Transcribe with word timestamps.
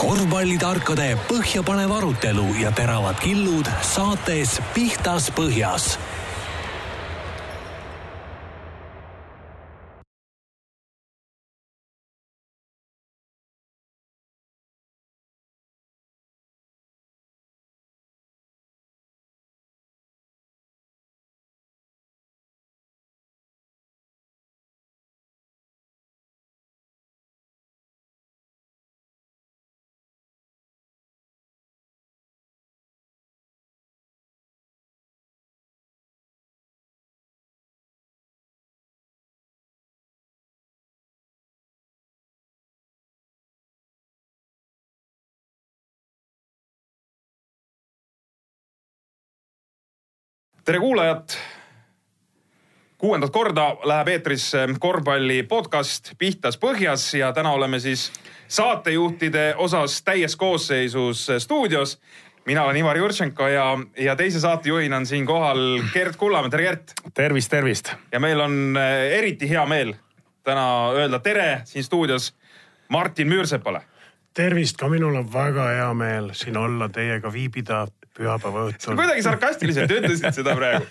korvpallitarkade 0.00 1.10
põhjapanev 1.28 1.90
arutelu 1.92 2.46
ja 2.62 2.70
teravad 2.72 3.18
killud 3.20 3.68
saates 3.84 4.54
Pihtas 4.72 5.28
Põhjas 5.36 5.90
tere 50.70 50.80
kuulajad. 50.80 51.22
kuuendat 52.98 53.30
korda 53.30 53.76
läheb 53.82 54.08
eetrisse 54.08 54.68
korvpalli 54.78 55.42
podcast 55.42 56.12
Pihtas 56.18 56.58
Põhjas 56.62 57.08
ja 57.18 57.32
täna 57.32 57.50
oleme 57.50 57.80
siis 57.80 58.12
saatejuhtide 58.48 59.54
osas 59.56 60.02
täies 60.02 60.36
koosseisus 60.36 61.26
stuudios. 61.38 62.00
mina 62.46 62.62
olen 62.64 62.76
Ivar 62.76 62.96
Jurtšenko 62.96 63.48
ja, 63.48 63.78
ja 63.98 64.16
teise 64.16 64.40
saatejuhina 64.40 64.96
on 64.96 65.06
siin 65.06 65.26
kohal 65.26 65.82
Gert 65.92 66.16
Kullamäe, 66.16 66.50
tere 66.50 66.62
Gert. 66.62 66.92
tervist, 67.14 67.50
tervist. 67.50 67.92
ja 68.12 68.20
meil 68.20 68.40
on 68.40 68.76
eh, 68.76 69.18
eriti 69.18 69.50
hea 69.50 69.66
meel 69.66 69.94
täna 70.44 70.92
öelda 70.94 71.18
tere 71.18 71.60
siin 71.64 71.84
stuudios 71.84 72.36
Martin 72.88 73.28
Müürsepale. 73.28 73.80
tervist, 74.34 74.76
ka 74.76 74.88
minul 74.88 75.16
on 75.16 75.32
väga 75.32 75.68
hea 75.68 75.94
meel 75.94 76.30
siin 76.32 76.56
olla 76.56 76.88
teiega, 76.88 77.32
viibida 77.32 77.86
pühapäeva 78.16 78.66
õhtul. 78.70 78.96
kuidagi 78.98 79.22
sarkastiliselt 79.26 79.92
ütlesid 79.98 80.40
seda 80.40 80.56
praegu. 80.58 80.86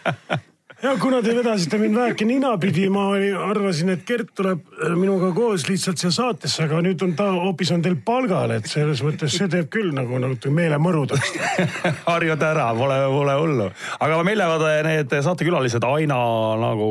ja 0.84 0.94
kuna 1.02 1.22
te 1.26 1.34
vedasite 1.36 1.80
mind 1.82 1.98
väheke 2.00 2.28
ninapidi, 2.28 2.86
ma 2.94 3.08
oli, 3.14 3.32
arvasin, 3.34 3.94
et 3.96 4.06
Gert 4.08 4.32
tuleb 4.38 4.62
äh, 4.80 4.94
minuga 5.00 5.32
koos 5.36 5.68
lihtsalt 5.70 6.02
siia 6.02 6.12
saatesse, 6.16 6.64
aga 6.68 6.84
nüüd 6.86 7.04
on 7.06 7.16
ta 7.20 7.30
hoopis 7.36 7.74
on 7.76 7.84
teil 7.86 7.98
palgal, 8.06 8.56
et 8.56 8.70
selles 8.72 9.04
mõttes 9.06 9.36
see 9.40 9.50
teeb 9.52 9.72
küll 9.74 9.92
nagu 9.96 10.22
natuke 10.22 10.54
meelemõrudaks 10.56 11.36
harjud 12.12 12.48
ära, 12.52 12.70
pole, 12.78 13.02
pole 13.18 13.42
hullu. 13.42 13.68
aga 14.00 14.24
meil 14.28 14.42
lähevad 14.44 14.88
need 14.88 15.20
saatekülalised 15.28 15.86
aina 15.90 16.22
nagu 16.64 16.90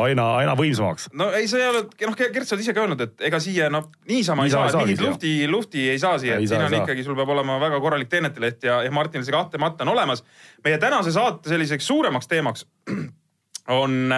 aina, 0.00 0.26
aina 0.40 0.54
võimsamaks. 0.58 1.08
no 1.16 1.28
ei, 1.36 1.48
sa 1.50 1.58
ei 1.60 1.66
ole, 1.68 1.84
noh, 2.06 2.16
Gert, 2.18 2.46
sa 2.48 2.56
oled 2.56 2.64
ise 2.64 2.74
ka 2.76 2.84
öelnud, 2.84 3.02
et 3.04 3.26
ega 3.28 3.40
siia 3.42 3.68
noh, 3.72 3.88
niisama 4.10 4.46
ei 4.46 4.52
saa, 4.54 4.68
saa, 4.72 4.84
mingit 4.84 5.02
lufti, 5.04 5.34
lufti 5.50 5.88
ei 5.92 6.00
saa 6.02 6.18
siia, 6.22 6.38
et 6.38 6.48
siin 6.50 6.62
on 6.62 6.72
saa. 6.72 6.82
ikkagi, 6.82 7.04
sul 7.06 7.18
peab 7.18 7.34
olema 7.34 7.58
väga 7.62 7.80
korralik 7.82 8.10
teeneteleht 8.12 8.66
ja, 8.66 8.80
ja 8.86 8.94
Martinil 8.94 9.26
see 9.26 9.34
kahtlemata 9.34 9.86
on 9.86 9.92
olemas. 9.94 10.24
meie 10.64 10.78
tänase 10.82 11.14
saate 11.14 11.52
selliseks 11.52 11.86
suuremaks 11.86 12.30
teemaks 12.30 12.66
on 13.80 14.14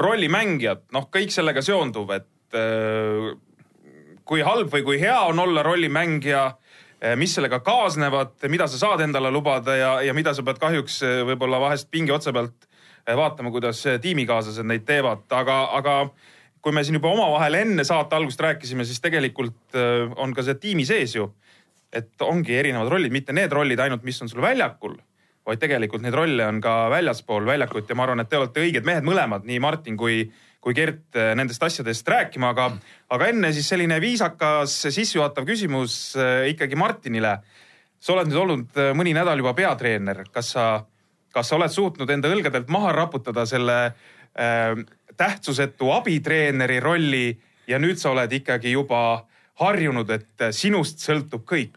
rollimängijad, 0.00 0.86
noh, 0.94 1.08
kõik 1.12 1.34
sellega 1.34 1.62
seonduv, 1.64 2.10
et 2.16 2.58
äh, 2.58 3.30
kui 4.24 4.42
halb 4.46 4.72
või 4.72 4.86
kui 4.86 5.00
hea 5.02 5.18
on 5.28 5.38
olla 5.42 5.62
rollimängija 5.66 6.44
äh, 6.46 7.14
mis 7.20 7.34
sellega 7.36 7.60
kaasnevad, 7.66 8.36
mida 8.52 8.68
sa 8.70 8.80
saad 8.80 9.04
endale 9.06 9.32
lubada 9.34 9.76
ja, 9.78 9.92
ja 10.06 10.14
mida 10.16 10.34
sa 10.34 10.46
pead 10.46 10.60
kahjuks 10.62 11.02
äh, 11.06 11.22
võib-olla 11.30 11.62
vahest 11.62 11.90
pingi 11.90 12.14
otsa 12.14 12.34
pealt 12.34 12.69
Eh, 13.06 13.16
vaatama, 13.16 13.50
kuidas 13.50 13.80
eh, 13.88 13.98
tiimikaaslased 14.00 14.66
neid 14.68 14.84
teevad, 14.88 15.24
aga, 15.32 15.56
aga 15.78 15.94
kui 16.60 16.74
me 16.76 16.82
siin 16.84 16.98
juba 16.98 17.12
omavahel 17.14 17.56
enne 17.62 17.84
saate 17.88 18.16
algust 18.18 18.40
rääkisime, 18.44 18.84
siis 18.84 19.00
tegelikult 19.00 19.78
eh, 19.78 20.10
on 20.20 20.34
ka 20.36 20.44
see 20.44 20.58
tiimi 20.60 20.84
sees 20.88 21.16
ju. 21.16 21.30
et 21.90 22.22
ongi 22.22 22.54
erinevad 22.54 22.86
rollid, 22.86 23.10
mitte 23.10 23.34
need 23.34 23.50
rollid 23.50 23.80
ainult, 23.82 24.04
mis 24.06 24.20
on 24.22 24.28
sul 24.30 24.38
väljakul, 24.44 24.92
vaid 25.46 25.58
tegelikult 25.58 26.04
neid 26.04 26.14
rolle 26.14 26.44
on 26.46 26.60
ka 26.62 26.74
väljaspool 26.92 27.48
väljakut 27.48 27.88
ja 27.90 27.96
ma 27.98 28.04
arvan, 28.04 28.22
et 28.22 28.30
te 28.30 28.38
olete 28.38 28.62
õiged 28.62 28.86
mehed 28.86 29.02
mõlemad, 29.08 29.42
nii 29.48 29.58
Martin 29.58 29.96
kui, 29.98 30.20
kui 30.62 30.76
Gert 30.76 31.18
nendest 31.34 31.66
asjadest 31.66 32.06
rääkima, 32.06 32.52
aga, 32.54 32.68
aga 33.10 33.30
enne 33.32 33.50
siis 33.56 33.72
selline 33.72 33.98
viisakas 33.98 34.76
sissejuhatav 34.86 35.48
küsimus 35.48 35.96
ikkagi 36.52 36.78
Martinile. 36.78 37.40
sa 37.98 38.14
oled 38.14 38.30
nüüd 38.30 38.40
olnud 38.44 38.80
mõni 38.94 39.16
nädal 39.16 39.42
juba 39.42 39.56
peatreener, 39.58 40.22
kas 40.30 40.54
sa 40.54 40.68
kas 41.32 41.50
sa 41.50 41.58
oled 41.58 41.72
suutnud 41.72 42.10
enda 42.10 42.30
õlgadelt 42.32 42.70
maha 42.72 42.92
raputada 42.96 43.46
selle 43.46 43.78
äh, 43.86 44.74
tähtsusetu 45.16 45.92
abitreeneri 45.92 46.80
rolli 46.80 47.26
ja 47.68 47.78
nüüd 47.78 48.00
sa 48.00 48.14
oled 48.14 48.32
ikkagi 48.32 48.72
juba 48.72 49.26
harjunud, 49.60 50.10
et 50.10 50.50
sinust 50.56 51.04
sõltub 51.04 51.44
kõik? 51.48 51.76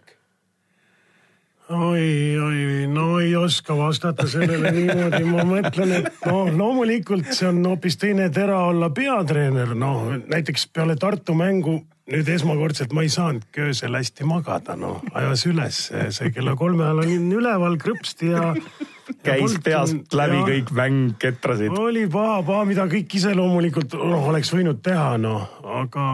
oi, 1.73 2.37
oi, 2.37 2.87
no 2.91 3.19
ei 3.19 3.35
oska 3.39 3.75
vastata 3.77 4.27
sellele 4.29 4.71
niimoodi, 4.75 5.23
ma 5.25 5.45
mõtlen, 5.47 5.93
et 6.01 6.25
noh, 6.27 6.51
loomulikult 6.51 7.31
see 7.33 7.47
on 7.49 7.63
hoopis 7.65 7.97
teine 8.01 8.27
tera 8.35 8.59
olla 8.67 8.91
peatreener, 8.93 9.73
noh 9.75 10.11
näiteks 10.27 10.67
peale 10.75 10.97
Tartu 10.99 11.35
mängu 11.37 11.79
nüüd 12.11 12.27
esmakordselt 12.29 12.91
ma 12.93 13.05
ei 13.05 13.11
saanudki 13.11 13.69
öösel 13.69 13.95
hästi 13.95 14.27
magada, 14.27 14.75
noh 14.79 14.99
ajas 15.15 15.45
üles, 15.47 15.85
see 16.15 16.33
kella 16.35 16.57
kolme 16.59 16.83
ajal 16.83 17.05
olin 17.05 17.31
üleval 17.31 17.79
krõpsti 17.79 18.33
ja 18.33 18.49
käis 19.23 19.57
peast 19.63 20.15
läbi 20.15 20.39
ja, 20.39 20.45
kõik 20.47 20.71
mängketrasid. 20.77 21.75
oli 21.79 22.05
paha, 22.11 22.41
paha, 22.47 22.67
mida 22.69 22.85
kõik 22.91 23.17
ise 23.19 23.33
loomulikult 23.37 23.97
noh, 23.99 24.29
oleks 24.31 24.53
võinud 24.53 24.81
teha, 24.85 25.15
noh, 25.21 25.47
aga. 25.81 26.07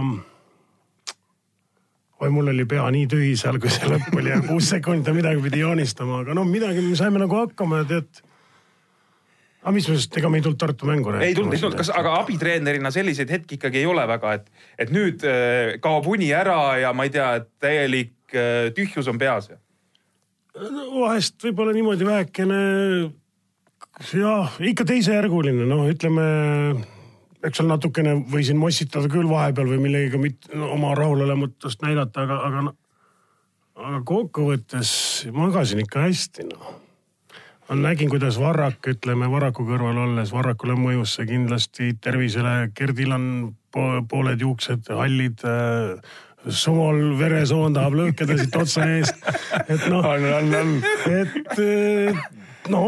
oi, 2.20 2.32
mul 2.34 2.54
oli 2.54 2.66
pea 2.70 2.88
nii 2.96 3.10
tühi 3.12 3.36
seal, 3.40 3.60
kui 3.62 3.72
see 3.74 3.90
lõpp 3.92 4.18
oli 4.18 4.34
ja 4.34 4.42
kuus 4.46 4.72
sekundit 4.74 5.12
ja 5.12 5.16
midagi 5.18 5.44
pidi 5.46 5.62
joonistama, 5.64 6.24
aga 6.26 6.38
noh, 6.38 6.50
midagi 6.50 6.84
me 6.86 6.98
saime 7.00 7.22
nagu 7.22 7.40
hakkama 7.44 7.84
ja 7.84 7.92
tead 7.94 8.26
aga 9.60 9.76
mis 9.76 9.88
mõttes, 9.92 10.10
ega 10.18 10.32
me 10.32 10.40
ei 10.40 10.44
tulnud 10.46 10.60
Tartu 10.60 10.88
mängu 10.90 11.14
rääkima? 11.14 11.30
ei 11.30 11.38
tulnud, 11.38 11.56
ei 11.56 11.64
tulnud, 11.64 11.80
kas, 11.80 11.92
aga 11.94 12.16
abitreenerina 12.22 12.92
selliseid 12.96 13.32
hetki 13.34 13.60
ikkagi 13.60 13.82
ei 13.82 13.90
ole 13.90 14.06
väga, 14.08 14.38
et, 14.40 14.52
et 14.80 14.94
nüüd 14.96 15.26
äh, 15.28 15.76
kaob 15.84 16.08
uni 16.10 16.32
ära 16.36 16.78
ja 16.80 16.94
ma 16.96 17.08
ei 17.08 17.14
tea, 17.14 17.34
et 17.42 17.50
täielik 17.62 18.36
äh, 18.36 18.70
tühjus 18.76 19.10
on 19.12 19.20
peas 19.22 19.52
vahest 20.60 21.40
võib-olla 21.44 21.74
niimoodi 21.76 22.08
vähekene 22.08 22.60
jah, 24.14 24.56
ikka 24.60 24.86
teisejärguline, 24.88 25.68
noh, 25.70 25.86
ütleme 25.92 26.26
eks 27.46 27.62
seal 27.62 27.70
natukene 27.70 28.18
võisin 28.32 28.60
mossitada 28.60 29.10
küll 29.12 29.30
vahepeal 29.30 29.70
või 29.72 29.80
millegagi 29.86 30.20
mitte 30.22 30.52
no, 30.56 30.74
oma 30.76 30.92
rahulolematust 30.98 31.84
näidata, 31.86 32.26
aga, 32.26 32.40
aga, 32.50 32.64
aga 33.80 34.04
kokkuvõttes 34.08 34.92
magasin 35.36 35.84
ikka 35.84 36.04
hästi, 36.08 36.50
noh. 36.52 36.74
ma 37.70 37.80
nägin, 37.80 38.12
kuidas 38.12 38.40
Varrak, 38.42 38.92
ütleme 38.92 39.30
Varraku 39.32 39.68
kõrval 39.68 40.04
olles, 40.08 40.34
Varrakule 40.36 40.76
mõjus 40.80 41.16
see 41.16 41.30
kindlasti 41.32 41.94
tervisele, 42.04 42.74
Gerdil 42.76 43.16
on 43.16 43.30
pooled 43.72 44.42
juuksed 44.42 44.92
hallid 44.98 45.46
äh, 45.48 46.18
Sumol 46.48 47.18
veresoon 47.20 47.76
tahab 47.76 47.98
lõõkeda 48.00 48.38
siit 48.40 48.56
otsa 48.56 48.86
eest. 48.88 49.18
et 49.68 49.84
noh, 49.92 50.06
et 51.12 51.60
eh, 51.60 52.22
no 52.72 52.84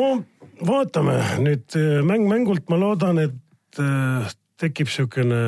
vaatame 0.63 1.17
nüüd 1.44 1.75
eh, 1.75 2.00
mäng 2.07 2.29
mängult, 2.31 2.63
ma 2.72 2.79
loodan, 2.79 3.19
et 3.19 3.81
eh, 3.84 4.31
tekib 4.61 4.88
sihukene 4.91 5.41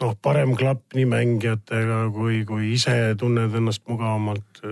noh, 0.00 0.16
parem 0.24 0.56
klapp 0.56 0.96
nii 0.96 1.04
mängijatega 1.12 2.06
kui, 2.16 2.42
kui 2.48 2.72
ise 2.78 3.14
tunned 3.20 3.54
ennast 3.60 3.84
mugavamalt. 3.90 4.64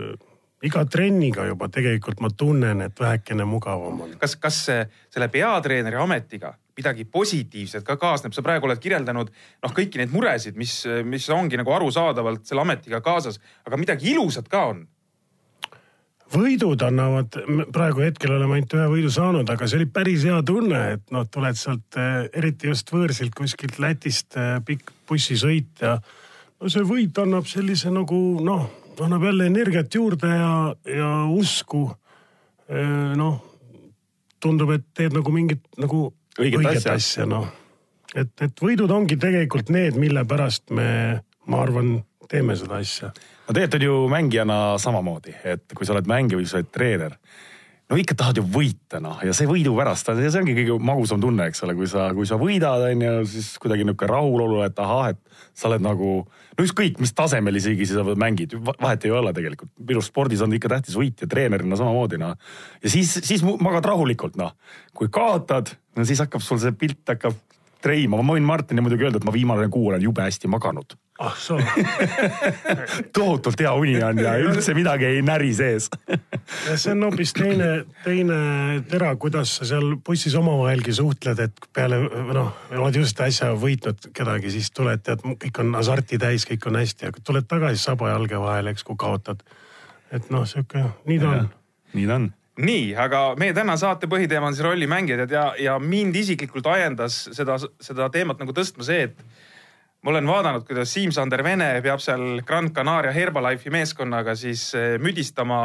iga 0.65 0.87
trenniga 0.89 1.45
juba 1.45 1.69
tegelikult 1.69 2.25
ma 2.25 2.31
tunnen, 2.33 2.81
et 2.81 3.01
vähekene 3.01 3.45
mugavam 3.45 4.01
on. 4.01 4.19
kas, 4.19 4.39
kas 4.41 4.65
selle 4.65 5.29
peatreeneri 5.29 6.01
ametiga 6.01 6.55
midagi 6.77 7.07
positiivset 7.07 7.85
ka 7.87 7.97
kaasneb, 8.01 8.35
sa 8.35 8.43
praegu 8.43 8.67
oled 8.69 8.81
kirjeldanud 8.83 9.31
noh, 9.31 9.75
kõiki 9.75 10.01
neid 10.01 10.15
muresid, 10.15 10.59
mis, 10.59 10.81
mis 11.07 11.29
ongi 11.31 11.61
nagu 11.61 11.73
arusaadavalt 11.77 12.47
selle 12.49 12.65
ametiga 12.65 13.03
kaasas, 13.05 13.41
aga 13.65 13.79
midagi 13.81 14.13
ilusat 14.15 14.51
ka 14.51 14.67
on 14.73 14.85
võidud 16.35 16.83
annavad, 16.85 17.37
praegu 17.73 18.05
hetkel 18.05 18.35
oleme 18.35 18.59
ainult 18.59 18.75
ühe 18.77 18.87
võidu 18.91 19.11
saanud, 19.13 19.49
aga 19.51 19.69
see 19.69 19.81
oli 19.81 19.89
päris 19.93 20.25
hea 20.27 20.41
tunne, 20.47 20.81
et 20.97 21.15
noh, 21.15 21.27
tuled 21.31 21.59
sealt 21.59 21.99
eh, 22.01 22.27
eriti 22.41 22.71
just 22.71 22.91
võõrsilt 22.95 23.35
kuskilt 23.37 23.79
Lätist 23.83 24.39
eh, 24.41 24.57
pikk 24.67 24.93
bussisõit 25.09 25.85
ja 25.85 25.97
no 25.99 26.73
see 26.73 26.85
võit 26.89 27.19
annab 27.23 27.49
sellise 27.51 27.93
nagu 27.95 28.21
noh, 28.45 28.67
annab 29.05 29.27
jälle 29.29 29.49
energiat 29.51 29.95
juurde 29.95 30.31
ja, 30.31 30.55
ja 30.89 31.11
usku. 31.31 31.87
Eh, 32.71 33.15
noh, 33.19 33.41
tundub, 34.41 34.75
et 34.75 34.87
teed 34.97 35.15
nagu 35.17 35.33
mingit 35.33 35.63
nagu 35.81 36.09
õiget, 36.39 36.61
õiget 36.61 36.81
asja, 36.81 36.97
asja, 36.99 37.29
noh. 37.29 37.49
et, 38.15 38.33
et 38.45 38.65
võidud 38.65 38.91
ongi 38.91 39.19
tegelikult 39.21 39.73
need, 39.75 39.99
mille 40.01 40.25
pärast 40.29 40.71
me, 40.75 40.89
ma 41.51 41.63
arvan, 41.65 41.97
teeme 42.31 42.57
seda 42.59 42.81
asja. 42.83 43.13
no 43.49 43.57
tegelikult 43.57 43.81
on 43.81 43.89
ju 43.89 43.99
mängijana 44.13 44.61
samamoodi, 44.81 45.37
et 45.45 45.77
kui 45.77 45.87
sa 45.87 45.97
oled 45.97 46.09
mängija 46.11 46.41
või 46.41 46.49
sa 46.51 46.61
oled 46.61 46.73
treener 46.75 47.19
no 47.91 47.99
ikka 48.01 48.17
tahad 48.19 48.41
ju 48.41 48.45
võita 48.49 49.01
noh 49.03 49.21
ja 49.25 49.35
see 49.37 49.49
võidu 49.49 49.75
pärast, 49.77 50.09
see 50.09 50.41
ongi 50.41 50.55
kõige 50.57 50.79
magusam 50.83 51.21
tunne, 51.23 51.49
eks 51.51 51.65
ole, 51.67 51.77
kui 51.79 51.89
sa, 51.91 52.09
kui 52.17 52.29
sa 52.29 52.39
võidad, 52.41 52.87
on 52.89 53.05
ju, 53.05 53.13
siis 53.35 53.53
kuidagi 53.63 53.85
niisugune 53.85 54.11
rahulolu, 54.11 54.63
et 54.65 54.81
ahah, 54.83 55.13
et 55.13 55.21
sa 55.57 55.69
oled 55.69 55.85
nagu 55.85 56.11
no 56.25 56.67
ükskõik, 56.67 56.99
mis 57.03 57.15
tasemel 57.17 57.61
isegi 57.61 57.89
sa 57.91 58.07
mängid, 58.07 58.57
vahet 58.73 59.05
ei 59.05 59.15
ole 59.15 59.35
tegelikult. 59.37 59.73
minu 59.79 60.01
arust 60.01 60.13
spordis 60.13 60.45
on 60.45 60.57
ikka 60.57 60.73
tähtis 60.77 60.99
võit 60.99 61.21
ja 61.21 61.31
treenerina 61.31 61.79
samamoodi 61.81 62.21
noh. 62.23 62.37
ja 62.83 62.93
siis, 62.93 63.19
siis 63.21 63.45
magad 63.45 63.85
rahulikult 63.93 64.41
noh. 64.41 64.57
kui 64.97 65.13
kaotad, 65.13 65.75
no 65.97 66.09
siis 66.09 66.25
hakkab 66.25 66.45
sul 66.45 66.63
see 66.63 66.73
pilt 66.79 67.05
hakkab 67.15 67.37
treima, 67.85 68.23
ma 68.23 68.37
võin 68.37 68.47
Martinile 68.49 68.87
muidugi 68.87 69.05
öelda, 69.05 69.21
et 69.21 69.29
ma 69.29 69.35
viimane 69.35 69.69
kuu 69.69 69.91
olen 69.93 70.03
jube 70.03 70.25
hästi 70.25 70.49
maganud 70.49 70.97
ah 71.19 71.35
soo. 71.47 71.61
Tohutult 73.15 73.61
hea 73.61 73.73
uni 73.79 73.95
on 74.03 74.19
ja 74.19 74.35
üldse 74.43 74.75
midagi 74.75 75.07
ei 75.07 75.23
näri 75.23 75.53
sees. 75.55 75.89
Ja 76.67 76.77
see 76.81 76.95
on 76.95 77.07
hoopis 77.07 77.35
teine, 77.37 77.71
teine 78.05 78.39
tera, 78.91 79.13
kuidas 79.21 79.57
sa 79.61 79.69
seal 79.69 79.95
bussis 80.05 80.35
omavahelgi 80.39 80.95
suhtled, 80.97 81.43
et 81.47 81.69
peale 81.75 82.01
noh, 82.09 82.53
oled 82.75 82.99
just 82.99 83.21
äsja 83.25 83.53
võitnud 83.59 84.11
kedagi, 84.17 84.51
siis 84.55 84.73
tuled, 84.75 85.05
tead, 85.07 85.23
kõik 85.23 85.61
on 85.63 85.75
hasarti 85.79 86.19
täis, 86.23 86.49
kõik 86.51 86.67
on 86.71 86.81
hästi, 86.83 87.13
aga 87.13 87.23
tuled 87.25 87.47
tagasi 87.51 87.83
saba 87.83 88.11
jalge 88.15 88.41
vahele, 88.41 88.75
eks, 88.75 88.87
kui 88.87 88.99
kaotad. 88.99 89.45
et 90.15 90.27
noh, 90.35 90.47
sihuke, 90.47 90.83
nii 91.11 91.21
ta 91.23 91.31
on. 91.31 91.53
nii 91.95 92.09
ta 92.11 92.19
on. 92.23 92.33
Nii, 92.55 92.93
aga 93.03 93.21
meie 93.39 93.51
täna 93.51 93.75
saate 93.75 94.07
põhiteema 94.07 94.47
on 94.47 94.55
siis 94.55 94.63
rollimängijad 94.63 95.31
ja, 95.31 95.49
ja 95.59 95.73
mind 95.83 96.15
isiklikult 96.15 96.69
ajendas 96.71 97.25
seda, 97.35 97.57
seda 97.83 98.07
teemat 98.15 98.39
nagu 98.39 98.55
tõstma 98.55 98.87
see, 98.87 99.09
et 99.09 99.44
ma 100.05 100.11
olen 100.11 100.27
vaadanud, 100.29 100.67
kuidas 100.69 100.93
Siim-Sander 100.93 101.43
Vene 101.45 101.71
peab 101.83 102.03
seal 102.05 102.43
Gran 102.45 102.69
Canaria 102.77 103.13
Herbalife'i 103.13 103.73
meeskonnaga 103.73 104.35
siis 104.37 104.67
eh, 104.77 104.99
müdistama 105.01 105.65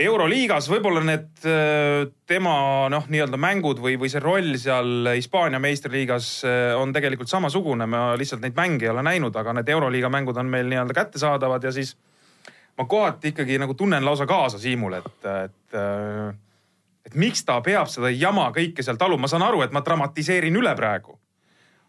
euroliigas, 0.00 0.70
võib-olla 0.72 1.02
need 1.04 1.44
eh, 1.44 2.06
tema 2.26 2.54
noh, 2.92 3.04
nii-öelda 3.12 3.40
mängud 3.40 3.82
või, 3.84 3.98
või 4.00 4.08
see 4.08 4.24
roll 4.24 4.56
seal 4.60 5.12
Hispaania 5.12 5.60
meistriliigas 5.60 6.32
eh, 6.48 6.72
on 6.80 6.96
tegelikult 6.96 7.28
samasugune, 7.28 7.84
ma 7.84 8.06
lihtsalt 8.16 8.40
neid 8.46 8.56
mänge 8.56 8.88
ei 8.88 8.94
ole 8.94 9.04
näinud, 9.04 9.36
aga 9.36 9.58
need 9.58 9.68
euroliiga 9.76 10.08
mängud 10.12 10.40
on 10.40 10.48
meil 10.48 10.72
nii-öelda 10.72 10.96
kättesaadavad 10.96 11.68
ja 11.68 11.76
siis 11.76 11.92
ma 12.80 12.88
kohati 12.88 13.34
ikkagi 13.34 13.60
nagu 13.60 13.76
tunnen 13.76 14.04
lausa 14.04 14.24
kaasa 14.26 14.58
Siimule, 14.58 15.04
et, 15.04 15.32
et 15.44 15.82
et 17.10 17.14
miks 17.20 17.44
ta 17.44 17.58
peab 17.64 17.88
seda 17.88 18.08
jama 18.12 18.48
kõike 18.54 18.84
seal 18.84 18.96
taluma, 19.00 19.26
ma 19.26 19.28
saan 19.28 19.44
aru, 19.44 19.60
et 19.64 19.72
ma 19.76 19.84
dramatiseerin 19.84 20.56
üle 20.56 20.72
praegu 20.78 21.18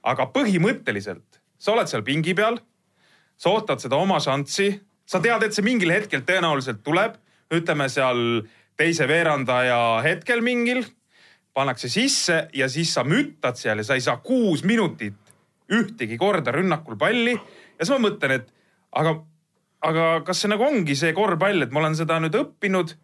aga 0.03 0.27
põhimõtteliselt 0.33 1.42
sa 1.62 1.75
oled 1.75 1.89
seal 1.89 2.03
pingi 2.06 2.33
peal, 2.38 2.57
sa 3.38 3.53
ootad 3.53 3.81
seda 3.83 4.00
oma 4.01 4.19
šanssi, 4.21 4.71
sa 5.06 5.21
tead, 5.21 5.44
et 5.45 5.53
see 5.53 5.65
mingil 5.65 5.94
hetkel 5.94 6.24
tõenäoliselt 6.25 6.81
tuleb, 6.86 7.18
ütleme 7.53 7.88
seal 7.92 8.44
teise 8.80 9.06
veerandaja 9.09 10.01
hetkel 10.06 10.42
mingil, 10.45 10.83
pannakse 11.53 11.89
sisse 11.92 12.45
ja 12.56 12.69
siis 12.71 12.94
sa 12.95 13.03
müttad 13.03 13.59
seal 13.59 13.81
ja 13.81 13.86
sa 13.86 13.98
ei 13.98 14.03
saa 14.03 14.21
kuus 14.24 14.63
minutit 14.63 15.18
ühtegi 15.71 16.18
korda 16.19 16.53
rünnakul 16.56 16.98
palli. 17.00 17.36
Ja 17.36 17.86
siis 17.86 17.94
ma 17.95 18.07
mõtlen, 18.07 18.39
et 18.39 18.50
aga, 18.98 19.15
aga 19.88 20.07
kas 20.27 20.44
see 20.44 20.51
nagu 20.51 20.65
ongi 20.68 20.95
see 21.00 21.13
korvpall, 21.15 21.63
et 21.63 21.71
ma 21.71 21.83
olen 21.83 21.95
seda 22.00 22.19
nüüd 22.24 22.36
õppinud, 22.38 22.95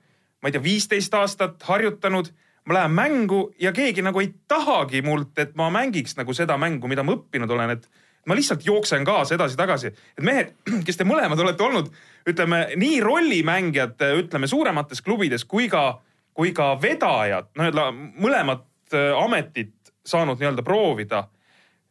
ma 0.41 0.49
ei 0.49 0.55
tea, 0.55 0.63
viisteist 0.63 1.15
aastat 1.17 1.63
harjutanud 1.67 2.31
ma 2.68 2.75
lähen 2.75 2.92
mängu 2.92 3.42
ja 3.60 3.72
keegi 3.72 4.04
nagu 4.04 4.19
ei 4.19 4.34
tahagi 4.48 5.02
mult, 5.06 5.31
et 5.40 5.56
ma 5.56 5.69
mängiks 5.72 6.18
nagu 6.18 6.34
seda 6.36 6.58
mängu, 6.60 6.90
mida 6.92 7.04
ma 7.06 7.16
õppinud 7.16 7.52
olen, 7.56 7.78
et 7.78 7.88
ma 8.28 8.36
lihtsalt 8.36 8.66
jooksen 8.66 9.06
kaasa 9.08 9.38
edasi-tagasi. 9.38 9.94
et 10.18 10.25
mehed, 10.25 10.52
kes 10.88 11.00
te 11.00 11.08
mõlemad 11.08 11.40
olete 11.40 11.64
olnud, 11.64 11.90
ütleme 12.28 12.64
nii 12.75 13.00
rollimängijad, 13.04 14.04
ütleme 14.24 14.50
suuremates 14.52 15.02
klubides 15.02 15.48
kui 15.48 15.69
ka, 15.72 16.02
kui 16.36 16.52
ka 16.56 16.74
vedajad, 16.81 17.54
no 17.56 17.88
mõlemat 18.19 18.68
äh, 18.94 19.16
ametit 19.16 19.94
saanud 20.08 20.40
nii-öelda 20.40 20.64
proovida. 20.64 21.28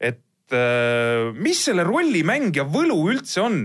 et 0.00 0.52
äh, 0.52 1.32
mis 1.32 1.64
selle 1.64 1.84
rollimängija 1.84 2.66
võlu 2.68 3.00
üldse 3.12 3.40
on? 3.40 3.62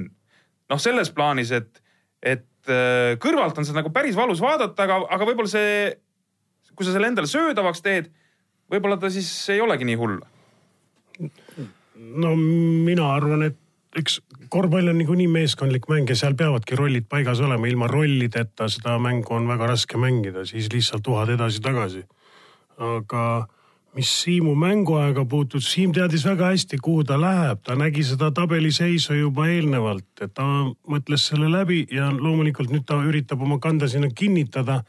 noh, 0.72 0.80
selles 0.80 1.12
plaanis, 1.12 1.52
et, 1.52 1.84
et 2.24 2.72
äh, 2.72 3.20
kõrvalt 3.20 3.58
on 3.60 3.68
seda 3.68 3.82
nagu 3.82 3.92
päris 3.92 4.16
valus 4.16 4.40
vaadata, 4.40 4.88
aga, 4.88 5.02
aga 5.12 5.28
võib-olla 5.28 5.52
see 5.52 5.92
kui 6.82 6.90
sa 6.90 6.96
selle 6.96 7.12
endale 7.12 7.30
söödavaks 7.30 7.84
teed, 7.86 8.10
võib-olla 8.74 8.98
ta 8.98 9.12
siis 9.14 9.30
ei 9.54 9.62
olegi 9.62 9.86
nii 9.86 10.00
hull. 10.02 10.18
no 12.26 12.32
mina 12.36 13.12
arvan, 13.14 13.46
et 13.46 13.60
eks 14.02 14.18
korvpall 14.50 14.90
on 14.90 14.98
niikuinii 14.98 15.28
meeskondlik 15.30 15.86
mäng 15.92 16.10
ja 16.10 16.18
seal 16.18 16.34
peavadki 16.40 16.80
rollid 16.80 17.06
paigas 17.12 17.44
olema, 17.46 17.70
ilma 17.70 17.90
rollideta 17.92 18.66
seda 18.72 18.98
mängu 19.04 19.36
on 19.38 19.46
väga 19.52 19.68
raske 19.76 20.00
mängida, 20.02 20.48
siis 20.50 20.72
lihtsalt 20.74 21.08
uhad 21.08 21.36
edasi-tagasi. 21.36 22.02
aga 22.82 23.46
mis 23.94 24.10
Siimu 24.24 24.56
mänguaega 24.56 25.26
puutub, 25.30 25.62
Siim 25.62 25.94
teadis 25.94 26.26
väga 26.26 26.50
hästi, 26.56 26.80
kuhu 26.82 27.04
ta 27.04 27.20
läheb, 27.22 27.62
ta 27.62 27.76
nägi 27.76 28.08
seda 28.08 28.32
tabeliseisu 28.34 29.20
juba 29.20 29.46
eelnevalt, 29.52 30.10
et 30.22 30.34
ta 30.34 30.48
mõtles 30.90 31.30
selle 31.30 31.52
läbi 31.52 31.84
ja 31.92 32.10
loomulikult 32.10 32.74
nüüd 32.74 32.88
ta 32.90 32.98
üritab 33.06 33.44
oma 33.46 33.60
kanda 33.62 33.92
sinna 33.92 34.10
kinnitada 34.10 34.82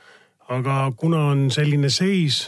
aga 0.52 0.92
kuna 0.96 1.22
on 1.32 1.46
selline 1.54 1.90
seis, 1.92 2.44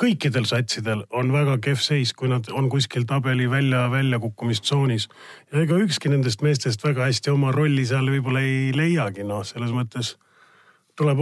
kõikidel 0.00 0.46
satsidel 0.48 1.04
on 1.14 1.30
väga 1.34 1.58
kehv 1.62 1.80
seis, 1.82 2.12
kui 2.16 2.30
nad 2.30 2.48
on 2.52 2.68
kuskil 2.72 3.06
tabeli 3.08 3.46
välja, 3.50 3.86
väljakukkumistsoonis. 3.92 5.08
ja 5.52 5.62
ega 5.62 5.78
ükski 5.78 6.10
nendest 6.10 6.42
meestest 6.42 6.84
väga 6.84 7.06
hästi 7.08 7.30
oma 7.30 7.52
rolli 7.52 7.86
seal 7.86 8.10
võib-olla 8.10 8.42
ei 8.42 8.72
leiagi, 8.74 9.26
noh, 9.26 9.44
selles 9.46 9.74
mõttes 9.76 10.16
tuleb 10.96 11.20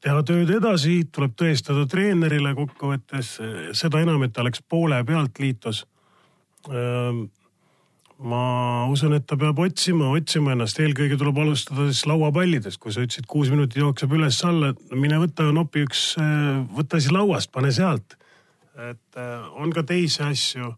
teha 0.00 0.22
tööd 0.24 0.50
edasi, 0.50 1.04
tuleb 1.12 1.36
tõestada 1.36 1.86
treenerile 1.88 2.54
kokkuvõttes, 2.56 3.36
seda 3.76 4.00
enam, 4.00 4.22
et 4.24 4.32
ta 4.32 4.44
läks 4.44 4.62
poole 4.68 5.02
pealt 5.04 5.38
liitus 5.38 5.84
ma 8.20 8.84
usun, 8.92 9.14
et 9.16 9.24
ta 9.28 9.36
peab 9.40 9.58
otsima, 9.64 10.10
otsima 10.12 10.52
ennast, 10.52 10.78
eelkõige 10.82 11.16
tuleb 11.20 11.38
alustada 11.40 11.86
siis 11.88 12.04
lauapallidest, 12.10 12.80
kui 12.82 12.92
sa 12.92 13.04
ütlesid, 13.04 13.26
kuus 13.30 13.48
minutit 13.52 13.80
jookseb 13.80 14.12
üles-alla, 14.16 14.74
mine 14.92 15.20
võta 15.22 15.46
nopi 15.56 15.86
üks, 15.86 16.04
võta 16.76 17.00
siis 17.00 17.14
lauast, 17.16 17.52
pane 17.54 17.72
sealt. 17.72 18.18
et 18.80 19.16
äh, 19.18 19.48
on 19.60 19.72
ka 19.72 19.82
teisi 19.82 20.22
asju. 20.22 20.74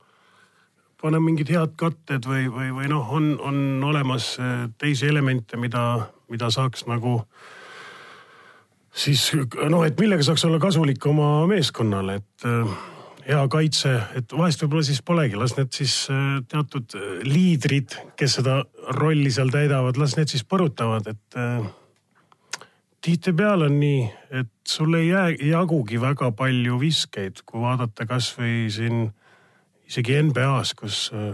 pane 1.03 1.19
mingid 1.21 1.49
head 1.51 1.75
katted 1.77 2.27
või, 2.27 2.47
või, 2.47 2.71
või 2.71 2.89
noh, 2.89 3.11
on, 3.11 3.39
on 3.41 3.85
olemas 3.85 4.37
äh, 4.39 4.69
teisi 4.79 5.07
elemente, 5.07 5.57
mida, 5.57 6.09
mida 6.31 6.51
saaks 6.51 6.87
nagu 6.87 7.25
siis 8.95 9.33
noh, 9.69 9.85
et 9.85 9.99
millega 9.99 10.23
saaks 10.23 10.45
olla 10.45 10.59
kasulik 10.59 11.07
oma 11.07 11.47
meeskonnale, 11.47 12.21
et 12.23 12.47
äh, 12.47 12.77
hea 13.27 13.43
kaitse, 13.53 13.93
et 14.19 14.33
vahest 14.35 14.65
võib-olla 14.65 14.87
siis 14.87 15.03
polegi, 15.07 15.39
las 15.39 15.55
need 15.59 15.71
siis 15.77 15.95
äh, 16.11 16.41
teatud 16.51 16.97
äh, 16.99 17.21
liidrid, 17.27 17.95
kes 18.19 18.39
seda 18.41 18.63
rolli 18.99 19.31
seal 19.35 19.53
täidavad, 19.55 20.01
las 20.01 20.17
need 20.19 20.33
siis 20.33 20.45
põrutavad, 20.49 21.07
et 21.13 21.39
äh, 21.39 21.63
tihtipeale 23.03 23.69
on 23.71 23.79
nii, 23.81 24.03
et 24.43 24.53
sul 24.69 24.99
ei 24.99 25.09
jää, 25.09 25.29
jagugi 25.53 26.01
väga 26.03 26.33
palju 26.39 26.79
viskeid, 26.83 27.45
kui 27.47 27.63
vaadata 27.63 28.07
kasvõi 28.11 28.67
siin 28.73 29.09
isegi 29.91 30.19
NBA-s, 30.29 30.75
kus 30.79 31.05
äh, 31.15 31.33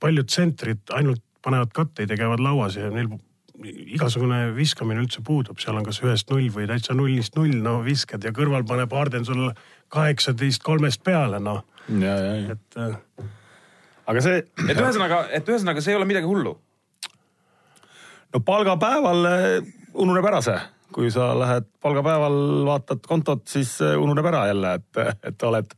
paljud 0.00 0.28
tsentrid 0.30 0.94
ainult 0.94 1.22
panevad 1.44 1.72
katteid 1.74 2.10
ja 2.10 2.18
käivad 2.18 2.42
lauas 2.42 2.76
ja 2.78 2.90
neil 2.90 3.10
igasugune 3.64 4.52
viskamine 4.56 5.02
üldse 5.02 5.22
puudub, 5.24 5.58
seal 5.62 5.78
on 5.78 5.86
kas 5.86 6.00
ühest 6.04 6.30
null 6.30 6.48
või 6.54 6.68
täitsa 6.70 6.94
nullist 6.96 7.36
null, 7.38 7.56
no 7.64 7.78
viskad 7.86 8.24
ja 8.24 8.32
kõrval 8.34 8.66
paneb 8.68 8.92
Harden 8.94 9.26
sulle 9.26 9.52
kaheksateist 9.94 10.62
kolmest 10.66 11.02
peale, 11.06 11.40
noh. 11.42 11.64
et 12.54 12.78
äh.... 12.78 12.96
aga 14.06 14.24
see. 14.24 14.40
et 14.68 14.78
ühesõnaga, 14.78 15.24
et 15.34 15.48
ühesõnaga 15.48 15.84
see 15.84 15.94
ei 15.94 16.00
ole 16.00 16.08
midagi 16.08 16.30
hullu. 16.30 16.54
no 18.34 18.42
palgapäeval 18.46 19.30
äh, 19.32 19.46
ununeb 19.94 20.30
ära 20.30 20.42
see 20.44 20.58
kui 20.92 21.10
sa 21.12 21.30
lähed 21.38 21.66
palgapäeval, 21.84 22.36
vaatad 22.66 23.02
kontot, 23.06 23.44
siis 23.48 23.74
äh, 23.84 23.94
ununeb 24.00 24.26
ära 24.30 24.46
jälle, 24.48 24.72
et, 24.78 25.16
et 25.30 25.44
oled, 25.46 25.74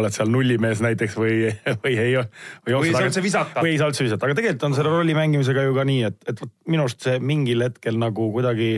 oled 0.00 0.14
seal 0.14 0.30
nullimees 0.32 0.80
näiteks 0.84 1.16
või, 1.20 1.50
või 1.84 1.94
ei. 2.00 2.16
või 2.66 2.78
ei 2.88 2.94
saa 2.94 3.04
üldse 3.08 3.22
visata. 3.24 3.64
või 3.64 3.74
ei 3.74 3.80
saa 3.80 3.92
üldse 3.92 4.06
visata, 4.06 4.26
aga 4.26 4.38
tegelikult 4.38 4.66
on 4.70 4.76
selle 4.78 4.94
rolli 4.94 5.16
mängimisega 5.16 5.66
ju 5.66 5.76
ka 5.76 5.84
nii, 5.88 6.00
et, 6.08 6.18
et 6.32 6.42
minu 6.72 6.86
arust 6.86 7.04
see 7.06 7.20
mingil 7.20 7.66
hetkel 7.66 8.00
nagu 8.00 8.30
kuidagi 8.34 8.70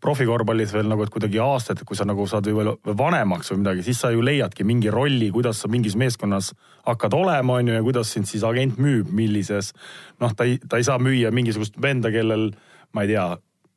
profikorvpallis 0.00 0.72
veel 0.76 0.88
nagu, 0.92 1.04
et 1.04 1.12
kuidagi 1.12 1.40
aastaid, 1.44 1.84
kui 1.88 1.98
sa 1.98 2.06
nagu 2.08 2.24
saad 2.28 2.48
ju 2.48 2.76
vanemaks 2.86 3.52
või 3.52 3.62
midagi, 3.64 3.84
siis 3.88 4.00
sa 4.04 4.12
ju 4.14 4.24
leiadki 4.24 4.64
mingi 4.68 4.92
rolli, 4.92 5.32
kuidas 5.34 5.60
sa 5.64 5.72
mingis 5.72 5.96
meeskonnas 6.00 6.54
hakkad 6.88 7.16
olema, 7.16 7.60
on 7.60 7.72
ju, 7.72 7.76
ja 7.80 7.84
kuidas 7.84 8.12
sind 8.12 8.28
siis 8.28 8.44
agent 8.46 8.80
müüb, 8.80 9.12
millises. 9.12 9.74
noh, 10.20 10.32
ta 10.36 10.48
ei, 10.48 10.60
ta 10.68 10.80
ei 10.80 10.86
saa 10.86 11.00
müüa 11.00 11.32
mingisugust 11.32 11.80
venda, 11.80 12.12
kellel 12.12 12.50
ma 12.92 13.04
ei 13.04 13.14
tea 13.14 13.28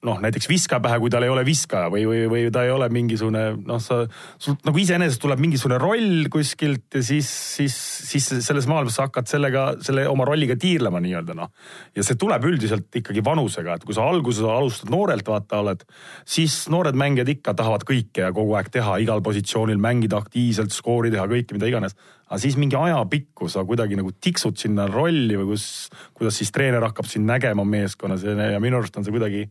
noh, 0.03 0.19
näiteks 0.23 0.47
viskaja 0.51 0.81
pähe, 0.83 0.97
kui 0.99 1.11
tal 1.11 1.23
ei 1.25 1.31
ole 1.31 1.45
viskaja 1.47 1.89
või, 1.91 2.03
või, 2.07 2.23
või 2.31 2.43
ta 2.53 2.65
ei 2.67 2.71
ole 2.73 2.89
mingisugune 2.93 3.43
noh, 3.55 3.79
sa, 3.83 4.01
sul 4.41 4.57
nagu 4.67 4.81
iseenesest 4.81 5.21
tuleb 5.23 5.41
mingisugune 5.43 5.79
roll 5.81 6.27
kuskilt 6.33 6.99
ja 6.99 7.03
siis, 7.05 7.29
siis, 7.57 7.77
siis 8.09 8.27
selles 8.45 8.67
maailmas 8.69 8.97
sa 8.99 9.07
hakkad 9.07 9.29
sellega, 9.31 9.65
selle 9.85 10.05
oma 10.11 10.27
rolliga 10.27 10.57
tiirlema 10.59 11.01
nii-öelda 11.03 11.37
noh. 11.37 11.53
ja 11.95 12.05
see 12.05 12.19
tuleb 12.19 12.49
üldiselt 12.51 12.99
ikkagi 12.99 13.23
vanusega, 13.25 13.77
et 13.77 13.87
kui 13.87 13.95
sa 13.95 14.07
alguses 14.09 14.43
alustad 14.47 14.91
noorelt, 14.93 15.27
vaata 15.27 15.63
oled, 15.63 15.87
siis 16.27 16.65
noored 16.73 16.99
mängijad 16.99 17.31
ikka 17.37 17.55
tahavad 17.57 17.87
kõike 17.87 18.27
ja 18.27 18.33
kogu 18.35 18.57
aeg 18.59 18.73
teha, 18.73 18.99
igal 19.03 19.23
positsioonil 19.23 19.79
mängida 19.81 20.19
aktiivselt, 20.19 20.75
skoori 20.75 21.13
teha, 21.13 21.29
kõike, 21.31 21.55
mida 21.55 21.71
iganes 21.71 21.97
aga 22.33 22.41
siis 22.41 22.55
mingi 22.57 22.73
ajapikku 22.79 23.45
sa 23.51 23.61
kuidagi 23.67 23.97
nagu 23.99 24.09
tiksud 24.23 24.57
sinna 24.57 24.87
rolli 24.89 25.35
või 25.37 25.51
kus, 25.53 25.65
kuidas 26.17 26.39
siis 26.39 26.49
treener 26.55 26.81
hakkab 26.81 27.05
sind 27.05 27.29
nägema 27.29 27.65
meeskonnas 27.67 28.23
ja, 28.25 28.33
ja 28.55 28.61
minu 28.63 28.79
arust 28.79 28.97
on 28.97 29.05
see 29.05 29.13
kuidagi 29.13 29.43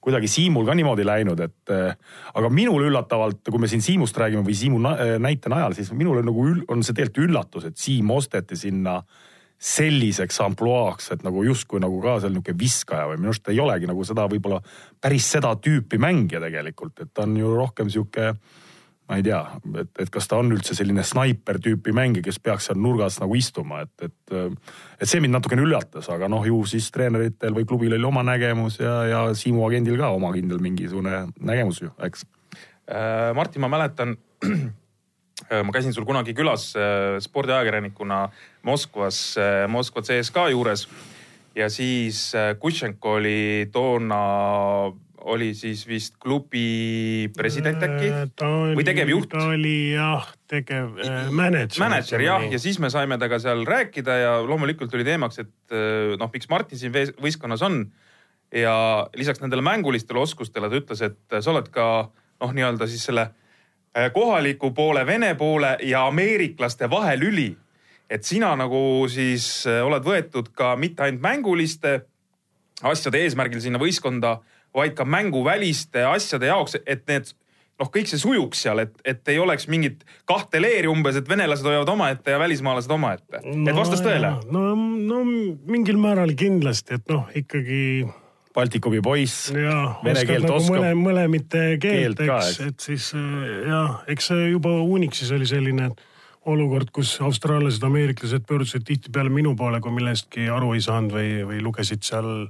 kuidagi 0.00 0.28
Siimul 0.32 0.64
ka 0.68 0.74
niimoodi 0.76 1.04
läinud, 1.06 1.40
et 1.44 1.72
äh, 1.74 1.96
aga 2.34 2.50
minul 2.52 2.86
üllatavalt, 2.88 3.42
kui 3.48 3.60
me 3.60 3.68
siin 3.70 3.84
Siimust 3.84 4.16
räägime 4.16 4.44
või 4.46 4.56
Siimu 4.56 4.80
äh, 4.88 5.16
näite 5.20 5.52
najal, 5.52 5.76
siis 5.76 5.92
minule 5.96 6.24
nagu 6.26 6.46
ül, 6.48 6.62
on 6.72 6.84
see 6.86 6.96
tegelikult 6.96 7.28
üllatus, 7.28 7.66
et 7.68 7.76
Siim 7.80 8.10
osteti 8.14 8.56
sinna 8.56 9.00
selliseks 9.60 10.40
ampluaaks, 10.40 11.10
et 11.12 11.24
nagu 11.26 11.42
justkui 11.44 11.82
nagu 11.84 11.98
ka 12.00 12.16
seal 12.22 12.32
niisugune 12.32 12.62
viskaja 12.62 13.10
või 13.10 13.20
minu 13.20 13.34
arust 13.34 13.50
ei 13.52 13.60
olegi 13.60 13.90
nagu 13.90 14.06
seda 14.08 14.24
võib-olla 14.32 14.62
päris 15.04 15.26
seda 15.36 15.52
tüüpi 15.60 16.00
mängija 16.00 16.40
tegelikult, 16.40 16.96
et 17.04 17.12
ta 17.12 17.26
on 17.28 17.36
ju 17.36 17.52
rohkem 17.58 17.92
sihuke 17.92 18.32
ma 19.10 19.18
ei 19.18 19.24
tea, 19.26 19.40
et, 19.82 19.90
et 20.04 20.10
kas 20.14 20.28
ta 20.30 20.38
on 20.38 20.52
üldse 20.54 20.76
selline 20.78 21.02
snaiper 21.02 21.58
tüüpi 21.62 21.90
mängija, 21.96 22.22
kes 22.28 22.38
peaks 22.38 22.68
seal 22.68 22.78
nurgas 22.78 23.18
nagu 23.18 23.34
istuma, 23.34 23.82
et, 23.82 24.06
et. 24.06 24.34
et 25.00 25.08
see 25.10 25.18
mind 25.22 25.34
natukene 25.34 25.64
üllatas, 25.64 26.06
aga 26.14 26.28
noh, 26.30 26.44
ju 26.46 26.60
siis 26.70 26.86
treeneritel 26.94 27.56
või 27.56 27.66
klubil 27.66 27.96
oli 27.96 28.06
oma 28.06 28.22
nägemus 28.26 28.78
ja, 28.78 28.94
ja 29.10 29.22
Siimu 29.34 29.64
agendil 29.66 29.98
ka 29.98 30.12
oma 30.14 30.30
kindel 30.36 30.62
mingisugune 30.62 31.24
nägemus 31.42 31.82
ju, 31.82 31.90
eks. 32.06 32.22
Äh, 32.90 33.32
Martin, 33.34 33.64
ma 33.66 33.72
mäletan 33.72 34.14
äh, 34.46 35.62
ma 35.64 35.74
käisin 35.74 35.96
sul 35.96 36.06
kunagi 36.06 36.36
külas 36.38 36.70
äh, 36.78 37.18
spordiajakirjanikuna 37.24 38.28
Moskvas, 38.62 39.22
Moskva 39.72 40.06
CSKA 40.06 40.50
juures 40.54 40.86
ja 41.56 41.66
siis 41.72 42.28
Kutšenko 42.62 43.16
oli 43.18 43.70
toona 43.72 44.20
oli 45.28 45.54
siis 45.54 45.82
vist 45.88 46.16
klubi 46.20 47.28
president 47.36 47.82
äkki 47.84 48.10
äh, 48.12 48.76
või 48.76 48.84
tegevjuht? 48.86 49.28
ta 49.32 49.46
oli 49.52 49.92
jah, 49.92 50.28
tegev 50.50 50.98
äh,, 51.04 51.30
mänedžer. 51.34 51.82
mänedžer 51.82 52.24
jah, 52.24 52.44
ja 52.52 52.60
siis 52.62 52.78
me 52.82 52.90
saime 52.92 53.18
temaga 53.18 53.40
seal 53.42 53.64
rääkida 53.68 54.16
ja 54.20 54.32
loomulikult 54.46 54.94
oli 54.96 55.06
teemaks, 55.06 55.42
et 55.42 55.74
äh, 55.74 56.14
noh, 56.20 56.30
miks 56.32 56.48
Martin 56.50 56.80
siin 56.80 56.94
võistkonnas 56.94 57.64
on. 57.66 57.84
ja 58.54 58.74
lisaks 59.14 59.42
nendele 59.42 59.62
mängulistele 59.62 60.18
oskustele 60.18 60.70
ta 60.70 60.78
ütles, 60.80 61.02
et 61.06 61.38
sa 61.38 61.52
oled 61.52 61.68
ka 61.70 61.86
noh, 62.10 62.54
nii-öelda 62.56 62.88
siis 62.90 63.04
selle 63.10 63.28
äh, 63.28 64.10
kohaliku 64.14 64.72
poole, 64.74 65.04
vene 65.06 65.34
poole 65.34 65.76
ja 65.86 66.06
ameeriklaste 66.06 66.90
vahelüli. 66.90 67.50
et 68.10 68.24
sina 68.24 68.54
nagu 68.58 69.06
siis 69.08 69.66
oled 69.66 70.02
võetud 70.06 70.54
ka 70.54 70.76
mitte 70.76 71.04
ainult 71.06 71.22
mänguliste 71.22 72.00
asjade 72.82 73.20
eesmärgil 73.20 73.60
sinna 73.60 73.78
võistkonda 73.78 74.38
vaid 74.74 74.94
ka 74.98 75.04
mänguväliste 75.04 76.04
asjade 76.06 76.50
jaoks, 76.50 76.78
et 76.86 77.06
need 77.10 77.32
noh, 77.80 77.88
kõik 77.88 78.10
see 78.10 78.20
sujuks 78.20 78.64
seal, 78.66 78.82
et, 78.84 78.94
et 79.08 79.32
ei 79.32 79.40
oleks 79.40 79.66
mingit 79.72 80.04
kahte 80.28 80.60
leeri 80.60 80.90
umbes, 80.90 81.18
et 81.20 81.28
venelased 81.28 81.66
hoiavad 81.66 81.92
omaette 81.94 82.34
ja 82.34 82.40
välismaalased 82.40 82.92
omaette 82.94 83.42
no,. 83.44 83.64
et 83.70 83.76
vastas 83.76 84.04
tõele? 84.04 84.34
no, 84.52 84.64
no 84.76 85.22
mingil 85.24 86.00
määral 86.00 86.34
kindlasti, 86.38 87.00
et 87.00 87.12
noh, 87.12 87.28
ikkagi. 87.36 88.08
Baltikumi 88.50 88.98
poiss, 88.98 89.52
vene 89.54 90.24
keelt 90.26 90.42
nagu 90.42 90.56
oskab. 90.56 90.72
mõle, 90.74 90.88
mõlemite 90.98 91.60
keelt, 91.78 92.18
keelt, 92.18 92.32
eks, 92.34 92.56
et 92.64 92.82
siis 92.82 93.04
jah, 93.14 94.00
eks 94.10 94.26
see 94.32 94.48
juba 94.50 94.72
Unixis 94.82 95.30
oli 95.36 95.46
selline 95.46 95.92
olukord, 96.50 96.90
kus 96.90 97.12
austraallased, 97.22 97.84
ameeriklased 97.86 98.42
pöördusid 98.48 98.82
tihtipeale 98.88 99.30
minu 99.30 99.54
poole, 99.54 99.78
kui 99.84 99.94
millestki 99.94 100.48
aru 100.50 100.72
ei 100.74 100.82
saanud 100.82 101.14
või, 101.14 101.30
või 101.46 101.62
lugesid 101.62 102.02
seal 102.02 102.48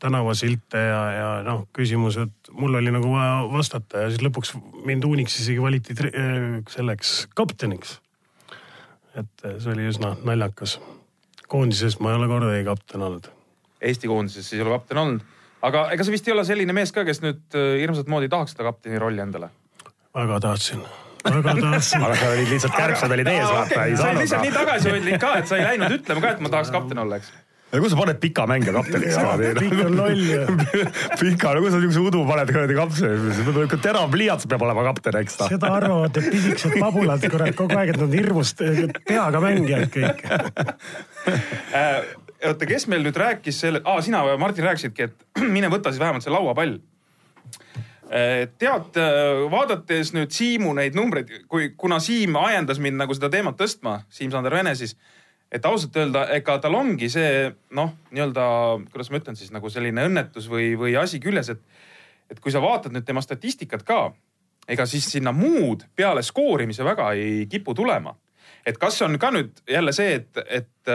tänavasilte 0.00 0.80
ja, 0.82 1.00
ja 1.14 1.28
noh, 1.46 1.64
küsimused, 1.76 2.32
mul 2.56 2.78
oli 2.80 2.92
nagu 2.94 3.10
vaja 3.12 3.40
vastata 3.52 4.04
ja 4.04 4.12
siis 4.12 4.22
lõpuks 4.24 4.54
mind 4.86 5.04
Unixis 5.08 5.44
isegi 5.44 5.62
valiti 5.62 5.96
äh, 6.06 6.62
selleks 6.70 7.26
kapteniks. 7.36 7.98
et 9.18 9.44
see 9.58 9.72
oli 9.72 9.88
üsna 9.90 10.14
naljakas. 10.24 10.78
koondises 11.48 11.98
ma 12.00 12.12
ei 12.12 12.20
ole 12.20 12.30
kordagi 12.30 12.64
kapten 12.64 13.02
olnud. 13.02 13.28
Eesti 13.80 14.08
koondises 14.08 14.48
siis 14.48 14.60
ei 14.60 14.66
ole 14.66 14.78
kapten 14.78 14.98
olnud, 14.98 15.36
aga 15.62 15.88
ega 15.94 16.04
sa 16.04 16.14
vist 16.14 16.28
ei 16.28 16.34
ole 16.36 16.44
selline 16.48 16.76
mees 16.76 16.92
ka, 16.92 17.04
kes 17.04 17.22
nüüd 17.24 17.58
äh, 17.58 17.76
hirmsat 17.82 18.08
moodi 18.08 18.28
tahaks 18.32 18.56
seda 18.56 18.68
kapteni 18.70 18.98
rolli 19.02 19.22
endale? 19.22 19.52
väga 20.14 20.40
tahtsin 20.40 20.82
väga 21.24 21.54
tahtsin. 21.60 22.02
aga 22.06 22.16
sa 22.16 22.32
olid 22.32 22.50
lihtsalt 22.54 22.76
kärbsed 22.76 23.14
olid 23.18 23.28
ees, 23.28 23.46
vaata 23.46 23.84
ei 23.84 23.96
saanud. 23.96 24.00
sa 24.00 24.10
olid 24.10 24.20
lihtsalt 24.24 24.46
nii 24.46 24.56
tagasihoidlik 24.56 25.20
ka, 25.20 25.36
et 25.38 25.50
sa 25.50 25.60
ei 25.60 25.68
läinud 25.68 25.96
ütlema 26.00 26.24
ka, 26.24 26.34
et 26.34 26.44
ma 26.46 26.52
tahaks 26.56 26.72
kapten 26.74 27.04
olla, 27.04 27.20
eks 27.20 27.32
ja 27.72 27.80
kus 27.82 27.92
sa 27.92 27.98
paned 28.00 28.20
pika 28.22 28.46
mängija 28.50 28.74
kapteniks 28.74 29.16
niimoodi? 29.16 29.50
pikk 29.60 29.82
on 29.86 29.98
loll 29.98 30.24
ju. 30.26 30.40
pika, 31.20 31.54
no 31.54 31.64
kus 31.64 31.74
sa 31.74 31.82
niisuguse 31.82 32.04
udu 32.10 32.22
paned 32.28 32.50
kuradi 32.54 32.78
kapteni, 32.78 33.80
terav 33.84 34.08
pliiats 34.12 34.48
peab 34.50 34.64
olema 34.66 34.86
kapten, 34.90 35.20
eks 35.22 35.38
ta. 35.40 35.50
seda 35.52 35.74
arvavad 35.78 36.18
need 36.18 36.32
pisikesed 36.34 36.78
pabulad 36.82 37.26
kurat 37.30 37.58
kogu 37.58 37.78
aeg, 37.78 37.94
et 37.94 38.02
nad 38.02 38.16
hirmust 38.20 38.64
peaga 39.06 39.42
mängijad 39.44 39.86
kõik 39.94 40.24
äh, 41.76 42.00
oota, 42.48 42.68
kes 42.68 42.86
meil 42.90 43.04
nüüd 43.06 43.18
rääkis 43.20 43.60
selle, 43.62 43.82
aa 43.84 44.00
sina, 44.04 44.22
Martin, 44.40 44.66
rääkisidki, 44.66 45.10
et 45.10 45.26
mine 45.56 45.70
võta 45.72 45.92
siis 45.92 46.02
vähemalt 46.02 46.26
see 46.26 46.34
lauapall 46.34 46.76
äh, 48.10 48.48
tead, 48.58 48.98
äh, 48.98 49.44
vaadates 49.52 50.14
nüüd 50.16 50.34
Siimu 50.34 50.74
neid 50.78 50.98
numbreid, 50.98 51.32
kui, 51.50 51.72
kuna 51.78 52.00
Siim 52.02 52.38
ajendas 52.40 52.82
mind 52.82 53.00
nagu 53.00 53.16
seda 53.16 53.30
teemat 53.32 53.58
tõstma, 53.60 54.00
Siim-Sander 54.10 54.58
Vene, 54.58 54.74
siis 54.78 54.96
et 55.52 55.66
ausalt 55.66 55.96
öelda, 55.98 56.24
ega 56.36 56.56
tal 56.62 56.76
ongi 56.78 57.10
see 57.10 57.50
noh, 57.76 57.92
nii-öelda, 58.14 58.44
kuidas 58.92 59.10
ma 59.10 59.20
ütlen 59.20 59.38
siis 59.38 59.50
nagu 59.54 59.70
selline 59.72 60.06
õnnetus 60.06 60.46
või, 60.50 60.72
või 60.78 60.94
asi 60.98 61.20
küljes, 61.22 61.50
et, 61.54 61.62
et 62.30 62.40
kui 62.40 62.54
sa 62.54 62.62
vaatad 62.62 62.94
nüüd 62.94 63.06
tema 63.06 63.22
statistikat 63.24 63.82
ka, 63.86 64.02
ega 64.70 64.86
siis 64.86 65.08
sinna 65.10 65.32
muud 65.34 65.88
peale 65.96 66.22
skoorimise 66.22 66.86
väga 66.86 67.12
ei 67.18 67.46
kipu 67.50 67.74
tulema. 67.74 68.14
et 68.66 68.78
kas 68.78 69.02
on 69.02 69.18
ka 69.18 69.30
nüüd 69.32 69.62
jälle 69.68 69.92
see, 69.92 70.14
et, 70.20 70.38
et, 70.46 70.90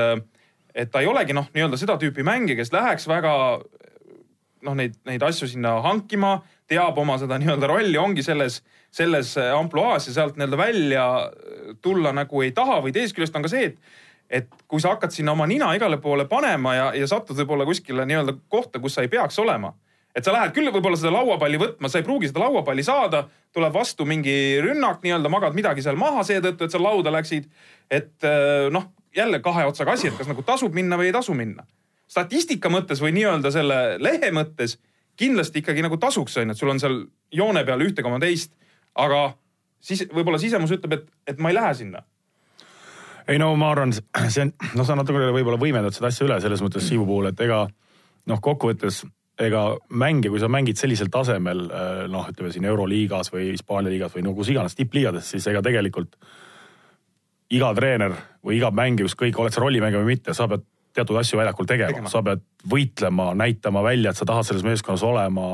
et 0.76 0.92
ta 0.92 1.02
ei 1.02 1.08
olegi 1.08 1.34
noh, 1.34 1.50
nii-öelda 1.54 1.78
seda 1.82 1.98
tüüpi 1.98 2.24
mängija, 2.24 2.56
kes 2.56 2.72
läheks 2.72 3.08
väga 3.08 3.34
noh, 4.66 4.76
neid, 4.78 4.96
neid 5.06 5.24
asju 5.24 5.50
sinna 5.50 5.80
hankima, 5.84 6.40
teab 6.70 6.98
oma 6.98 7.18
seda 7.22 7.38
nii-öelda 7.42 7.68
rolli, 7.70 7.98
ongi 7.98 8.24
selles, 8.26 8.62
selles 8.94 9.36
ampluaas 9.44 10.08
ja 10.08 10.16
sealt 10.16 10.40
nii-öelda 10.40 10.58
välja 10.58 11.06
tulla 11.82 12.14
nagu 12.16 12.42
ei 12.46 12.54
taha 12.56 12.80
või 12.86 12.94
teisest 12.96 13.18
küljest 13.18 13.36
on 13.36 13.46
ka 13.46 13.52
see, 13.52 13.74
et 13.74 14.05
et 14.30 14.48
kui 14.68 14.82
sa 14.82 14.96
hakkad 14.96 15.14
sinna 15.14 15.34
oma 15.36 15.48
nina 15.50 15.72
igale 15.78 15.98
poole 16.02 16.26
panema 16.30 16.76
ja, 16.76 16.86
ja 16.98 17.08
satud 17.10 17.38
võib-olla 17.38 17.66
kuskile 17.68 18.06
nii-öelda 18.10 18.38
kohta, 18.50 18.82
kus 18.82 18.98
sa 18.98 19.06
ei 19.06 19.12
peaks 19.12 19.38
olema. 19.40 19.74
et 20.16 20.24
sa 20.24 20.32
lähed 20.32 20.54
küll 20.56 20.72
võib-olla 20.72 20.98
seda 20.98 21.12
lauapalli 21.12 21.60
võtma, 21.60 21.90
sa 21.92 22.00
ei 22.00 22.06
pruugi 22.08 22.30
seda 22.30 22.46
lauapalli 22.46 22.84
saada, 22.88 23.26
tuleb 23.54 23.74
vastu 23.74 24.06
mingi 24.08 24.62
rünnak 24.64 25.04
nii-öelda, 25.04 25.30
magad 25.30 25.58
midagi 25.58 25.84
seal 25.84 26.00
maha 26.00 26.24
seetõttu, 26.24 26.66
et 26.66 26.72
sa 26.72 26.80
lauda 26.82 27.12
läksid. 27.12 27.50
et 27.92 28.24
äh, 28.24 28.70
noh, 28.72 28.90
jälle 29.16 29.40
kahe 29.40 29.66
otsaga 29.66 29.92
asi, 29.92 30.08
et 30.08 30.18
kas 30.18 30.28
nagu 30.32 30.44
tasub 30.44 30.74
minna 30.74 30.98
või 30.98 31.12
ei 31.12 31.16
tasu 31.16 31.34
minna. 31.34 31.66
statistika 32.08 32.70
mõttes 32.70 33.02
või 33.02 33.12
nii-öelda 33.20 33.52
selle 33.52 33.80
lehe 34.00 34.32
mõttes 34.32 34.80
kindlasti 35.16 35.60
ikkagi 35.60 35.84
nagu 35.84 35.98
tasuks 35.98 36.38
on 36.38 36.50
ju, 36.50 36.52
et 36.52 36.60
sul 36.60 36.70
on 36.70 36.80
seal 36.80 37.06
joone 37.32 37.64
peal 37.66 37.82
ühte 37.82 38.04
koma 38.04 38.20
teist, 38.20 38.54
aga 38.96 39.36
siis 39.80 40.08
võib-olla 40.12 40.40
sisemus 40.40 40.72
ütleb, 40.72 41.00
et, 41.00 41.08
et 41.28 41.40
ma 41.40 41.52
ei 41.52 41.60
lähe 41.60 41.74
sinna 41.74 42.04
ei 43.28 43.42
no 43.42 43.52
ma 43.60 43.72
arvan, 43.74 43.94
see 43.96 44.46
on, 44.46 44.54
noh, 44.78 44.88
sa 44.88 44.98
natuke 44.98 45.32
võib-olla 45.34 45.60
võimendad 45.62 45.96
seda 45.96 46.12
asja 46.12 46.28
üle 46.28 46.40
selles 46.44 46.64
mõttes 46.64 46.88
Siivu 46.88 47.08
puhul, 47.10 47.32
et 47.32 47.42
ega 47.46 47.66
noh, 48.30 48.42
kokkuvõttes 48.42 49.04
ega 49.42 49.66
mängija, 49.92 50.32
kui 50.32 50.40
sa 50.40 50.48
mängid 50.52 50.80
sellisel 50.80 51.10
tasemel 51.12 51.66
äh, 51.68 52.06
noh, 52.12 52.28
ütleme 52.32 52.54
siin 52.54 52.68
Euroliigas 52.70 53.34
või 53.34 53.50
Hispaania 53.52 53.92
liigas 53.92 54.14
või 54.16 54.24
no 54.28 54.36
kus 54.38 54.52
iganes 54.54 54.78
tippliigades, 54.78 55.34
siis 55.34 55.48
ega 55.52 55.64
tegelikult 55.66 56.16
iga 57.56 57.74
treener 57.78 58.16
või 58.46 58.60
iga 58.60 58.72
mängija, 58.74 59.10
ükskõik, 59.10 59.38
oled 59.42 59.54
sa 59.54 59.62
rollimängija 59.64 60.02
või 60.02 60.16
mitte, 60.16 60.34
sa 60.38 60.48
pead 60.50 60.64
teatud 60.96 61.20
asju 61.20 61.40
väljakul 61.40 61.68
tegema, 61.68 61.92
tegema., 61.92 62.12
sa 62.12 62.24
pead 62.24 62.44
võitlema, 62.72 63.34
näitama 63.36 63.84
välja, 63.84 64.14
et 64.14 64.20
sa 64.20 64.28
tahad 64.28 64.48
selles 64.48 64.64
meeskonnas 64.66 65.04
olema, 65.04 65.50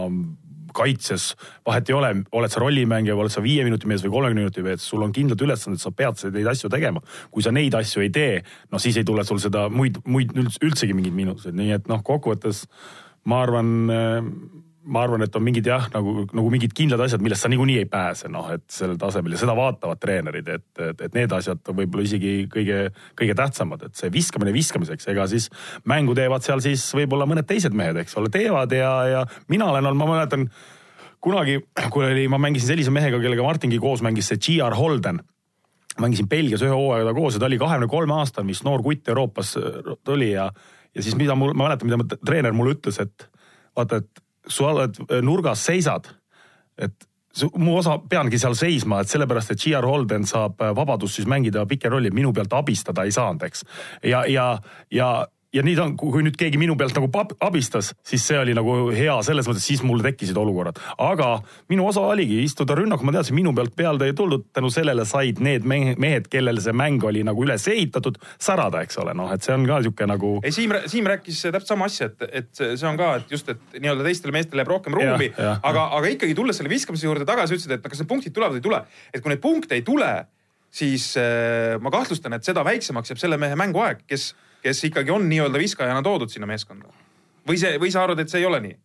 kaitses, 0.75 1.31
vahet 1.67 1.89
ei 1.89 1.97
ole, 1.97 2.13
oled 2.31 2.53
sa 2.53 2.63
rollimängija 2.63 3.15
või 3.15 3.25
oled 3.25 3.35
sa 3.35 3.43
viie 3.43 3.65
minuti 3.67 3.89
mees 3.89 4.03
või 4.05 4.15
kolmekümne 4.15 4.45
minuti 4.45 4.65
mees, 4.65 4.87
sul 4.87 5.03
on 5.05 5.13
kindlad 5.15 5.41
ülesanded, 5.41 5.81
sa 5.81 5.93
pead 5.95 6.21
neid 6.31 6.47
asju 6.47 6.69
tegema. 6.69 7.01
kui 7.31 7.43
sa 7.43 7.51
neid 7.51 7.75
asju 7.75 8.01
ei 8.01 8.09
tee, 8.09 8.41
no 8.71 8.79
siis 8.79 8.97
ei 8.97 9.07
tule 9.07 9.23
sul 9.27 9.39
seda 9.39 9.67
muid, 9.69 10.01
muid 10.05 10.33
üldsegi 10.35 10.93
mingeid 10.93 11.15
miinuseid, 11.15 11.55
nii 11.55 11.71
et 11.77 11.87
noh, 11.87 12.03
kokkuvõttes 12.03 12.65
ma 13.25 13.43
arvan 13.45 13.71
ma 14.83 15.03
arvan, 15.05 15.21
et 15.21 15.35
on 15.37 15.43
mingid 15.45 15.67
jah, 15.67 15.85
nagu, 15.93 16.25
nagu 16.33 16.51
mingid 16.53 16.73
kindlad 16.77 17.03
asjad, 17.05 17.21
millest 17.21 17.45
sa 17.45 17.49
niikuinii 17.51 17.77
ei 17.83 17.87
pääse, 17.89 18.29
noh, 18.33 18.47
et 18.55 18.63
sellel 18.73 18.97
tasemel 19.01 19.35
ja 19.35 19.41
seda 19.43 19.53
vaatavad 19.57 19.99
treenerid, 20.01 20.49
et, 20.49 20.67
et, 20.87 21.03
et 21.07 21.17
need 21.17 21.33
asjad 21.37 21.61
on 21.69 21.77
võib-olla 21.77 22.05
isegi 22.07 22.33
kõige, 22.51 22.79
kõige 23.19 23.35
tähtsamad, 23.37 23.85
et 23.87 23.99
see 23.99 24.09
viskamine 24.13 24.53
viskamiseks, 24.55 25.09
ega 25.13 25.27
siis 25.29 25.49
mängu 25.89 26.15
teevad 26.17 26.45
seal 26.45 26.63
siis 26.65 26.87
võib-olla 26.97 27.27
mõned 27.29 27.45
teised 27.49 27.75
mehed, 27.77 27.99
eks 28.01 28.17
ole, 28.17 28.31
teevad 28.33 28.73
ja, 28.73 28.93
ja 29.11 29.25
mina 29.53 29.69
olen 29.69 29.91
olnud, 29.91 30.01
ma 30.01 30.09
mäletan 30.15 30.47
kunagi, 31.21 31.59
kui 31.93 32.07
oli, 32.07 32.25
ma 32.31 32.41
mängisin 32.41 32.73
sellise 32.73 32.93
mehega, 32.93 33.21
kellega 33.21 33.45
Martingi 33.45 33.77
koos 33.81 34.01
mängis 34.05 34.31
see 34.31 34.41
G.R. 34.41 34.77
Holden 34.79 35.21
mängisin 36.01 36.29
Belgias 36.31 36.63
ühe 36.65 36.73
hooaega 36.73 37.13
koos 37.13 37.35
ja 37.35 37.43
ta 37.43 37.49
oli 37.49 37.59
kahekümne 37.61 37.89
kolme 37.91 38.15
aastane, 38.17 38.47
mis 38.47 38.63
noor 38.65 38.81
kutt 38.81 39.09
Euroopas 39.11 39.53
tuli 40.07 40.31
ja, 40.31 40.47
ja 40.95 41.03
siis 41.03 41.17
mida 41.19 41.35
mul, 41.37 41.53
ma 41.53 41.67
mäletan, 41.67 41.91
mida 41.91 42.17
treener 42.25 42.55
mulle 42.55 42.77
ütles, 42.77 42.97
et 43.03 43.27
vaata, 43.77 44.01
et 44.01 44.23
sa 44.47 44.67
oled 44.71 44.99
äh, 45.07 45.21
nurgas, 45.25 45.65
seisad, 45.65 46.09
et 46.77 47.07
mu 47.55 47.77
osa 47.79 47.97
peangi 48.09 48.39
seal 48.39 48.55
seisma, 48.59 49.01
et 49.01 49.11
sellepärast, 49.11 49.53
et 49.53 49.61
G.R. 49.63 49.85
Holden 49.87 50.25
saab 50.27 50.61
äh, 50.61 50.73
vabadust 50.75 51.19
siis 51.19 51.29
mängida 51.29 51.65
pike 51.69 51.91
rolli, 51.91 52.11
minu 52.11 52.33
pealt 52.35 52.53
abistada 52.57 53.05
ei 53.07 53.13
saanud, 53.15 53.45
eks. 53.47 53.65
ja, 54.03 54.25
ja, 54.27 54.47
ja 54.91 55.11
ja 55.53 55.63
nii 55.65 55.75
ta 55.75 55.85
on, 55.85 55.95
kui 55.99 56.23
nüüd 56.23 56.37
keegi 56.39 56.59
minu 56.59 56.77
pealt 56.79 56.95
nagu 56.95 57.09
abistas, 57.43 57.91
siis 58.07 58.23
see 58.27 58.39
oli 58.39 58.53
nagu 58.55 58.75
hea 58.95 59.17
selles 59.25 59.47
mõttes, 59.49 59.65
siis 59.67 59.83
mul 59.83 60.03
tekkisid 60.03 60.37
olukorrad. 60.39 60.79
aga 60.97 61.29
minu 61.71 61.87
osa 61.87 62.03
oligi 62.13 62.41
istuda 62.45 62.75
rünnakul, 62.79 63.07
ma 63.09 63.15
teadsin, 63.17 63.35
minu 63.35 63.53
pealt 63.55 63.75
peale 63.75 64.07
ei 64.07 64.15
tulnud, 64.17 64.47
tänu 64.55 64.71
sellele 64.71 65.05
said 65.05 65.41
need 65.43 65.67
mehed, 65.67 66.29
kellele 66.31 66.63
see 66.63 66.75
mäng 66.75 67.03
oli 67.03 67.23
nagu 67.27 67.43
üles 67.43 67.67
ehitatud, 67.67 68.19
särada, 68.39 68.83
eks 68.85 68.99
ole, 69.03 69.15
noh, 69.17 69.31
et 69.33 69.43
see 69.43 69.55
on 69.55 69.67
ka 69.67 69.81
sihuke 69.83 70.07
nagu. 70.07 70.33
ei, 70.43 70.55
Siim, 70.55 70.75
Siim 70.91 71.09
rääkis 71.11 71.41
täpselt 71.47 71.73
sama 71.73 71.89
asja, 71.91 72.07
et, 72.11 72.27
et 72.41 72.51
see 72.61 72.87
on 72.87 72.99
ka, 72.99 73.13
et 73.19 73.33
just, 73.35 73.49
et 73.51 73.79
nii-öelda 73.79 74.07
teistele 74.07 74.35
meestele 74.35 74.63
jääb 74.63 74.71
rohkem 74.71 74.95
ruumi, 74.97 75.31
aga, 75.37 75.87
aga 75.97 76.13
ikkagi 76.15 76.37
tulles 76.37 76.59
selle 76.59 76.71
viskamise 76.71 77.07
juurde 77.07 77.27
tagasi, 77.27 77.57
ütlesid, 77.57 77.75
et 77.75 77.91
kas 77.91 77.99
need 77.99 78.09
punktid 78.11 78.35
tulevad 78.35 78.55
või 78.55 78.63
ei 78.63 78.69
tule. 78.69 78.83
et 79.11 79.23
kui 79.23 79.33
neid 79.33 79.43
punkte 79.43 79.75
ei 79.75 79.83
tule, 79.83 80.11
siis 80.71 81.11
äh, 81.19 81.75
ma 81.83 81.91
kahtlustan, 81.91 82.37
et 82.37 82.47
seda 82.47 82.63
väiksemaks 82.63 83.11
jääb 83.11 83.19
selle 83.19 83.39
mehe 83.41 83.57
mänguaeg, 83.59 84.05
kes 84.07 84.31
kes 84.61 84.83
ikkagi 84.89 85.11
on 85.11 85.27
nii-öelda 85.29 85.59
viskajana 85.59 86.03
toodud 86.05 86.31
sinna 86.31 86.49
meeskonda? 86.49 86.91
või 87.47 87.57
see, 87.57 87.77
või 87.81 87.91
sa 87.93 88.05
arvad, 88.05 88.21
et 88.21 88.29
see 88.29 88.41
ei 88.43 88.47
ole 88.49 88.61
nii? 88.63 88.77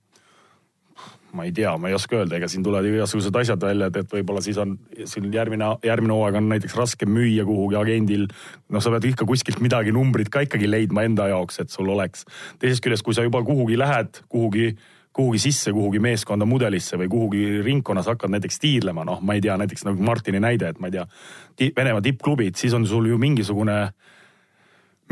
ma 1.36 1.44
ei 1.44 1.52
tea, 1.52 1.74
ma 1.76 1.90
ei 1.90 1.96
oska 1.96 2.16
öelda, 2.16 2.38
ega 2.38 2.48
siin 2.48 2.62
tulevad 2.64 2.86
igasugused 2.88 3.34
asjad 3.36 3.60
välja, 3.60 3.90
et, 3.90 3.98
et 4.00 4.12
võib-olla 4.14 4.40
siis 4.40 4.56
on 4.62 4.76
siin 5.04 5.26
järgmine, 5.34 5.68
järgmine 5.84 6.14
hooaeg 6.16 6.38
on 6.40 6.48
näiteks 6.48 6.76
raske 6.78 7.08
müüa 7.10 7.44
kuhugi 7.44 7.76
agendil. 7.76 8.24
noh, 8.72 8.82
sa 8.82 8.92
pead 8.94 9.10
ikka 9.10 9.26
kuskilt 9.28 9.60
midagi, 9.60 9.92
numbrit 9.92 10.30
ka 10.32 10.46
ikkagi 10.46 10.70
leidma 10.70 11.04
enda 11.04 11.28
jaoks, 11.34 11.60
et 11.60 11.74
sul 11.74 11.90
oleks. 11.92 12.24
teisest 12.62 12.84
küljest, 12.84 13.04
kui 13.04 13.14
sa 13.14 13.26
juba 13.26 13.42
kuhugi 13.44 13.76
lähed, 13.76 14.22
kuhugi, 14.32 14.70
kuhugi 15.12 15.42
sisse, 15.42 15.74
kuhugi 15.76 16.00
meeskonda 16.00 16.48
mudelisse 16.48 16.96
või 16.96 17.12
kuhugi 17.12 17.44
ringkonnas 17.66 18.08
hakkad 18.14 18.32
näiteks 18.32 18.62
tiirlema, 18.62 19.04
noh, 19.04 19.20
ma 19.20 19.36
ei 19.36 19.44
tea, 19.44 19.58
näiteks 19.60 19.84
nagu 19.90 20.08
Martini 20.08 20.40
näide, 20.40 20.72
et 20.72 20.80
ma 20.80 20.88
ei 20.88 20.96
tea, 20.96 21.06
Venemaa 21.76 22.04
tippklubid, 22.04 22.56
siis 22.56 22.72
on 22.76 22.86
sul 22.88 23.08
ju 23.08 23.16
mingisugune 23.20 23.76
äh, 23.82 24.15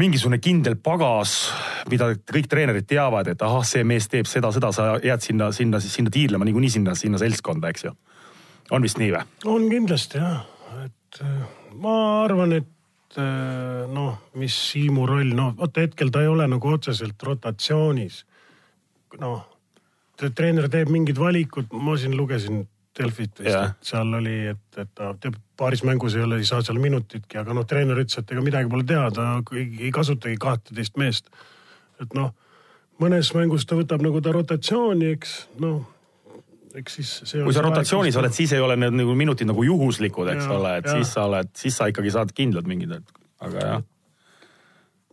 mingisugune 0.01 0.41
kindel 0.43 0.77
pagas, 0.83 1.35
mida 1.91 2.11
kõik 2.19 2.49
treenerid 2.51 2.87
teavad, 2.91 3.29
et 3.31 3.43
ahah, 3.47 3.63
see 3.67 3.85
mees 3.87 4.09
teeb 4.11 4.29
seda, 4.29 4.51
seda, 4.55 4.73
sa 4.75 4.89
jääd 5.03 5.23
sinna, 5.23 5.51
sinna 5.55 5.81
sinna 5.83 6.13
tiirlema 6.15 6.47
niikuinii 6.49 6.73
sinna, 6.77 6.97
sinna 6.99 7.21
seltskonda, 7.23 7.71
eks 7.71 7.87
ju. 7.87 7.95
on 8.75 8.83
vist 8.83 8.99
nii 8.99 9.13
või? 9.15 9.25
on 9.55 9.69
kindlasti 9.71 10.19
jah, 10.19 10.45
et 10.85 11.23
äh, 11.23 11.41
ma 11.79 11.97
arvan, 12.25 12.57
et 12.59 13.19
äh, 13.21 13.87
noh, 13.91 14.19
mis 14.41 14.59
Siimu 14.71 15.07
roll, 15.07 15.35
noh 15.37 15.55
vaata 15.59 15.87
hetkel 15.87 16.11
ta 16.11 16.25
ei 16.25 16.31
ole 16.33 16.49
nagu 16.51 16.75
otseselt 16.75 17.23
rotatsioonis. 17.23 18.25
noh, 19.21 19.45
treener 20.19 20.67
teeb 20.71 20.91
mingid 20.91 21.19
valikud, 21.19 21.71
ma 21.71 21.95
siin 21.99 22.17
lugesin 22.19 22.65
Delfit 22.99 23.41
vist, 23.41 23.51
et 23.51 23.89
seal 23.89 24.13
oli, 24.15 24.37
et, 24.53 24.63
et 24.79 24.91
ta 24.95 25.11
teeb 25.21 25.37
paaris 25.59 25.83
mängus 25.87 26.15
ei 26.15 26.23
ole, 26.23 26.39
ei 26.39 26.47
saa 26.47 26.63
seal 26.63 26.79
minutitki, 26.83 27.39
aga 27.41 27.57
noh, 27.57 27.67
treener 27.67 27.99
ütles, 27.99 28.21
et 28.21 28.31
ega 28.31 28.45
midagi 28.45 28.71
pole 28.71 28.87
teha, 28.87 29.09
ta 29.15 29.27
ei, 29.57 29.67
ei 29.89 29.91
kasutagi 29.95 30.39
kahteteist 30.43 31.01
meest. 31.01 31.31
et 32.03 32.15
noh, 32.15 32.31
mõnes 33.03 33.33
mängus 33.35 33.67
ta 33.67 33.79
võtab 33.79 34.03
nagu 34.05 34.23
ta 34.23 34.35
rotatsiooni, 34.35 35.11
eks 35.17 35.35
noh 35.63 35.83
eks 36.75 36.97
siis 36.99 37.11
see 37.23 37.43
kui 37.47 37.55
sa 37.55 37.63
rotatsioonis 37.63 38.17
oled, 38.19 38.35
siis 38.35 38.53
ei 38.57 38.63
ole 38.63 38.77
need 38.79 38.97
nagu 38.99 39.15
minutid 39.19 39.47
nagu 39.47 39.63
juhuslikud, 39.67 40.31
eks 40.35 40.47
ja, 40.47 40.55
ole, 40.57 40.77
et 40.81 40.89
ja. 40.89 40.97
siis 40.99 41.13
sa 41.15 41.27
oled, 41.29 41.51
siis 41.59 41.77
sa 41.79 41.87
ikkagi 41.91 42.15
saad 42.15 42.35
kindlad 42.35 42.67
mingid, 42.71 42.97
aga 43.45 43.69
jah. 43.69 43.85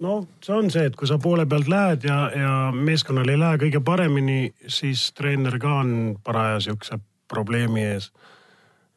no 0.02 0.16
see 0.42 0.58
on 0.58 0.74
see, 0.74 0.88
et 0.90 0.98
kui 0.98 1.10
sa 1.10 1.20
poole 1.22 1.46
pealt 1.50 1.70
lähed 1.72 2.10
ja, 2.10 2.18
ja 2.34 2.56
meeskonnal 2.74 3.30
ei 3.30 3.40
lähe 3.42 3.62
kõige 3.66 3.84
paremini, 3.86 4.42
siis 4.66 5.12
treener 5.18 5.60
ka 5.62 5.80
on 5.84 5.96
paraja 6.26 6.60
siukse 6.66 6.98
probleemi 7.32 7.88
ees. 7.94 8.12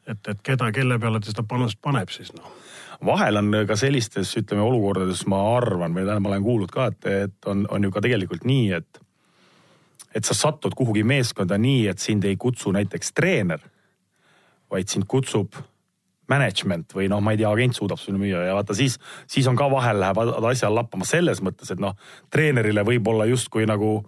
et, 0.07 0.19
et 0.27 0.43
keda, 0.43 0.71
kelle 0.75 0.99
peale 0.99 1.19
ta 1.19 1.31
seda 1.31 1.47
panust 1.47 1.81
paneb 1.81 2.11
siis 2.13 2.33
noh 2.35 2.51
vahel 3.05 3.37
on 3.37 3.51
ka 3.67 3.75
sellistes, 3.79 4.35
ütleme 4.39 4.63
olukordades, 4.63 5.25
ma 5.27 5.41
arvan 5.57 5.95
või 5.95 6.05
tähendab, 6.05 6.23
ma 6.23 6.33
olen 6.33 6.45
kuulnud 6.45 6.71
ka, 6.71 6.89
et, 6.91 7.07
et 7.25 7.49
on, 7.51 7.65
on 7.71 7.83
ju 7.83 7.91
ka 7.91 8.03
tegelikult 8.05 8.45
nii, 8.47 8.71
et, 8.77 8.99
et 10.15 10.25
sa 10.25 10.37
satud 10.37 10.75
kuhugi 10.77 11.03
meeskonda 11.03 11.57
nii, 11.59 11.87
et 11.91 11.99
sind 11.99 12.25
ei 12.25 12.37
kutsu 12.39 12.71
näiteks 12.75 13.13
treener, 13.17 13.63
vaid 14.71 14.91
sind 14.91 15.07
kutsub 15.11 15.57
management 16.31 16.95
või 16.97 17.09
noh, 17.11 17.21
ma 17.21 17.35
ei 17.35 17.41
tea, 17.41 17.51
agent 17.51 17.77
suudab 17.77 18.01
sulle 18.01 18.19
müüa 18.21 18.47
ja 18.47 18.55
vaata 18.57 18.73
siis, 18.77 18.97
siis 19.29 19.45
on 19.47 19.57
ka 19.59 19.67
vahel 19.69 19.99
läheb 20.01 20.21
asjal 20.49 20.73
lappama 20.73 21.05
selles 21.05 21.41
mõttes, 21.45 21.69
et 21.71 21.81
noh, 21.81 21.93
treenerile 22.33 22.85
võib-olla 22.87 23.27
justkui 23.29 23.67
nagu 23.69 23.99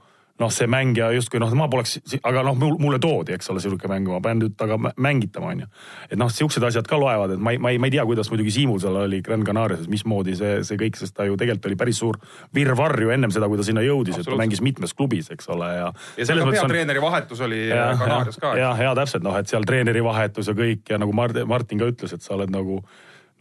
noh, 0.41 0.51
see 0.53 0.67
mängija 0.69 1.09
justkui 1.15 1.41
noh, 1.41 1.51
ma 1.57 1.67
poleks, 1.71 1.97
aga 2.21 2.43
noh, 2.45 2.57
mulle 2.57 2.99
toodi, 3.01 3.33
eks 3.37 3.49
ole, 3.53 3.61
sihuke 3.63 3.89
mäng, 3.89 4.09
ma 4.11 4.19
pean 4.23 4.41
nüüd 4.41 4.53
temaga 4.59 4.93
mängitama, 5.01 5.51
onju. 5.55 5.69
et 6.11 6.19
noh, 6.19 6.29
siuksed 6.33 6.63
asjad 6.67 6.87
ka 6.89 6.99
loevad, 7.01 7.33
et 7.35 7.41
ma 7.41 7.55
ei, 7.55 7.61
ma 7.61 7.73
ei, 7.73 7.81
ma 7.81 7.89
ei 7.89 7.95
tea, 7.95 8.05
kuidas 8.07 8.29
muidugi 8.33 8.53
Siimul 8.53 8.81
seal 8.83 8.99
oli 9.01 9.21
Gran 9.25 9.45
Canarias, 9.47 9.87
mismoodi 9.91 10.37
see, 10.37 10.59
see 10.67 10.79
kõik, 10.79 10.99
sest 10.99 11.15
ta 11.17 11.25
ju 11.27 11.37
tegelikult 11.39 11.71
oli 11.71 11.79
päris 11.79 12.01
suur 12.03 12.19
virvarr 12.55 13.01
ju 13.05 13.13
ennem 13.15 13.33
seda, 13.33 13.49
kui 13.49 13.59
ta 13.59 13.65
sinna 13.65 13.85
jõudis, 13.85 14.21
et 14.21 14.29
ta 14.29 14.37
mängis 14.37 14.61
mitmes 14.65 14.93
klubis, 14.97 15.31
eks 15.33 15.49
ole, 15.53 15.71
ja. 15.79 15.89
ja 16.19 16.29
seal 16.29 16.43
ka 16.43 16.53
peatreeneri 16.53 17.01
on... 17.01 17.09
vahetus 17.09 17.43
oli 17.47 17.63
Canarias 17.73 18.41
ka. 18.41 18.53
jah, 18.59 18.85
ja 18.87 18.93
täpselt 18.97 19.25
noh, 19.25 19.37
et 19.41 19.49
seal 19.49 19.65
treeneri 19.67 20.05
vahetus 20.05 20.51
ja 20.51 20.57
kõik 20.57 20.93
ja 20.93 21.01
nagu 21.01 21.17
Martin 21.17 21.81
ka 21.81 21.89
ütles, 21.89 22.13
et 22.13 22.25
sa 22.25 22.37
oled 22.37 22.53
nagu 22.53 22.83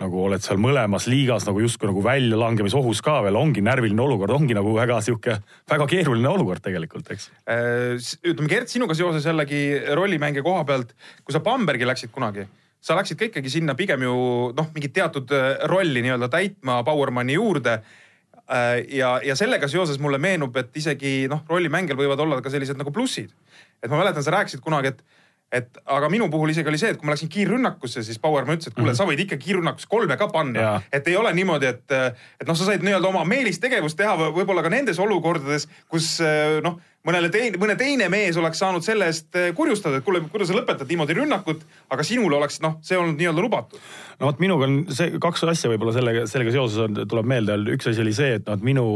nagu 0.03 0.21
oled 0.27 0.45
seal 0.45 0.61
mõlemas 0.61 1.07
liigas 1.09 1.47
nagu 1.49 1.63
justkui 1.63 1.89
nagu 1.89 2.03
väljalangemisohus 2.05 3.01
ka 3.05 3.19
veel, 3.25 3.39
ongi 3.41 3.63
närviline 3.65 4.03
olukord, 4.05 4.35
ongi 4.37 4.57
nagu 4.57 4.75
väga 4.77 4.99
sihuke, 5.05 5.39
väga 5.73 5.89
keeruline 5.89 6.29
olukord 6.29 6.65
tegelikult, 6.65 7.09
eks. 7.15 7.31
Äh, 7.49 7.97
ütleme, 8.21 8.51
Gert, 8.53 8.73
sinuga 8.73 8.97
seoses 8.99 9.25
jällegi 9.29 9.63
rollimängija 9.97 10.45
koha 10.45 10.67
pealt, 10.69 10.93
kui 11.25 11.37
sa 11.37 11.41
Bambergi 11.45 11.89
läksid 11.89 12.13
kunagi, 12.13 12.45
sa 12.85 12.99
läksid 12.99 13.21
ka 13.21 13.31
ikkagi 13.31 13.53
sinna 13.53 13.77
pigem 13.79 14.05
ju 14.05 14.17
noh, 14.57 14.69
mingit 14.77 14.95
teatud 14.97 15.33
äh, 15.33 15.63
rolli 15.71 16.05
nii-öelda 16.05 16.29
täitma 16.33 16.83
Powermani 16.85 17.39
juurde 17.39 17.79
äh, 17.81 18.85
ja, 18.99 19.17
ja 19.25 19.39
sellega 19.39 19.69
seoses 19.73 20.01
mulle 20.03 20.21
meenub, 20.21 20.61
et 20.61 20.77
isegi 20.77 21.23
noh, 21.33 21.47
rollimängijal 21.49 22.05
võivad 22.05 22.21
olla 22.27 22.45
ka 22.45 22.53
sellised 22.53 22.77
nagu 22.77 22.93
plussid. 22.93 23.33
et 23.81 23.89
ma 23.89 23.97
mäletan, 24.03 24.25
sa 24.25 24.37
rääkisid 24.37 24.61
kunagi, 24.61 24.93
et 24.93 25.16
et 25.53 25.79
aga 25.87 26.09
minu 26.11 26.27
puhul 26.31 26.51
isegi 26.51 26.71
oli 26.71 26.79
see, 26.81 26.91
et 26.93 26.99
kui 26.99 27.07
ma 27.07 27.15
läksin 27.15 27.31
kiirrünnakusse, 27.31 28.03
siis 28.03 28.19
Bauermaa 28.23 28.57
ütles, 28.57 28.67
et 28.71 28.75
kuule 28.75 28.91
mm, 28.91 28.95
-hmm. 28.95 28.99
sa 28.99 29.07
võid 29.07 29.23
ikka 29.23 29.37
kiirrünnakus 29.39 29.87
kolme 29.87 30.17
ka 30.19 30.29
panna. 30.29 30.81
et 30.93 31.09
ei 31.09 31.17
ole 31.17 31.33
niimoodi, 31.33 31.67
et, 31.67 31.85
et 32.41 32.49
noh, 32.49 32.57
sa 32.59 32.67
said 32.67 32.83
nii-öelda 32.83 33.09
oma 33.09 33.25
meelistegevust 33.25 33.97
teha 33.97 34.17
võib-olla 34.35 34.63
ka 34.63 34.73
nendes 34.73 34.99
olukordades, 34.99 35.69
kus 35.89 36.19
noh, 36.63 36.81
mõnele 37.07 37.31
teine, 37.31 37.59
mõne 37.63 37.77
teine 37.79 38.09
mees 38.09 38.37
oleks 38.37 38.59
saanud 38.59 38.83
selle 38.83 39.07
eest 39.07 39.39
kurjustada, 39.55 40.01
et 40.01 40.05
kuule, 40.05 40.25
kuidas 40.33 40.51
sa 40.51 40.59
lõpetad 40.59 40.91
niimoodi 40.91 41.15
rünnakut, 41.21 41.63
aga 41.91 42.03
sinul 42.03 42.33
oleks 42.33 42.59
noh, 42.65 42.81
see 42.83 42.99
olnud 42.99 43.15
nii-öelda 43.21 43.47
lubatud. 43.47 43.79
no 44.19 44.33
vot 44.33 44.43
minuga 44.43 44.67
on 44.67 44.83
see 44.91 45.15
kaks 45.23 45.47
asja 45.47 45.71
võib-olla 45.71 45.95
sellega, 45.95 46.27
sellega 46.27 46.57
seoses 46.59 46.83
on, 46.89 47.07
tuleb 47.07 47.31
meelde, 47.37 47.61
üks 47.77 47.87
asi 47.87 48.03
oli 48.03 48.17
see, 48.17 48.35
et 48.41 48.47
noh, 48.51 48.59
et 48.59 48.67
minu 48.67 48.87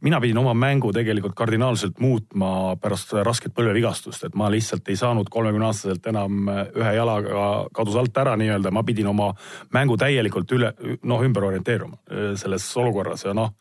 mina 0.00 0.20
pidin 0.20 0.38
oma 0.40 0.54
mängu 0.54 0.92
tegelikult 0.92 1.34
kardinaalselt 1.36 2.00
muutma 2.00 2.76
pärast 2.80 3.12
rasket 3.26 3.54
põlvevigastust, 3.56 4.24
et 4.26 4.38
ma 4.38 4.48
lihtsalt 4.52 4.88
ei 4.88 4.96
saanud 4.96 5.28
kolmekümne 5.30 5.68
aastaselt 5.68 6.06
enam 6.10 6.48
ühe 6.50 6.94
jalaga 6.96 7.46
kadus 7.76 7.98
alt 8.00 8.16
ära 8.22 8.36
nii-öelda, 8.40 8.72
ma 8.72 8.84
pidin 8.86 9.10
oma 9.12 9.30
mängu 9.76 9.98
täielikult 10.00 10.52
üle, 10.56 10.72
noh, 11.02 11.24
ümber 11.24 11.50
orienteeruma 11.50 12.00
äh, 12.00 12.34
selles 12.40 12.66
olukorras 12.80 13.26
ja 13.28 13.36
noh 13.36 13.54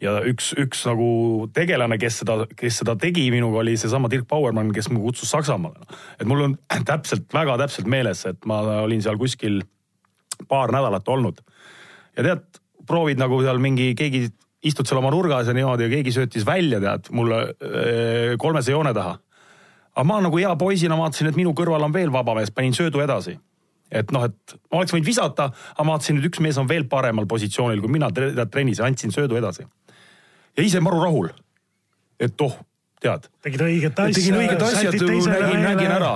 ja 0.00 0.14
üks, 0.24 0.52
üks 0.58 0.84
nagu 0.88 1.08
tegelane, 1.54 1.98
kes 2.00 2.22
seda, 2.22 2.38
kes 2.56 2.80
seda 2.82 2.96
tegi 3.00 3.26
minuga, 3.32 3.60
oli 3.60 3.76
seesama 3.80 4.08
Dirk 4.12 4.28
Bauermann, 4.30 4.72
kes 4.72 4.88
mu 4.92 5.02
kutsus 5.04 5.30
Saksamaale. 5.32 5.84
et 6.18 6.26
mul 6.26 6.46
on 6.46 6.56
täpselt, 6.90 7.28
väga 7.34 7.58
täpselt 7.60 7.90
meeles, 7.90 8.24
et 8.26 8.48
ma 8.48 8.62
olin 8.80 9.02
seal 9.04 9.18
kuskil 9.20 9.60
paar 10.48 10.72
nädalat 10.72 11.08
olnud. 11.08 11.42
ja 12.16 12.24
tead, 12.24 12.46
proovid 12.86 13.20
nagu 13.20 13.42
seal 13.44 13.60
mingi, 13.62 13.92
keegi 13.94 14.28
istud 14.66 14.88
seal 14.88 15.00
oma 15.00 15.10
nurgas 15.12 15.48
ja 15.48 15.54
niimoodi 15.56 15.86
ja 15.86 15.92
keegi 15.94 16.12
söötis 16.14 16.46
välja, 16.46 16.80
tead, 16.82 17.10
mulle 17.16 17.42
äh, 17.50 18.34
kolmese 18.40 18.74
joone 18.74 18.92
taha. 18.96 19.16
aga 19.94 20.06
ma 20.06 20.20
nagu 20.22 20.38
hea 20.38 20.50
poisina 20.56 20.96
vaatasin, 20.98 21.30
et 21.30 21.38
minu 21.38 21.54
kõrval 21.56 21.84
on 21.84 21.92
veel 21.92 22.12
vaba 22.12 22.34
mees, 22.36 22.52
panin 22.54 22.76
söödu 22.76 23.00
edasi. 23.04 23.38
et 23.90 24.12
noh, 24.12 24.24
et 24.28 24.56
ma 24.70 24.82
oleks 24.82 24.94
võinud 24.94 25.06
visata, 25.06 25.50
aga 25.74 25.86
ma 25.86 25.96
vaatasin, 25.96 26.20
et 26.20 26.28
üks 26.28 26.42
mees 26.44 26.58
on 26.60 26.68
veel 26.68 26.84
paremal 26.88 27.26
positsioonil 27.26 27.80
kui 27.80 27.90
mina 27.90 28.10
trennis 28.12 28.78
ja 28.78 28.86
andsin 28.86 29.14
söödu 29.14 29.40
edasi. 29.40 29.64
ja 30.56 30.66
ise 30.66 30.80
maru 30.80 31.00
rahul. 31.04 31.32
et 32.20 32.40
oh, 32.40 32.58
tead. 33.00 33.30
tegid 33.42 33.64
õiget 33.64 34.04
asja. 34.04 34.20
tegin 34.20 34.38
õiget 34.42 34.68
asja, 34.68 34.92
nägin, 34.92 35.64
nägin 35.64 35.96
ära. 35.96 36.14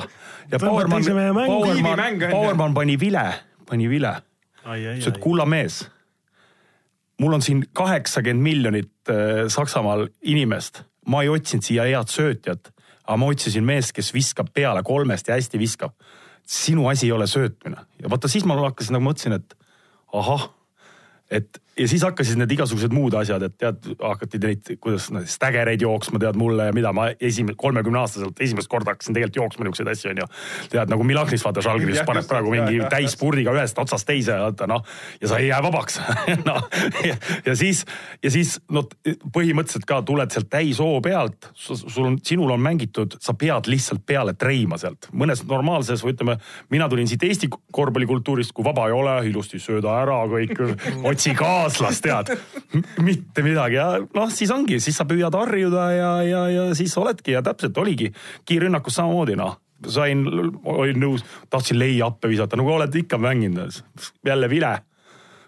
ja 0.53 0.61
Powerman, 0.61 1.09
Powerman, 1.49 2.29
Powerman 2.31 2.75
pani 2.77 3.01
vile, 3.01 3.27
pani 3.67 3.89
vile. 3.89 4.19
ütles, 4.65 5.09
et 5.09 5.21
kulla 5.21 5.49
mees 5.49 5.87
mul 7.21 7.37
on 7.37 7.43
siin 7.43 7.65
kaheksakümmend 7.73 8.43
miljonit 8.43 9.11
äh, 9.11 9.47
Saksamaal 9.49 10.09
inimest, 10.23 10.83
ma 11.07 11.23
ei 11.23 11.29
otsinud 11.33 11.67
siia 11.67 11.87
head 11.89 12.11
söötjat, 12.11 12.73
aga 13.05 13.17
ma 13.21 13.31
otsisin 13.33 13.65
meest, 13.65 13.93
kes 13.97 14.13
viskab 14.15 14.51
peale 14.55 14.83
kolmest 14.83 15.29
ja 15.29 15.39
hästi 15.39 15.59
viskab. 15.59 15.93
sinu 16.47 16.89
asi 16.89 17.07
ei 17.07 17.13
ole 17.13 17.27
söötmine 17.27 17.77
ja 18.03 18.11
vaata 18.11 18.29
siis 18.29 18.45
ma 18.45 18.57
hakkasin 18.57 18.93
nagu 18.93 19.05
mõtlesin, 19.07 19.33
et 19.33 19.55
ahah, 20.13 20.51
et 21.31 21.61
ja 21.79 21.89
siis 21.89 22.03
hakkasid 22.07 22.39
need 22.39 22.53
igasugused 22.55 22.93
muud 22.95 23.15
asjad, 23.19 23.43
et 23.49 23.55
tead, 23.59 23.89
hakati 23.99 24.39
neid, 24.43 24.71
kuidas 24.83 25.09
need 25.15 25.27
stägereid 25.31 25.83
jooksma, 25.83 26.21
tead 26.23 26.39
mulle 26.39 26.69
ja 26.69 26.75
mida 26.77 26.93
ma 26.95 27.09
esimene, 27.15 27.57
kolmekümne 27.59 27.99
aastaselt 28.01 28.41
esimest 28.45 28.71
korda 28.71 28.95
hakkasin 28.95 29.17
tegelikult 29.17 29.41
jooksma 29.41 29.67
niisuguseid 29.67 29.91
asju, 29.91 30.13
onju. 30.13 30.29
tead 30.75 30.93
nagu 30.93 31.07
Milagnis 31.07 31.45
vaata 31.45 31.65
Žalgiris 31.65 32.05
paneb 32.07 32.29
praegu 32.31 32.55
mingi 32.55 32.79
täispurdiga 32.93 33.55
ühest 33.57 33.79
otsast 33.83 34.07
teise, 34.09 34.37
vaata 34.45 34.69
noh. 34.71 34.85
ja 35.21 35.31
sa 35.31 35.41
ei 35.43 35.49
jää 35.51 35.61
vabaks 35.65 35.99
noh, 36.49 36.69
ja, 37.09 37.17
ja 37.47 37.57
siis, 37.59 37.85
ja 38.23 38.33
siis 38.35 38.57
no 38.71 38.85
põhimõtteliselt 39.35 39.89
ka 39.89 40.01
tuled 40.07 40.35
sealt 40.35 40.51
täishoo 40.53 41.01
pealt, 41.05 41.51
sul 41.59 42.07
on, 42.07 42.21
sinul 42.23 42.55
on 42.55 42.63
mängitud, 42.63 43.19
sa 43.23 43.35
pead 43.39 43.71
lihtsalt 43.71 44.07
peale 44.07 44.37
treima 44.39 44.79
sealt. 44.81 45.11
mõnes 45.13 45.43
normaalses 45.49 46.07
või 46.07 46.15
ütleme, 46.15 46.39
mina 46.71 46.89
tulin 46.93 47.11
siit 47.11 47.27
Eesti 47.27 47.51
korvpallikultuurist, 47.75 48.55
kui 48.55 48.67
vaba 48.67 48.87
ei 48.89 48.95
ole, 48.95 49.19
ilusti 49.29 49.59
sööda 49.63 49.99
ära 50.05 50.23
kõik, 50.31 50.61
otsi 51.11 51.35
ka 51.35 51.64
kaaslast 51.65 52.05
tead, 52.05 52.33
mitte 53.03 53.45
midagi 53.45 53.79
ja 53.81 53.89
noh, 54.05 54.31
siis 54.33 54.53
ongi, 54.55 54.79
siis 54.83 54.97
sa 55.01 55.07
püüad 55.09 55.35
harjuda 55.35 55.91
ja, 55.95 56.15
ja, 56.27 56.47
ja 56.53 56.65
siis 56.77 56.95
oledki 57.01 57.35
ja 57.35 57.43
täpselt 57.45 57.79
oligi 57.81 58.13
kiirrünnakus 58.47 59.01
samamoodi 59.01 59.39
noh. 59.41 59.59
Sain, 59.91 60.23
olin 60.71 61.01
nõus, 61.03 61.25
tahtsin 61.53 61.77
lay-up'e 61.77 62.31
visata, 62.31 62.57
nagu 62.57 62.71
oled 62.73 62.95
ikka 62.97 63.19
mänginud, 63.21 63.83
jälle 64.25 64.49
vile. 64.49 64.79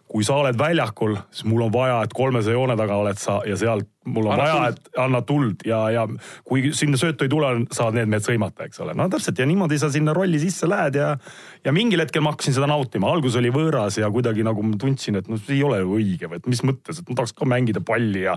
kui 0.07 0.25
sa 0.25 0.37
oled 0.39 0.59
väljakul, 0.59 1.17
siis 1.31 1.45
mul 1.51 1.65
on 1.65 1.73
vaja, 1.73 2.03
et 2.05 2.13
kolmese 2.15 2.53
joone 2.53 2.77
taga 2.79 2.95
oled 2.95 3.19
sa 3.19 3.41
ja 3.47 3.57
sealt 3.59 3.89
mul 4.07 4.29
on 4.31 4.37
anna 4.37 4.47
vaja, 4.47 4.73
et 4.73 5.01
anna 5.03 5.21
tuld 5.27 5.65
ja, 5.67 5.81
ja 5.93 6.05
kui 6.47 6.71
sinna 6.77 6.99
söötu 7.01 7.27
ei 7.27 7.33
tule, 7.33 7.51
saavad 7.75 7.99
need 7.99 8.11
mehed 8.13 8.27
sõimata, 8.27 8.67
eks 8.69 8.81
ole. 8.85 8.95
no 8.99 9.09
täpselt 9.13 9.39
ja 9.41 9.47
niimoodi 9.49 9.79
sa 9.81 9.91
sinna 9.93 10.15
rolli 10.17 10.41
sisse 10.43 10.69
lähed 10.71 10.99
ja, 11.01 11.13
ja 11.67 11.75
mingil 11.75 12.03
hetkel 12.03 12.25
ma 12.25 12.33
hakkasin 12.35 12.57
seda 12.57 12.69
nautima, 12.71 13.11
algus 13.13 13.39
oli 13.41 13.51
võõras 13.55 13.99
ja 14.01 14.11
kuidagi 14.13 14.45
nagu 14.47 14.65
ma 14.67 14.79
tundsin, 14.81 15.19
et 15.21 15.31
noh, 15.31 15.41
see 15.43 15.59
ei 15.59 15.65
ole 15.67 15.81
ju 15.83 15.99
õige 15.99 16.31
või 16.31 16.41
et 16.41 16.51
mis 16.51 16.63
mõttes, 16.67 17.01
et 17.03 17.11
ma 17.11 17.19
tahaks 17.21 17.35
ka 17.37 17.49
mängida 17.49 17.83
palli 17.87 18.25
ja, 18.27 18.37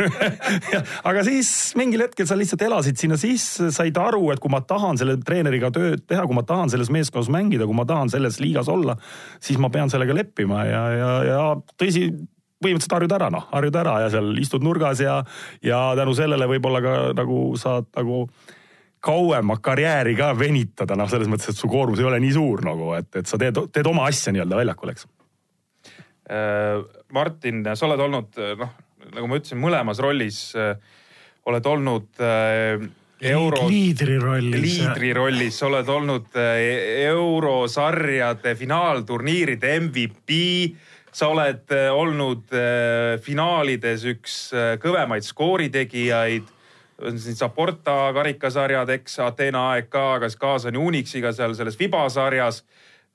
ja. 0.74 0.82
aga 1.06 1.26
siis 1.26 1.50
mingil 1.78 2.06
hetkel 2.06 2.28
sa 2.28 2.38
lihtsalt 2.38 2.66
elasid 2.68 3.00
sinna 3.00 3.18
sisse, 3.20 3.72
said 3.74 3.98
aru, 4.00 4.30
et 4.34 4.42
kui 4.42 4.52
ma 4.52 4.62
tahan 4.62 5.00
selle 5.00 5.18
treeneriga 5.26 5.72
tööd 5.74 6.06
teha, 6.06 6.26
kui 6.28 6.38
ma 6.38 6.46
tahan 6.46 6.72
selles 6.72 6.92
meeskonnas 6.94 7.32
mängida, 7.32 7.68
kui 7.68 7.76
ma 7.76 7.86
tahan 7.88 8.12
selles 8.12 8.40
liigas 8.42 8.70
olla, 8.72 8.96
siis 9.42 9.60
ma 9.62 9.72
pean 9.72 9.92
sellega 9.92 10.16
leppima 10.16 10.64
ja, 10.68 10.86
ja, 10.94 11.12
ja 11.26 11.42
tõsi 11.80 12.08
põhimõtteliselt 12.62 12.96
harjud 12.96 13.16
ära 13.18 13.30
noh, 13.32 13.48
harjud 13.52 13.80
ära 13.82 13.96
ja 14.04 14.12
seal 14.12 14.30
istud 14.40 14.64
nurgas 14.64 15.02
ja, 15.04 15.18
ja 15.64 15.80
tänu 15.98 16.14
sellele 16.16 16.48
võib-olla 16.50 16.80
ka 16.84 16.94
nagu 17.16 17.40
saad 17.60 17.90
nagu 17.96 18.24
kauema 19.06 19.58
karjääri 19.62 20.16
ka 20.18 20.32
venitada, 20.38 20.96
noh, 20.98 21.08
selles 21.10 21.28
mõttes, 21.30 21.52
et 21.52 21.60
su 21.60 21.68
koormus 21.70 22.00
ei 22.00 22.08
ole 22.08 22.18
nii 22.22 22.32
suur 22.34 22.64
nagu, 22.66 22.90
et, 22.96 23.10
et 23.20 23.28
sa 23.28 23.38
teed, 23.38 23.60
teed 23.74 23.86
oma 23.86 24.08
asja 24.10 24.32
nii-öelda 24.34 24.58
väljakul, 24.58 24.90
eks. 24.94 25.06
Äh, 26.26 26.80
Martin, 27.14 27.62
sa 27.76 27.86
oled 27.86 28.02
olnud 28.02 28.40
noh, 28.62 28.72
nagu 29.14 29.28
ma 29.30 29.38
ütlesin, 29.38 29.60
mõlemas 29.62 30.00
rollis 30.02 30.40
äh, 30.58 30.74
oled 31.46 31.68
olnud 31.70 32.24
äh, 32.24 32.82
euro. 33.30 33.68
liidri 33.70 34.18
rollis. 34.18 34.64
liidri 34.64 35.12
rollis, 35.14 35.60
oled 35.68 35.88
olnud 35.92 36.34
eurosarjade 37.06 38.56
finaalturniiride 38.58 39.76
MVP 39.84 40.40
sa 41.16 41.30
oled 41.32 41.72
äh, 41.72 41.88
olnud 41.94 42.52
äh, 42.52 43.16
finaalides 43.24 44.04
üks 44.10 44.36
äh, 44.52 44.74
kõvemaid 44.82 45.24
skooritegijaid 45.24 46.52
siin 46.96 47.36
Saporta 47.36 48.10
karikasarjad, 48.16 48.88
eks 48.94 49.18
Ateena 49.20 49.66
AEK, 49.74 49.96
kas 50.22 50.36
Kaasani 50.40 50.80
Unixiga 50.80 51.32
seal 51.36 51.52
selles 51.56 51.76
Fiba 51.76 52.06
sarjas. 52.08 52.62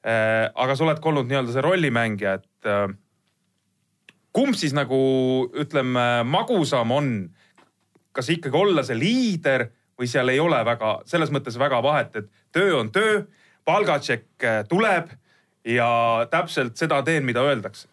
aga 0.01 0.75
sa 0.77 0.85
oled 0.85 1.01
ka 1.01 1.09
olnud 1.09 1.25
nii-öelda 1.29 1.53
see 1.53 1.63
rollimängija, 1.65 2.35
et 2.37 2.69
kumb 4.37 4.53
siis 4.57 4.75
nagu 4.77 4.99
ütleme, 5.49 6.05
magusam 6.29 6.93
on? 6.93 7.09
kas 8.13 8.29
ikkagi 8.29 8.57
olla 8.57 8.85
see 8.85 8.99
liider 9.01 9.65
või 9.97 10.09
seal 10.13 10.29
ei 10.29 10.39
ole 10.41 10.61
väga, 10.65 10.99
selles 11.09 11.33
mõttes 11.33 11.57
väga 11.57 11.81
vahet, 11.81 12.21
et 12.21 12.29
töö 12.53 12.75
on 12.83 12.93
töö, 12.93 13.23
palgatšekk 13.65 14.45
tuleb 14.69 15.09
ja 15.65 15.89
täpselt 16.29 16.77
seda 16.77 17.01
teen, 17.07 17.25
mida 17.25 17.41
öeldakse 17.49 17.90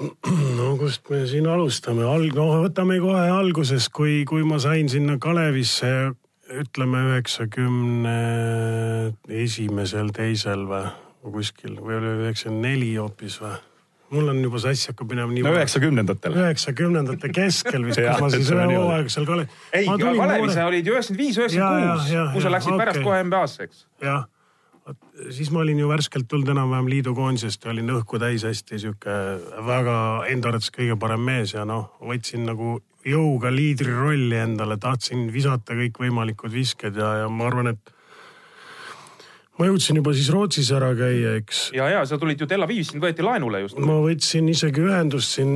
no 0.58 0.72
kust 0.80 1.08
me 1.12 1.22
siin 1.28 1.46
alustame, 1.50 2.04
alg-, 2.08 2.34
no 2.36 2.48
võtame 2.64 2.98
kohe 3.02 3.28
alguses, 3.32 3.88
kui, 3.92 4.22
kui 4.28 4.44
ma 4.46 4.60
sain 4.62 4.88
sinna 4.92 5.18
Kalevisse 5.22 6.12
ütleme 6.52 7.00
üheksakümne 7.08 8.16
esimesel, 9.42 10.12
teisel 10.16 10.66
või 10.68 10.88
kuskil 11.22 11.76
või 11.80 12.00
oli 12.00 12.16
üheksakümmend 12.26 12.66
neli 12.66 12.96
hoopis 12.96 13.38
või? 13.42 13.54
mul 14.12 14.28
on 14.28 14.42
juba 14.44 14.60
sass 14.60 14.90
hakkab 14.90 15.08
minema 15.14 15.32
nii. 15.32 15.44
no 15.46 15.54
üheksakümnendatel. 15.56 16.34
üheksakümnendate 16.36 17.30
keskel 17.32 17.86
vist, 17.86 18.02
kus 18.02 18.20
ma 18.24 18.28
siis 18.34 18.50
ühe 18.52 18.66
hooaeg 18.74 19.08
seal 19.14 19.28
Kalev. 19.28 19.56
ei, 19.72 19.88
Kalevis 19.88 20.52
sa 20.58 20.66
olid 20.68 20.88
ju 20.88 20.96
üheksakümmend 20.98 21.24
viis, 21.24 21.40
üheksakümmend 21.40 21.88
kuus, 21.88 22.34
kui 22.34 22.44
sa 22.44 22.52
läksid 22.52 22.74
okay. 22.74 22.82
pärast 22.84 23.06
kohe 23.06 23.24
NBA-sse, 23.30 23.68
eks. 23.68 23.86
jah 24.04 24.28
siis 25.30 25.50
ma 25.54 25.62
olin 25.62 25.78
ju 25.78 25.88
värskelt 25.90 26.28
tulnud 26.28 26.48
enam-vähem 26.54 26.88
liidukoondisest 26.90 27.64
ja 27.64 27.70
olin 27.70 27.92
õhku 27.96 28.18
täis 28.22 28.44
hästi 28.46 28.80
sihuke 28.82 29.16
väga 29.66 29.96
enda 30.32 30.50
arvates 30.50 30.72
kõige 30.74 30.96
parem 30.98 31.22
mees 31.26 31.54
ja 31.54 31.66
noh, 31.68 31.92
võtsin 32.02 32.46
nagu 32.48 32.78
jõuga 33.06 33.50
liidri 33.54 33.94
rolli 33.94 34.38
endale, 34.38 34.78
tahtsin 34.78 35.26
visata 35.34 35.76
kõikvõimalikud 35.78 36.52
visked 36.54 36.98
ja, 36.98 37.14
ja 37.22 37.30
ma 37.30 37.48
arvan, 37.50 37.72
et 37.74 37.94
ma 39.60 39.68
jõudsin 39.68 39.98
juba 40.00 40.14
siis 40.16 40.30
Rootsis 40.32 40.70
ära 40.72 40.90
käia, 40.96 41.34
eks. 41.40 41.62
ja, 41.76 41.88
ja 41.92 42.02
sa 42.08 42.16
tulid 42.20 42.40
ju 42.40 42.48
Tel 42.48 42.64
Avivis, 42.64 42.92
sind 42.92 43.04
võeti 43.04 43.24
laenule 43.24 43.62
just. 43.64 43.78
ma 43.82 43.98
võtsin 44.04 44.48
isegi 44.52 44.84
ühendust 44.84 45.36
siin 45.36 45.52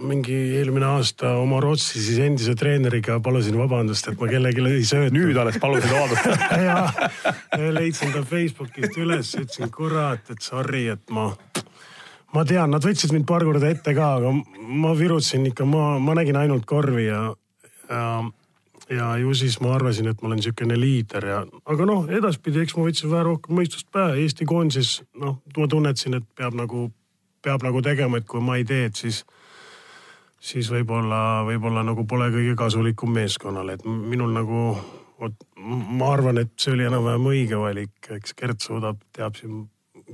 mingi 0.00 0.36
eelmine 0.60 0.88
aasta 0.94 1.34
oma 1.42 1.60
Rootsi 1.64 2.00
siis 2.00 2.22
endise 2.24 2.56
treeneriga, 2.58 3.18
palusin 3.24 3.58
vabandust, 3.60 4.08
et 4.08 4.20
ma 4.20 4.30
kellelegi 4.30 4.64
ei 4.70 4.86
söötnud. 4.88 5.18
nüüd 5.18 5.40
alles 5.40 5.60
palusid 5.62 5.92
vabandust 5.92 6.48
ja 6.68 7.72
leidsin 7.76 8.14
ta 8.16 8.24
Facebookist 8.28 8.96
üles, 9.00 9.34
ütlesin 9.36 9.72
kurat, 9.74 10.24
et 10.32 10.44
sorry, 10.44 10.86
et 10.96 11.04
ma 11.12 11.30
ma 12.34 12.46
tean, 12.48 12.72
nad 12.72 12.84
võtsid 12.84 13.12
mind 13.14 13.28
paar 13.28 13.44
korda 13.46 13.68
ette 13.70 13.94
ka, 13.94 14.14
aga 14.18 14.32
ma 14.84 14.94
virutasin 14.98 15.44
ikka, 15.52 15.68
ma, 15.68 15.98
ma 16.02 16.16
nägin 16.18 16.40
ainult 16.40 16.64
korvi 16.68 17.06
ja, 17.06 17.26
ja 17.90 18.06
ja 18.90 19.16
ju 19.18 19.34
siis 19.34 19.60
ma 19.60 19.74
arvasin, 19.74 20.08
et 20.08 20.20
ma 20.22 20.28
olen 20.28 20.40
niisugune 20.40 20.76
liider 20.80 21.26
ja, 21.28 21.38
aga 21.64 21.86
noh, 21.88 22.08
edaspidi, 22.10 22.64
eks 22.64 22.76
ma 22.76 22.86
võtsin 22.88 23.12
vähe 23.12 23.24
rohkem 23.28 23.56
mõistust 23.58 23.88
pähe. 23.94 24.18
Eesti 24.24 24.46
koondises 24.48 24.98
noh, 25.20 25.38
ma 25.56 25.68
tunnetasin, 25.70 26.18
et 26.20 26.26
peab 26.36 26.56
nagu, 26.58 26.88
peab 27.44 27.64
nagu 27.64 27.82
tegema, 27.84 28.20
et 28.20 28.28
kui 28.28 28.44
ma 28.44 28.58
ei 28.60 28.66
tee, 28.68 28.88
et 28.90 29.00
siis, 29.00 29.22
siis 30.40 30.70
võib-olla, 30.72 31.44
võib-olla 31.48 31.84
nagu 31.86 32.06
pole 32.08 32.30
kõige 32.34 32.56
kasulikum 32.60 33.14
meeskonnale, 33.16 33.78
et 33.78 33.88
minul 33.88 34.34
nagu, 34.36 34.66
vot 35.20 35.46
ma 35.56 36.12
arvan, 36.12 36.42
et 36.44 36.52
see 36.60 36.74
oli 36.76 36.88
enam-vähem 36.88 37.30
õige 37.32 37.60
valik, 37.60 37.96
eks 38.18 38.36
Gert 38.36 38.64
suudab, 38.64 39.00
teab 39.16 39.38
siin 39.40 39.64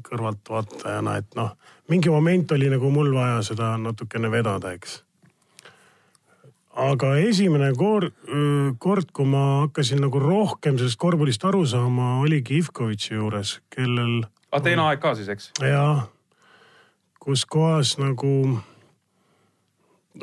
kõrvaltvaatajana, 0.07 1.19
et 1.19 1.39
noh, 1.39 1.55
mingi 1.91 2.13
moment 2.13 2.53
oli 2.55 2.71
nagu 2.71 2.91
mul 2.95 3.11
vaja 3.15 3.41
seda 3.51 3.75
natukene 3.81 4.31
vedada, 4.31 4.71
eks 4.77 5.01
aga 6.77 7.15
esimene 7.19 7.73
kord, 7.79 8.15
kord, 8.79 9.11
kui 9.13 9.27
ma 9.27 9.45
hakkasin 9.65 10.03
nagu 10.05 10.23
rohkem 10.23 10.79
sellest 10.79 11.01
korvpallist 11.01 11.45
aru 11.45 11.65
saama, 11.67 12.21
oligi 12.23 12.61
Ivkovitši 12.61 13.15
juures, 13.15 13.59
kellel. 13.75 14.23
Ateena 14.55 14.89
aeg 14.91 15.03
ka 15.03 15.15
siis, 15.19 15.31
eks? 15.33 15.51
jah, 15.63 16.07
kus 17.21 17.45
kohas 17.45 17.97
nagu 18.01 18.61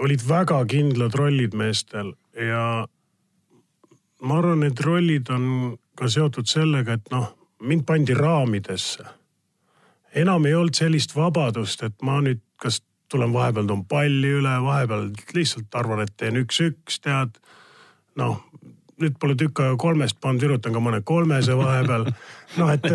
olid 0.03 0.23
väga 0.27 0.59
kindlad 0.69 1.15
rollid 1.15 1.55
meestel 1.57 2.13
ja 2.35 2.85
ma 4.21 4.39
arvan, 4.39 4.63
need 4.65 4.79
rollid 4.83 5.29
on 5.33 5.77
ka 5.97 6.09
seotud 6.11 6.49
sellega, 6.49 6.97
et 6.97 7.11
noh, 7.13 7.31
mind 7.59 7.85
pandi 7.85 8.13
raamidesse. 8.17 9.05
enam 10.15 10.45
ei 10.45 10.53
olnud 10.53 10.73
sellist 10.73 11.15
vabadust, 11.15 11.83
et 11.83 11.93
ma 12.01 12.19
nüüd 12.21 12.41
kas 12.57 12.81
tulen 13.11 13.33
vahepeal 13.33 13.67
toon 13.67 13.85
palli 13.87 14.31
üle, 14.39 14.55
vahepeal 14.63 15.11
lihtsalt 15.35 15.75
arvan, 15.79 16.03
et 16.03 16.13
teen 16.17 16.39
üks-üks, 16.41 16.99
tead. 17.03 17.37
noh, 18.17 18.41
nüüd 18.97 19.17
pole 19.21 19.35
tükk 19.37 19.61
aega 19.61 19.77
kolmest 19.79 20.17
pannud, 20.21 20.41
virutan 20.41 20.73
ka 20.73 20.81
mõne 20.81 20.99
kolmese 21.05 21.55
vahepeal. 21.57 22.07
noh, 22.57 22.71
et, 22.73 22.87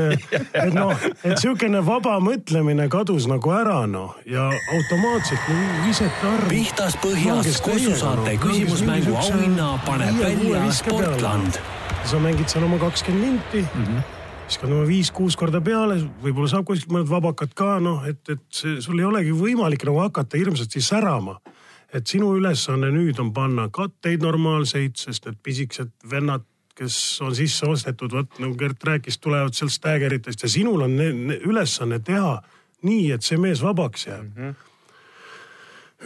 et 0.65 0.73
noh, 0.75 0.93
et 1.23 1.37
sihukene 1.39 1.83
vaba 1.87 2.17
mõtlemine 2.23 2.89
kadus 2.93 3.29
nagu 3.31 3.53
ära 3.55 3.83
noh 3.91 4.17
ja 4.29 4.49
automaatselt 4.49 5.53
visata 5.87 6.33
arv. 6.37 6.49
pihtas 6.51 6.99
põhjas 7.05 7.61
kosusaate 7.65 8.35
no, 8.35 8.41
küsimusmängu 8.47 9.15
auhinna 9.27 9.77
paneb 9.87 10.19
välja 10.23 10.65
Sportland. 10.81 11.63
sa 12.05 12.19
mängid 12.19 12.51
seal 12.51 12.67
oma 12.67 12.81
kakskümmend 12.83 13.39
minti 13.39 13.63
mm. 13.63 13.87
-hmm 13.87 14.22
viskad 14.53 14.69
oma 14.69 14.85
viis-kuus 14.85 15.37
korda 15.41 15.63
peale, 15.65 15.97
võib-olla 16.21 16.51
saab 16.53 16.67
kuskilt 16.69 16.93
mõned 16.93 17.09
vabakad 17.09 17.55
ka 17.57 17.79
noh, 17.81 18.03
et, 18.05 18.21
et 18.29 18.43
see, 18.53 18.83
sul 18.85 18.99
ei 19.01 19.07
olegi 19.09 19.33
võimalik 19.33 19.87
nagu 19.89 20.03
hakata 20.03 20.37
hirmsasti 20.37 20.83
särama 20.85 21.39
et 21.93 22.09
sinu 22.09 22.35
ülesanne 22.37 22.91
nüüd 22.93 23.21
on 23.21 23.31
panna 23.33 23.69
katteid 23.73 24.21
normaalseid, 24.25 24.97
sest 25.01 25.29
need 25.29 25.39
pisikesed 25.45 25.93
vennad, 26.09 26.45
kes 26.77 26.97
on 27.25 27.33
sisse 27.37 27.69
ostetud, 27.69 28.13
vot 28.13 28.41
nagu 28.41 28.57
Gert 28.61 28.85
rääkis, 28.85 29.19
tulevad 29.21 29.57
sealt 29.57 29.73
stäägeritest 29.73 30.45
ja 30.45 30.53
sinul 30.53 30.85
on 30.85 30.97
ne, 30.97 31.09
ne, 31.13 31.39
ülesanne 31.49 32.01
teha 32.05 32.39
nii, 32.85 33.11
et 33.17 33.25
see 33.25 33.41
mees 33.41 33.65
vabaks 33.65 34.09
jääb 34.09 34.29
mm. 34.29 34.37
-hmm 34.37 34.72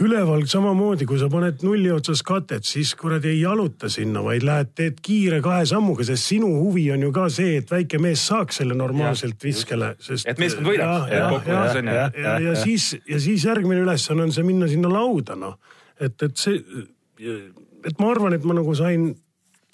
üleval 0.04 0.42
samamoodi, 0.50 1.06
kui 1.08 1.18
sa 1.20 1.28
paned 1.32 1.62
nulli 1.64 1.88
otsas 1.92 2.20
katet, 2.26 2.66
siis 2.68 2.94
kuradi 2.98 3.30
ei 3.32 3.40
jaluta 3.40 3.88
sinna, 3.92 4.20
vaid 4.24 4.44
lähed, 4.44 4.74
teed 4.76 4.98
kiire 5.04 5.40
kahe 5.44 5.64
sammuga, 5.68 6.04
sest 6.04 6.32
sinu 6.34 6.50
huvi 6.58 6.84
on 6.92 7.06
ju 7.06 7.12
ka 7.16 7.28
see, 7.32 7.56
et 7.62 7.72
väike 7.72 8.00
mees 8.02 8.26
saaks 8.28 8.60
selle 8.60 8.76
normaalselt 8.76 9.40
viskele, 9.44 9.94
sest. 10.02 10.28
et 10.28 10.42
meeskond 10.42 10.68
ja, 10.74 10.90
ja, 11.08 11.30
ja, 11.46 11.64
ja, 11.80 12.10
ja, 12.12 12.36
ja 12.50 12.58
siis, 12.60 12.92
ja 13.08 13.20
siis 13.22 13.48
järgmine 13.48 13.86
ülesanne 13.86 14.28
on 14.28 14.36
see 14.36 14.44
minna 14.44 14.68
sinna 14.68 14.92
lauda, 14.92 15.38
noh 15.38 15.56
et, 16.00 16.22
et 16.22 16.36
see, 16.40 16.60
et 17.86 18.00
ma 18.00 18.10
arvan, 18.12 18.36
et 18.36 18.44
ma 18.46 18.56
nagu 18.56 18.74
sain 18.76 19.10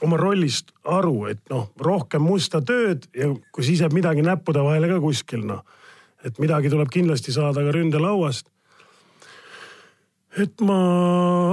oma 0.02 0.18
rollist 0.18 0.72
aru, 0.90 1.28
et 1.30 1.42
noh, 1.52 1.68
rohkem 1.82 2.24
musta 2.26 2.62
tööd 2.66 3.06
ja 3.16 3.30
kui 3.54 3.66
siis 3.66 3.82
jääb 3.84 3.94
midagi 3.94 4.24
näppude 4.26 4.62
vahele 4.64 4.90
ka 4.90 4.98
kuskil 5.02 5.44
noh, 5.46 5.62
et 6.26 6.38
midagi 6.42 6.70
tuleb 6.72 6.90
kindlasti 6.92 7.34
saada 7.34 7.62
ka 7.62 7.74
ründelauast. 7.74 8.48
Et 10.40 10.64
ma 10.64 10.78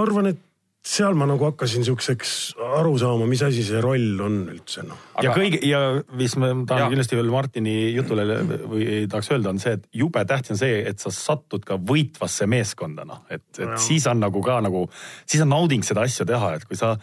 arvan, 0.04 0.32
et 0.32 0.46
seal 0.90 1.16
ma 1.20 1.26
nagu 1.28 1.44
hakkasin 1.50 1.84
siukseks 1.84 2.34
aru 2.80 2.94
saama, 3.02 3.28
mis 3.30 3.42
asi 3.44 3.66
see 3.68 3.82
roll 3.84 4.22
on 4.24 4.38
üldse 4.54 4.86
noh. 4.88 5.00
ja 5.22 5.34
kõige 5.36 5.60
ja 5.68 5.82
mis 6.18 6.36
ma 6.40 6.54
tahan 6.56 6.86
ja. 6.86 6.88
kindlasti 6.94 7.20
veel 7.20 7.32
Martini 7.34 7.74
jutule 7.92 8.26
või 8.64 8.86
tahaks 9.12 9.30
öelda, 9.36 9.52
on 9.52 9.60
see, 9.62 9.76
et 9.76 9.90
jube 10.02 10.24
tähtis 10.30 10.56
on 10.56 10.62
see, 10.62 10.80
et 10.90 11.04
sa 11.04 11.12
satud 11.14 11.68
ka 11.68 11.78
võitvasse 11.92 12.48
meeskonda 12.50 13.06
noh, 13.10 13.26
et, 13.28 13.44
et 13.60 13.66
ja. 13.68 13.82
siis 13.90 14.08
on 14.10 14.24
nagu 14.24 14.42
ka 14.46 14.62
nagu, 14.66 14.88
siis 15.28 15.44
on 15.44 15.52
nauding 15.52 15.84
seda 15.86 16.08
asja 16.08 16.26
teha, 16.30 16.56
et 16.58 16.66
kui 16.70 16.80
sa 16.80 16.96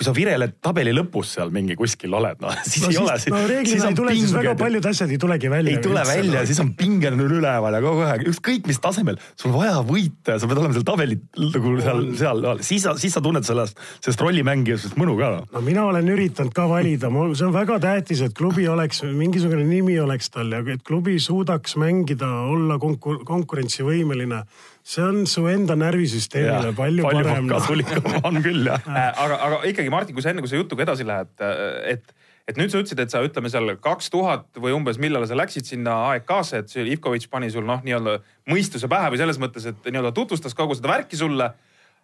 kui 0.00 0.06
sa 0.08 0.14
vireled 0.16 0.54
tabeli 0.64 0.94
lõpus 0.96 1.34
seal 1.36 1.50
mingi 1.52 1.74
kuskil 1.76 2.14
oled, 2.16 2.38
noh 2.40 2.54
siis 2.64 2.86
no, 2.86 2.88
ei 2.88 2.96
siis, 2.96 3.26
ole. 3.28 3.34
no 3.34 3.40
reeglina 3.50 3.90
ei 3.90 3.98
tule, 3.98 4.14
siis 4.16 4.32
väga 4.32 4.54
paljud 4.56 4.86
asjad 4.88 5.12
ei 5.12 5.18
tulegi 5.20 5.50
välja. 5.52 5.74
ei 5.76 5.84
tule 5.84 6.04
välja, 6.08 6.44
siis 6.48 6.60
on 6.64 6.70
pinge 6.78 7.10
on 7.12 7.20
üleval 7.26 7.76
ja 7.76 7.82
kogu 7.84 8.06
aeg, 8.06 8.24
ükskõik 8.32 8.70
mis 8.70 8.80
tasemel, 8.80 9.20
sul 9.36 9.52
vaja 9.52 9.82
võita, 9.84 10.38
sa 10.40 10.48
pead 10.48 10.62
olema 10.62 10.78
seal 10.78 10.86
tabeli 10.88 11.18
nagu 11.36 11.74
seal, 11.84 12.02
seal, 12.16 12.48
siis 12.64 12.86
sa, 12.88 12.96
siis 13.02 13.12
sa 13.18 13.20
tunned 13.24 13.44
sellest, 13.44 13.76
sellest 14.00 14.24
rollimängijast 14.24 14.96
mõnu 15.00 15.18
ka. 15.20 15.30
no 15.52 15.64
mina 15.68 15.84
olen 15.90 16.08
üritanud 16.16 16.56
ka 16.56 16.64
valida, 16.70 17.12
mul, 17.12 17.36
see 17.36 17.50
on 17.50 17.54
väga 17.58 17.76
tähtis, 17.84 18.24
et 18.24 18.36
klubi 18.40 18.64
oleks, 18.72 19.04
mingisugune 19.04 19.68
nimi 19.68 20.00
oleks 20.00 20.32
tal 20.32 20.56
ja 20.56 20.64
et 20.64 20.86
klubi 20.86 21.20
suudaks 21.20 21.76
mängida, 21.80 22.32
olla 22.48 22.80
konkur-, 22.80 23.20
konkurentsivõimeline 23.28 24.46
see 24.90 25.04
on 25.06 25.26
su 25.30 25.44
enda 25.50 25.76
närvisüsteemile 25.78 26.72
ja, 26.72 26.76
palju, 26.76 27.04
palju 27.06 27.26
parem. 27.28 27.50
kasulikum 27.50 28.16
on 28.26 28.40
küll 28.44 28.66
jah 28.66 28.88
äh, 28.90 29.12
aga, 29.24 29.38
aga 29.46 29.60
ikkagi 29.70 29.92
Martin, 29.92 30.16
kui 30.16 30.24
sa 30.24 30.32
enne, 30.32 30.42
kui 30.44 30.50
sa 30.50 30.58
jutuga 30.58 30.84
edasi 30.86 31.06
lähed, 31.06 31.30
äh, 31.46 31.94
et, 31.94 32.14
et 32.50 32.58
nüüd 32.58 32.72
sa 32.72 32.80
ütlesid, 32.82 33.02
et 33.04 33.14
sa 33.14 33.22
ütleme 33.26 33.52
seal 33.52 33.76
kaks 33.82 34.10
tuhat 34.10 34.48
või 34.58 34.74
umbes 34.74 34.98
millal 35.02 35.26
sa 35.30 35.38
läksid 35.38 35.68
sinna 35.68 35.96
AEK-sse, 36.10 36.64
et 36.64 36.74
see 36.74 36.86
Ivkovitš 36.96 37.30
pani 37.30 37.52
sul 37.54 37.68
noh, 37.68 37.84
nii-öelda 37.86 38.18
mõistuse 38.50 38.90
pähe 38.90 39.12
või 39.14 39.22
selles 39.22 39.38
mõttes, 39.42 39.68
et 39.70 39.90
nii-öelda 39.90 40.14
tutvustas 40.16 40.58
kogu 40.58 40.78
seda 40.78 40.90
värki 40.96 41.20
sulle. 41.20 41.52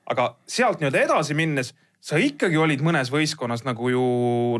aga 0.06 0.28
sealt 0.46 0.78
nii-öelda 0.78 1.02
edasi 1.08 1.34
minnes 1.34 1.74
sa 2.06 2.20
ikkagi 2.22 2.58
olid 2.60 2.84
mõnes 2.86 3.10
võistkonnas 3.10 3.64
nagu 3.66 3.90
ju 3.90 4.04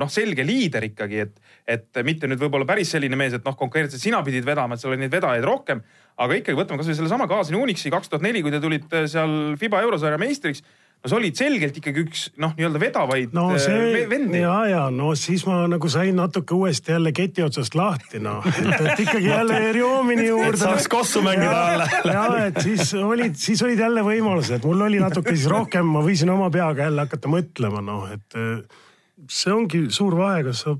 noh, 0.03 0.11
selge 0.11 0.43
liider 0.47 0.89
ikkagi, 0.89 1.23
et, 1.29 1.37
et 1.77 2.03
mitte 2.07 2.27
nüüd 2.27 2.43
võib-olla 2.43 2.67
päris 2.67 2.91
selline 2.95 3.19
mees, 3.19 3.37
et 3.39 3.47
noh, 3.47 3.55
konkreetselt 3.59 4.03
sina 4.03 4.23
pidid 4.27 4.47
vedama, 4.47 4.75
et 4.75 4.83
seal 4.83 4.95
oli 4.95 5.05
neid 5.05 5.15
vedajaid 5.15 5.47
rohkem 5.47 5.85
aga 6.17 6.39
ikkagi 6.39 6.57
võtame 6.57 6.81
kasvõi 6.81 6.97
sellesama 6.97 7.29
Kaasani 7.29 7.59
Unixi 7.61 7.93
kaks 7.93 8.11
tuhat 8.11 8.25
neli, 8.25 8.43
kui 8.45 8.53
te 8.55 8.61
tulite 8.63 9.05
seal 9.11 9.57
Fiba 9.61 9.83
eurosarja 9.85 10.19
meistriks 10.21 10.63
no 11.07 11.11
sa 11.13 11.19
olid 11.21 11.39
selgelt 11.39 11.77
ikkagi 11.79 12.03
üks 12.03 12.23
noh, 12.43 12.53
nii-öelda 12.59 12.81
vedavaid 12.83 13.35
no, 13.37 13.47
äh, 13.55 13.61
see, 13.63 14.03
vendi. 14.11 14.41
ja, 14.43 14.57
ja 14.67 14.81
no 14.91 15.13
siis 15.19 15.45
ma 15.47 15.61
nagu 15.71 15.91
sain 15.93 16.19
natuke 16.19 16.57
uuesti 16.57 16.91
jälle 16.97 17.13
keti 17.15 17.45
otsast 17.47 17.77
lahti 17.79 18.19
noh, 18.23 18.43
et, 18.51 19.05
ikkagi 19.05 19.31
jälle 19.31 19.61
Eriomini 19.69 20.27
juurde. 20.27 20.59
saaks 20.65 20.89
kossu 20.91 21.23
mängida 21.23 21.61
jälle. 21.71 21.87
ja, 22.11 22.25
et 22.49 22.59
siis 22.65 22.91
olid, 22.99 23.39
siis 23.39 23.63
olid 23.63 23.79
jälle 23.87 24.03
võimalused, 24.07 24.67
mul 24.67 24.83
oli 24.89 24.99
natuke 25.03 25.37
siis 25.37 25.47
rohkem, 25.53 25.87
ma 25.95 26.03
võisin 26.03 26.33
oma 26.35 26.51
peaga 26.51 26.89
jälle 26.89 27.07
hakata 27.07 27.31
mõtlema, 27.31 27.85
noh, 27.87 28.09
et 28.11 28.41
äh, 28.41 28.83
see 29.31 29.55
ongi 29.55 29.87
suur 29.95 30.19
vahe, 30.19 30.43
kas 30.51 30.67
sa 30.67 30.75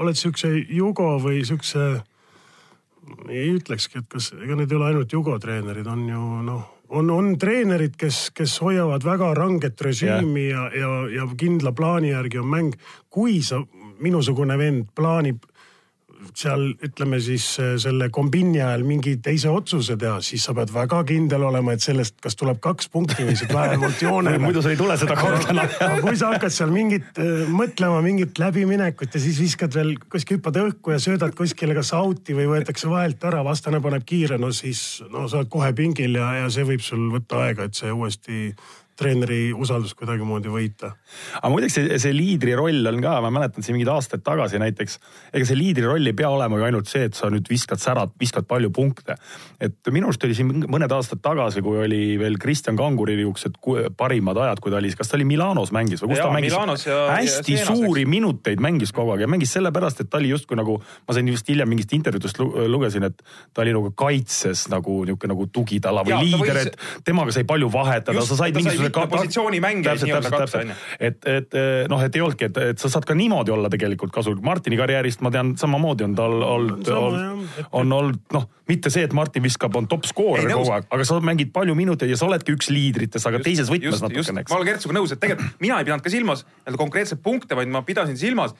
oled 0.00 0.16
siukse 0.16 0.52
Jugo 0.68 1.14
või 1.24 1.40
siukse 1.48 1.88
ei 3.32 3.48
ütlekski, 3.56 4.04
et 4.04 4.12
kas, 4.12 4.30
ega 4.36 4.60
need 4.60 4.70
ei 4.70 4.76
ole 4.78 4.92
ainult 4.92 5.16
jugotreenerid, 5.16 5.88
on 5.88 6.04
ju 6.08 6.26
noh, 6.46 6.68
on, 6.90 7.10
on 7.10 7.34
treenerid, 7.38 7.94
kes, 7.98 8.30
kes 8.34 8.56
hoiavad 8.62 9.04
väga 9.04 9.34
ranget 9.34 9.80
režiimi 9.80 10.48
yeah. 10.48 10.70
ja, 10.74 10.80
ja, 10.80 11.20
ja 11.20 11.28
kindla 11.36 11.72
plaani 11.72 12.10
järgi 12.10 12.38
on 12.38 12.50
mäng. 12.50 12.74
kui 13.10 13.42
sa, 13.42 13.62
minusugune 14.00 14.58
vend 14.58 14.90
plaanib 14.94 15.44
seal 16.36 16.62
ütleme 16.84 17.20
siis 17.22 17.44
äh, 17.60 17.74
selle 17.80 18.10
kombini 18.14 18.60
ajal 18.62 18.84
mingi 18.86 19.16
teise 19.22 19.50
otsuse 19.52 19.96
teha, 20.00 20.20
siis 20.24 20.44
sa 20.46 20.54
pead 20.56 20.72
väga 20.74 21.02
kindel 21.08 21.44
olema, 21.48 21.74
et 21.74 21.84
sellest, 21.84 22.18
kas 22.22 22.36
tuleb 22.38 22.60
kaks 22.64 22.90
punkti 22.92 23.26
või 23.26 23.36
siit 23.38 23.52
vähemalt 23.54 24.02
joonele 24.06 24.40
muidu 24.42 24.62
sul 24.62 24.74
ei 24.74 24.80
tule 24.80 24.96
seda 25.00 25.16
korda 25.18 25.54
enam. 25.54 26.00
kui 26.04 26.16
sa 26.18 26.32
hakkad 26.34 26.54
seal 26.54 26.74
mingit 26.74 27.20
äh, 27.20 27.46
mõtlema 27.50 28.02
mingit 28.04 28.40
läbiminekut 28.40 29.16
ja 29.16 29.22
siis 29.22 29.40
viskad 29.42 29.74
veel 29.76 29.94
kuskil 30.10 30.38
hüppad 30.38 30.60
õhku 30.62 30.94
ja 30.94 31.00
söödad 31.02 31.34
kuskile 31.38 31.76
kas 31.78 31.94
out'i 31.96 32.36
või 32.36 32.48
võetakse 32.54 32.90
vahelt 32.90 33.24
ära, 33.30 33.44
vastane 33.46 33.82
paneb 33.84 34.06
kiire, 34.06 34.38
no 34.40 34.52
siis 34.56 35.02
no 35.10 35.26
sa 35.28 35.42
oled 35.42 35.52
kohe 35.52 35.72
pingil 35.76 36.20
ja, 36.20 36.32
ja 36.42 36.52
see 36.52 36.66
võib 36.68 36.84
sul 36.84 37.08
võtta 37.14 37.44
aega, 37.46 37.68
et 37.68 37.78
see 37.78 37.92
uuesti 37.92 38.50
treeneri 39.00 39.40
usaldust 39.56 39.96
kuidagimoodi 39.98 40.52
võita. 40.52 40.92
aga 41.40 41.50
muideks 41.52 41.76
see, 41.78 41.98
see 42.02 42.14
liidri 42.14 42.54
roll 42.58 42.86
on 42.90 43.00
ka, 43.02 43.16
ma 43.24 43.32
mäletan 43.32 43.64
siin 43.64 43.76
mingeid 43.78 43.92
aastaid 43.94 44.24
tagasi 44.26 44.60
näiteks, 44.60 44.98
ega 45.32 45.48
see 45.48 45.58
liidri 45.58 45.86
roll 45.88 46.06
ei 46.06 46.16
pea 46.16 46.30
olema 46.30 46.60
ju 46.60 46.66
ainult 46.68 46.90
see, 46.90 47.06
et 47.08 47.16
sa 47.18 47.30
nüüd 47.32 47.48
viskad 47.50 47.80
särad, 47.82 48.12
viskad 48.20 48.48
palju 48.50 48.72
punkte. 48.74 49.16
et 49.60 49.92
minu 49.92 50.10
arust 50.10 50.24
oli 50.28 50.36
siin 50.36 50.52
mõned 50.70 50.92
aastad 50.94 51.22
tagasi, 51.24 51.62
kui 51.64 51.80
oli 51.84 52.02
veel 52.20 52.38
Kristjan 52.40 52.78
Kanguri 52.78 53.16
niisugused 53.18 53.58
parimad 53.96 54.38
ajad, 54.44 54.60
kui 54.60 54.72
ta 54.72 54.80
oli, 54.80 54.92
kas 54.96 55.10
ta 55.10 55.18
oli 55.18 55.28
Milanos 55.28 55.72
mängis 55.76 56.04
või 56.04 56.14
kus 56.14 56.20
ja, 56.20 56.28
ta 56.28 56.34
mängis? 56.36 56.86
hästi 56.90 57.56
ja 57.56 57.66
suuri 57.68 58.06
minuteid 58.08 58.62
mängis 58.62 58.92
kogu 58.96 59.14
aeg 59.14 59.24
ja 59.24 59.30
mängis 59.30 59.54
sellepärast, 59.56 60.04
et 60.04 60.10
ta 60.12 60.20
oli 60.20 60.32
justkui 60.32 60.58
nagu, 60.58 60.78
ma 61.08 61.16
sain 61.16 61.28
just 61.28 61.48
hiljem 61.50 61.70
mingist 61.70 61.92
intervjuudest 61.96 62.40
lugesin, 62.70 63.08
et 63.10 63.24
ta 63.54 63.64
oli 63.64 63.74
nagu 63.76 63.92
kaitses 63.96 64.66
nagu 64.72 65.00
niisugune 65.04 65.34
nagu 65.34 65.46
tugitala 65.52 66.04
või 66.06 66.14
ja, 66.14 66.20
liider, 66.24 66.62
et 66.64 67.04
temaga 67.06 67.34
sai 67.34 67.44
palju 67.48 67.70
vahetada, 67.72 68.24
sa 68.26 68.38
said 68.38 68.56
mingisuguse 68.56 68.89
ka, 68.94 69.06
positsioonimängija 69.10 69.94
nii-öelda 70.00 70.32
katta 70.32 70.62
onju. 70.62 70.76
et, 71.00 71.20
et 71.28 71.58
noh, 71.90 72.02
et 72.04 72.16
ei 72.16 72.24
olnudki, 72.24 72.48
et, 72.50 72.62
et 72.72 72.82
sa 72.82 72.90
saad 72.92 73.06
ka 73.08 73.16
niimoodi 73.18 73.54
olla 73.54 73.70
tegelikult 73.72 74.12
kasulik. 74.14 74.42
Martini 74.46 74.78
karjäärist 74.80 75.24
ma 75.24 75.32
tean, 75.34 75.54
samamoodi 75.60 76.06
on 76.06 76.16
tal 76.18 76.36
olnud, 76.46 76.90
on 77.76 77.94
olnud 78.00 78.20
noh, 78.36 78.48
mitte 78.70 78.92
see, 78.92 79.04
et 79.06 79.14
Martin 79.16 79.44
viskab, 79.44 79.76
on 79.78 79.88
top 79.90 80.08
skoorer 80.08 80.50
kogu 80.50 80.74
aeg, 80.76 80.90
aga 80.90 81.06
sa 81.08 81.20
mängid 81.24 81.54
palju 81.54 81.76
minuteid 81.78 82.12
ja 82.12 82.18
sa 82.20 82.28
oledki 82.28 82.54
üks 82.56 82.70
liidritest, 82.72 83.26
aga 83.26 83.40
just, 83.40 83.48
teises 83.48 83.72
võtmes 83.72 84.02
natukene, 84.04 84.44
eks. 84.44 84.52
ma 84.52 84.60
olen 84.60 84.72
Kertsuga 84.72 84.98
nõus, 84.98 85.14
et 85.14 85.22
tegelikult 85.22 85.62
mina 85.62 85.80
ei 85.80 85.88
pidanud 85.88 86.04
ka 86.04 86.12
silmas 86.12 86.44
nii-öelda 86.46 86.82
konkreetseid 86.84 87.24
punkte, 87.24 87.58
vaid 87.58 87.72
ma 87.72 87.82
pidasin 87.86 88.18
silmas 88.20 88.54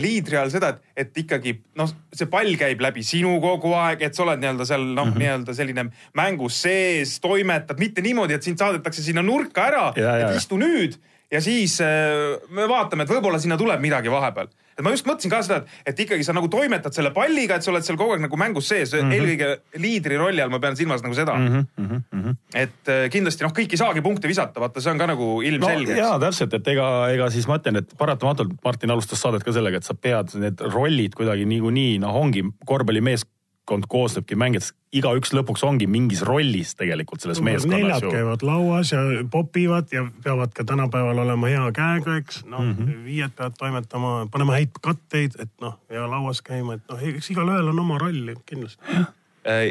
liidri 0.00 0.38
all 0.38 0.50
seda, 0.52 0.74
et, 0.74 0.82
et 1.04 1.22
ikkagi 1.24 1.56
noh, 1.78 1.90
see 2.14 2.28
pall 2.30 2.52
käib 2.60 2.82
läbi 2.84 3.04
sinu 3.06 3.36
kogu 3.42 3.74
aeg, 3.78 4.02
et 4.06 4.16
sa 4.16 4.24
oled 4.26 4.42
nii-öelda 4.42 4.66
seal 4.68 4.84
noh 4.84 5.06
mm 5.06 5.12
-hmm., 5.12 5.22
nii-öelda 5.24 5.56
selline 5.56 5.86
mängus 6.14 6.62
sees, 6.62 7.18
toimetad, 7.20 7.78
mitte 7.78 8.02
niimoodi, 8.04 8.34
et 8.38 8.46
sind 8.46 8.58
saadetakse 8.58 9.02
sinna 9.02 9.22
nurka 9.22 9.66
ära, 9.66 9.86
et 9.96 10.36
istu 10.36 10.58
nüüd 10.60 10.98
ja 11.30 11.40
siis 11.40 11.80
äh, 11.80 12.38
me 12.50 12.68
vaatame, 12.68 13.06
et 13.06 13.12
võib-olla 13.12 13.38
sinna 13.38 13.58
tuleb 13.58 13.80
midagi 13.82 14.10
vahepeal 14.10 14.50
et 14.80 14.86
ma 14.86 14.92
just 14.94 15.08
mõtlesin 15.08 15.32
ka 15.32 15.42
seda, 15.44 15.60
et, 15.60 15.92
et 15.92 16.02
ikkagi 16.06 16.26
sa 16.26 16.34
nagu 16.36 16.48
toimetad 16.52 16.96
selle 16.96 17.12
palliga, 17.16 17.58
et 17.58 17.66
sa 17.66 17.72
oled 17.72 17.86
seal 17.86 17.98
kogu 18.00 18.16
aeg 18.16 18.24
nagu 18.24 18.40
mängus 18.40 18.70
sees 18.72 18.94
mm, 18.94 19.00
-hmm. 19.00 19.16
eelkõige 19.16 19.80
liidri 19.82 20.20
rolli 20.20 20.42
all 20.44 20.52
ma 20.52 20.60
pean 20.62 20.78
silmas 20.78 21.04
nagu 21.04 21.16
seda 21.16 21.36
mm. 21.36 21.66
-hmm, 21.78 22.02
mm 22.10 22.22
-hmm. 22.22 22.36
et 22.54 22.92
äh, 22.92 23.08
kindlasti 23.12 23.46
noh, 23.46 23.54
kõik 23.56 23.76
ei 23.76 23.80
saagi 23.80 24.04
punkte 24.04 24.28
visata, 24.28 24.60
vaata, 24.60 24.80
see 24.80 24.92
on 24.92 25.02
ka 25.02 25.10
nagu 25.12 25.28
ilmselge 25.42 25.92
no,. 25.94 25.98
jaa, 25.98 26.18
täpselt, 26.22 26.54
et 26.54 26.72
ega, 26.74 26.88
ega 27.14 27.30
siis 27.30 27.48
ma 27.50 27.58
ütlen, 27.60 27.82
et 27.82 27.94
paratamatult 27.98 28.56
Martin 28.64 28.90
alustas 28.90 29.20
saadet 29.20 29.44
ka 29.44 29.52
sellega, 29.52 29.76
et 29.76 29.84
sa 29.84 29.94
pead 29.94 30.34
need 30.40 30.64
rollid 30.72 31.14
kuidagi 31.14 31.44
niikuinii 31.44 31.98
noh, 32.02 32.16
ongi 32.16 32.44
korvpallimees 32.66 33.26
meeskond 33.70 33.86
koosnebki 33.88 34.34
mängijatest, 34.34 34.74
igaüks 34.92 35.30
lõpuks 35.32 35.62
ongi 35.62 35.86
mingis 35.86 36.22
rollis 36.26 36.74
tegelikult 36.74 37.20
selles 37.22 37.40
meeskonnas. 37.40 37.78
neljad 37.78 38.02
ju. 38.02 38.10
käivad 38.10 38.42
lauas 38.42 38.90
ja 38.92 38.98
popivad 39.30 39.86
ja 39.92 40.06
peavad 40.24 40.52
ka 40.52 40.64
tänapäeval 40.64 41.18
olema 41.18 41.46
hea 41.46 41.70
käega, 41.72 42.16
eks. 42.16 42.44
noh 42.44 42.60
mm 42.60 42.74
-hmm., 42.74 43.04
viied 43.04 43.30
peavad 43.36 43.54
toimetama, 43.58 44.26
panema 44.30 44.52
häid 44.52 44.74
katteid, 44.80 45.38
et 45.38 45.52
noh, 45.60 45.78
ja 45.90 46.10
lauas 46.10 46.42
käima, 46.42 46.74
et 46.74 46.82
noh, 46.90 46.98
eks 46.98 47.30
igalühel 47.30 47.68
on 47.68 47.78
oma 47.78 47.98
roll 47.98 48.34
kindlasti. 48.46 48.82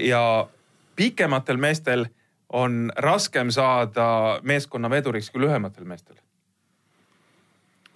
ja 0.08 0.48
pikematel 0.96 1.58
meestel 1.58 2.06
on 2.50 2.92
raskem 2.96 3.52
saada 3.52 4.40
meeskonna 4.44 4.90
veduriks 4.90 5.30
kui 5.30 5.42
lühematel 5.42 5.86
meestel 5.86 6.16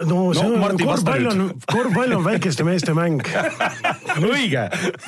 no 0.01 0.33
see 0.33 0.43
no, 0.47 0.65
on, 0.65 0.77
korvpall 0.77 1.27
on, 1.29 1.41
korvpall 1.69 2.15
on 2.17 2.23
väikeste 2.25 2.65
meeste 2.65 2.95
mäng 2.97 3.21
õige. 4.33 4.63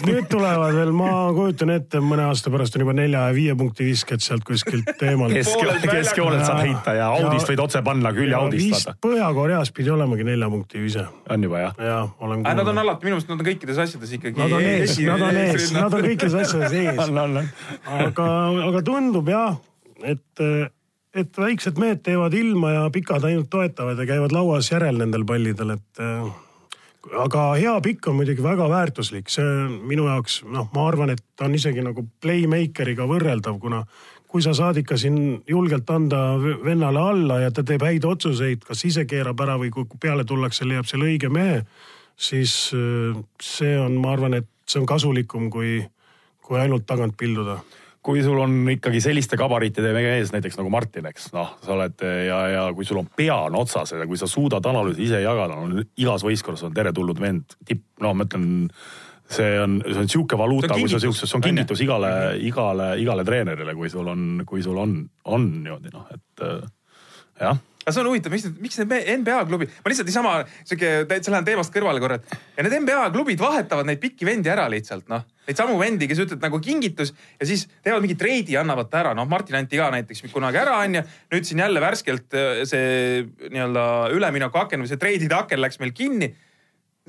nüüd 0.05 0.27
tulevad 0.29 0.75
veel, 0.77 0.91
ma 0.95 1.09
kujutan 1.35 1.73
ette, 1.73 2.01
mõne 2.03 2.27
aasta 2.29 2.53
pärast 2.53 2.77
on 2.77 2.85
juba 2.85 2.93
nelja 2.97 3.25
ja 3.29 3.35
viie 3.35 3.55
punkti 3.57 3.87
visked 3.87 4.21
sealt 4.23 4.45
kuskilt 4.47 5.01
eemal 5.01 5.33
Kesk,. 5.33 5.65
keskjoonelt 5.89 6.45
saab 6.45 6.61
heita 6.61 6.95
ja 6.99 7.09
audist 7.17 7.49
võid 7.49 7.63
otse 7.65 7.81
panna 7.85 8.13
külje 8.15 8.37
audist. 8.37 8.93
Põhja-Koreas 9.01 9.73
pidi 9.75 9.93
olemagi 9.93 10.27
nelja 10.27 10.49
punkti 10.53 10.83
vise. 10.83 11.07
on 11.33 11.49
juba 11.49 11.65
jah? 11.65 11.75
jaa, 11.81 12.05
olen 12.19 12.45
kuulnud. 12.45 12.61
Nad 12.61 12.73
on 12.75 12.83
alati, 12.85 13.09
minu 13.09 13.17
meelest 13.17 13.33
nad 13.33 13.41
on 13.41 13.49
kõikides 13.49 13.83
asjades 13.87 14.15
ikkagi. 14.19 14.39
Nad 14.39 14.55
on 14.59 14.69
ees, 14.69 14.97
nad 15.01 15.27
on 15.27 15.41
ees, 15.41 15.69
nad 15.75 15.99
on 15.99 16.07
kõikides 16.09 16.39
asjades 16.45 16.77
ees. 16.77 17.03
aga, 18.05 18.31
aga 18.69 18.85
tundub 18.85 19.33
jah, 19.33 19.57
et 20.05 20.45
et 21.15 21.37
väiksed 21.39 21.79
mehed 21.79 22.01
teevad 22.03 22.33
ilma 22.35 22.73
ja 22.73 22.87
pikad 22.93 23.23
ainult 23.23 23.49
toetavad 23.49 23.99
ja 23.99 24.07
käivad 24.09 24.35
lauas 24.35 24.71
järel 24.71 24.99
nendel 24.99 25.23
pallidel, 25.27 25.75
et 25.77 26.01
äh, 26.03 26.25
aga 27.21 27.45
hea 27.59 27.75
pikk 27.85 28.09
on 28.09 28.19
muidugi 28.19 28.43
väga 28.43 28.67
väärtuslik, 28.69 29.29
see 29.31 29.45
minu 29.87 30.09
jaoks, 30.09 30.41
noh, 30.49 30.67
ma 30.75 30.89
arvan, 30.89 31.13
et 31.13 31.23
ta 31.37 31.47
on 31.47 31.55
isegi 31.55 31.83
nagu 31.85 32.03
playmaker'iga 32.23 33.07
võrreldav, 33.09 33.59
kuna 33.61 33.85
kui 34.27 34.43
sa 34.43 34.51
saad 34.57 34.81
ikka 34.81 34.97
siin 34.99 35.19
julgelt 35.47 35.89
anda 35.93 36.35
vennale 36.41 36.99
alla 36.99 37.39
ja 37.45 37.53
ta 37.55 37.63
teeb 37.63 37.85
häid 37.87 38.03
otsuseid, 38.03 38.65
kas 38.67 38.83
ise 38.83 39.05
keerab 39.07 39.39
ära 39.45 39.55
või 39.61 39.71
kui 39.71 39.87
peale 40.01 40.25
tullakse, 40.27 40.67
leiab 40.67 40.89
selle 40.89 41.07
õige 41.07 41.31
mehe, 41.31 41.61
siis 42.17 42.73
äh, 42.75 43.15
see 43.41 43.79
on, 43.79 43.95
ma 44.03 44.11
arvan, 44.17 44.41
et 44.41 44.51
see 44.67 44.81
on 44.81 44.89
kasulikum 44.89 45.47
kui, 45.53 45.79
kui 46.43 46.59
ainult 46.59 46.87
tagant 46.89 47.15
pilduda 47.15 47.61
kui 48.05 48.21
sul 48.21 48.37
on 48.37 48.53
ikkagi 48.75 49.01
selliste 49.01 49.37
gabariitide 49.39 49.93
mees 49.95 50.29
näiteks 50.33 50.59
nagu 50.59 50.69
Martin, 50.73 51.07
eks 51.09 51.31
noh, 51.33 51.55
sa 51.63 51.73
oled 51.73 52.05
ja, 52.27 52.39
ja 52.53 52.67
kui 52.77 52.85
sul 52.85 53.01
on 53.01 53.09
pea 53.17 53.37
on 53.47 53.57
otsas 53.57 53.95
ja 53.95 54.05
kui 54.05 54.19
sa 54.21 54.29
suudad 54.29 54.65
analüüsi 54.69 55.07
ise 55.07 55.23
jagada, 55.23 55.57
no 55.57 55.83
igas 55.97 56.25
võistkonnas 56.27 56.67
on 56.67 56.75
teretulnud 56.77 57.21
vend, 57.21 57.57
tipp, 57.65 57.87
no 58.05 58.13
ma 58.13 58.27
ütlen 58.27 58.47
see 59.25 59.55
on, 59.57 59.79
see 59.87 60.03
on 60.03 60.11
sihuke 60.11 60.37
valuuta, 60.37 60.75
kui 60.77 60.91
sa 60.91 61.01
siukses, 61.01 61.29
see 61.29 61.39
on 61.39 61.45
kingitus 61.47 61.81
igale, 61.81 62.11
igale, 62.45 62.91
igale 63.01 63.25
treenerile, 63.25 63.73
kui 63.77 63.89
sul 63.89 64.13
on, 64.13 64.27
kui 64.45 64.61
sul 64.65 64.77
on, 64.81 64.99
on 65.33 65.47
niimoodi 65.63 65.95
noh, 65.95 66.05
et 66.13 66.45
jah 67.41 67.57
aga 67.85 67.93
see 67.93 68.01
on 68.01 68.09
huvitav, 68.09 68.33
miks 68.33 68.47
need, 68.47 68.57
miks 68.65 68.79
need 68.81 68.93
NBA 69.21 69.37
klubid, 69.45 69.73
ma 69.83 69.91
lihtsalt 69.91 70.09
niisama 70.09 70.33
sihuke 70.63 70.91
täitsa 71.09 71.33
lähen 71.33 71.45
teemast 71.45 71.73
kõrvale 71.73 72.01
korra, 72.01 72.17
et 72.17 72.57
ja 72.57 72.65
need 72.65 72.77
NBA 72.81 73.11
klubid 73.13 73.41
vahetavad 73.41 73.85
neid 73.85 74.01
pikki 74.01 74.25
vendi 74.25 74.49
ära 74.49 74.65
lihtsalt 74.71 75.09
noh. 75.11 75.25
Neid 75.45 75.59
samu 75.59 75.75
vendi, 75.77 76.07
kes 76.09 76.23
ütlevad 76.23 76.47
nagu 76.47 76.57
kingitus 76.65 77.11
ja 77.13 77.45
siis 77.45 77.67
teevad 77.85 78.01
mingi 78.01 78.17
treidi, 78.17 78.55
annavad 78.57 78.89
ta 78.89 79.03
ära, 79.03 79.11
noh 79.17 79.27
Martin 79.29 79.59
anti 79.59 79.77
ka 79.77 79.91
näiteks 79.93 80.25
kunagi 80.33 80.57
ära 80.57 80.79
onju. 80.81 81.03
nüüd 81.35 81.45
siin 81.45 81.61
jälle 81.61 81.83
värskelt 81.83 82.33
äh, 82.33 82.63
see 82.65 83.21
nii-öelda 83.51 83.85
ülemineku 84.17 84.63
aken 84.63 84.81
või 84.81 84.89
see 84.89 85.01
treidide 85.01 85.37
aken 85.37 85.61
läks 85.61 85.77
meil 85.83 85.93
kinni 85.93 86.33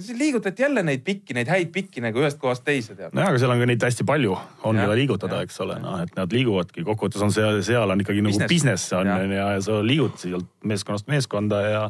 siis 0.00 0.18
liigutati 0.18 0.62
jälle 0.62 0.82
neid 0.82 1.00
pikki, 1.04 1.34
neid 1.34 1.48
häid 1.48 1.70
pikki 1.72 2.02
nagu 2.04 2.20
ühest 2.20 2.38
kohast 2.40 2.64
teise 2.64 2.94
tead. 2.94 3.14
nojah, 3.16 3.30
aga 3.32 3.40
seal 3.40 3.54
on 3.54 3.62
ka 3.62 3.68
neid 3.70 3.86
hästi 3.86 4.04
palju, 4.08 4.34
on 4.68 4.80
keda 4.80 4.96
liigutada, 4.98 5.40
eks 5.46 5.60
ole, 5.64 5.78
noh, 5.80 5.96
et 6.04 6.12
nad 6.18 6.36
liiguvadki, 6.36 6.84
kokkuvõttes 6.84 7.24
on 7.24 7.32
see, 7.32 7.46
seal 7.64 7.94
on 7.94 8.04
ikkagi 8.04 8.24
nagu 8.24 8.34
business, 8.34 8.52
business 8.52 8.92
on 8.98 9.08
ja, 9.08 9.16
ja, 9.24 9.48
ja 9.56 9.64
sa 9.64 9.80
liigud 9.84 10.20
sealt 10.20 10.50
meeskonnast 10.64 11.08
meeskonda 11.12 11.62
ja 11.64 11.82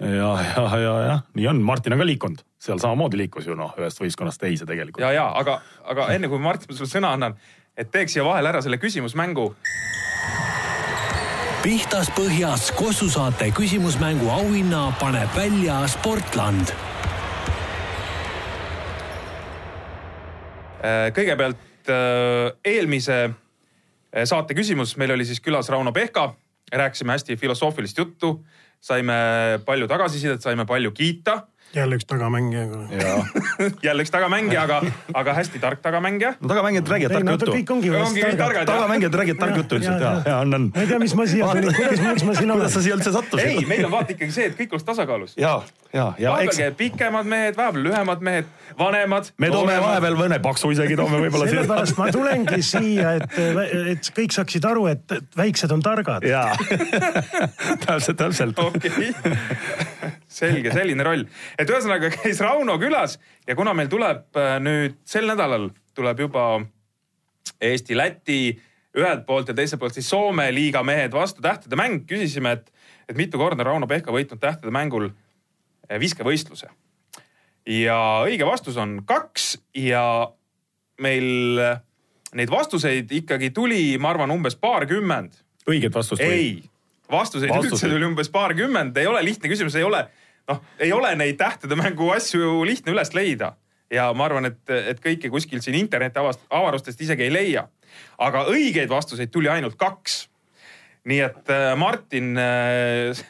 ja, 0.00 0.30
ja, 0.54 0.64
ja 0.78 0.94
jah, 1.08 1.26
nii 1.34 1.50
on, 1.50 1.62
Martin 1.66 1.96
on 1.96 2.04
ka 2.04 2.06
liikunud, 2.06 2.46
seal 2.62 2.78
samamoodi 2.82 3.18
liikus 3.24 3.48
ju 3.48 3.58
noh, 3.58 3.74
ühest 3.80 4.02
võistkonnast 4.02 4.42
teise 4.42 4.68
tegelikult. 4.68 5.02
ja, 5.02 5.12
ja 5.16 5.28
aga, 5.34 5.60
aga 5.84 6.10
enne 6.14 6.30
kui 6.30 6.42
Martin 6.42 6.76
sulle 6.76 6.90
sõna 6.90 7.14
annan, 7.16 7.34
et 7.76 7.90
teeks 7.90 8.14
siia 8.14 8.24
vahele 8.24 8.54
ära 8.54 8.62
selle 8.62 8.78
küsimusmängu. 8.78 9.50
Pihtas 11.66 12.12
põhjas 12.14 12.68
Kossu 12.78 13.08
saate 13.10 13.48
küsimusmängu 13.50 14.28
auhinna 14.30 14.92
paneb 15.00 15.32
välja 15.34 15.80
Sportland 15.90 16.70
kõigepealt 21.16 21.90
äh, 21.92 22.52
eelmise 22.64 23.18
äh, 23.26 24.24
saate 24.28 24.56
küsimus, 24.58 24.96
meil 25.00 25.14
oli 25.14 25.26
siis 25.28 25.40
külas 25.44 25.70
Rauno 25.72 25.92
Pehka, 25.92 26.30
rääkisime 26.72 27.14
hästi 27.16 27.36
filosoofilist 27.40 27.98
juttu, 27.98 28.38
saime 28.80 29.16
palju 29.66 29.88
tagasisidet, 29.88 30.42
saime 30.42 30.66
palju 30.66 30.92
kiita 30.94 31.40
jälle 31.74 31.96
üks 31.96 32.06
tagamängija 32.06 32.62
jälle 33.86 34.02
üks 34.02 34.10
tagamängija, 34.10 34.62
aga, 34.62 34.80
aga 35.14 35.34
hästi 35.34 35.58
tark 35.58 35.80
tagamängija. 35.82 36.34
no 36.40 36.48
tagamängijad 36.48 36.88
räägivad 36.88 37.12
tarka 37.12 37.30
juttu. 37.36 37.52
kõik 37.52 37.72
ongi 37.72 37.88
ju 37.88 37.94
hästi 37.98 38.36
targad. 38.36 38.66
tagamängijad 38.66 39.14
räägivad 39.14 39.40
tarka 39.40 39.56
juttu 39.56 39.78
üldiselt 39.80 40.00
ja, 40.00 40.12
ja 40.26 40.38
on, 40.38 40.54
on. 40.54 40.68
ma 40.74 40.80
ei 40.80 40.86
tea, 40.86 40.98
mis 40.98 41.14
ma 41.14 41.26
siia 41.26 41.48
tulin, 41.52 41.74
kuidas, 41.76 42.00
miks 42.00 42.24
ma 42.24 42.34
siin 42.38 42.50
olen. 42.50 42.60
kuidas 42.60 42.78
sa 42.78 42.82
siia 42.86 42.98
üldse 42.98 43.12
sattusid? 43.12 43.48
ei, 43.48 43.66
meil 43.68 43.84
on 43.88 43.92
vaata 43.96 44.14
ikkagi 44.16 44.32
see, 44.38 44.48
et 44.52 44.58
kõik 44.60 44.76
oleks 44.76 44.88
tasakaalus. 44.90 45.36
ja, 45.40 45.56
ja, 45.92 46.06
ja 46.18 46.36
eks. 46.44 46.62
pikemad 46.76 47.28
mehed, 47.28 47.56
vahepeal 47.56 47.88
lühemad 47.88 48.24
mehed, 48.30 48.50
vanemad. 48.78 49.30
me 49.38 49.50
toome 49.52 49.78
vahepeal 49.82 50.18
mõne 50.20 50.40
paksu 50.44 50.70
isegi 50.74 50.96
toome 50.98 51.20
võib-olla. 51.24 51.48
sellepärast 51.50 51.98
ma 52.00 52.10
tulengi 52.14 52.62
siia, 52.62 53.16
et, 53.20 53.38
et 53.92 54.12
kõik 54.16 54.36
saaksid 54.36 54.64
aru, 54.68 54.86
et 54.92 55.18
väiksed 55.36 55.72
on 55.74 55.84
targad. 55.84 56.24
jaa, 56.26 56.54
täpselt, 57.86 58.16
täpselt. 58.16 58.58
okei, 58.58 59.12
selge, 60.36 60.72
selline 60.74 61.06
roll. 61.06 61.26
et 61.58 61.70
ühesõnaga 61.70 62.10
käis 62.18 62.40
Rauno 62.44 62.78
külas 62.82 63.18
ja 63.46 63.56
kuna 63.58 63.74
meil 63.76 63.90
tuleb 63.92 64.38
äh, 64.38 64.56
nüüd 64.62 64.98
sel 65.08 65.28
nädalal 65.30 65.70
tuleb 65.96 66.24
juba 66.26 66.46
Eesti-Läti 67.62 68.40
ühelt 68.96 69.26
poolt 69.28 69.50
ja 69.50 69.56
teiselt 69.56 69.80
poolt 69.80 69.96
siis 69.96 70.08
Soome 70.10 70.48
liiga 70.54 70.82
mehed 70.86 71.14
vastu 71.14 71.44
tähtede 71.44 71.76
mäng, 71.78 72.04
küsisime, 72.08 72.56
et, 72.56 72.72
et 73.08 73.16
mitu 73.16 73.40
korda 73.40 73.64
Rauno 73.66 73.88
Pehka 73.88 74.14
võitnud 74.14 74.40
tähtede 74.42 74.72
mängul 74.74 75.10
äh, 75.10 75.98
viskevõistluse. 76.00 76.70
ja 77.66 77.98
õige 78.24 78.46
vastus 78.46 78.76
on 78.80 79.00
kaks 79.06 79.56
ja 79.74 80.04
meil 81.02 81.60
äh, 81.60 81.80
neid 82.36 82.52
vastuseid 82.52 83.12
ikkagi 83.12 83.50
tuli, 83.54 83.96
ma 83.98 84.12
arvan, 84.14 84.32
umbes 84.34 84.56
paarkümmend. 84.60 85.36
õiget 85.68 85.94
vastust 85.94 86.22
või? 86.22 86.32
ei, 86.32 86.50
vastuseid, 87.10 87.50
vastuseid 87.50 87.72
üldse 87.72 87.90
tuli 87.90 88.08
umbes 88.08 88.30
paarkümmend, 88.32 88.96
ei 88.96 89.08
ole 89.10 89.22
lihtne 89.24 89.50
küsimus, 89.52 89.76
ei 89.78 89.86
ole 89.86 90.06
noh, 90.50 90.64
ei 90.78 90.92
ole 90.92 91.14
neid 91.18 91.38
tähtede 91.40 91.78
mängu 91.78 92.10
asju 92.14 92.64
lihtne 92.66 92.94
üles 92.94 93.14
leida 93.16 93.54
ja 93.92 94.08
ma 94.16 94.26
arvan, 94.26 94.48
et, 94.50 94.62
et 94.72 95.00
kõike 95.02 95.30
kuskilt 95.32 95.64
siin 95.64 95.78
interneti 95.78 96.20
avast-, 96.20 96.46
avarustest 96.50 97.00
isegi 97.02 97.26
ei 97.26 97.32
leia. 97.32 97.66
aga 98.18 98.44
õigeid 98.50 98.90
vastuseid 98.90 99.30
tuli 99.32 99.48
ainult 99.48 99.76
kaks. 99.78 100.26
nii 101.06 101.20
et 101.22 101.50
äh, 101.54 101.72
Martin, 101.78 102.34
äh, 102.38 103.20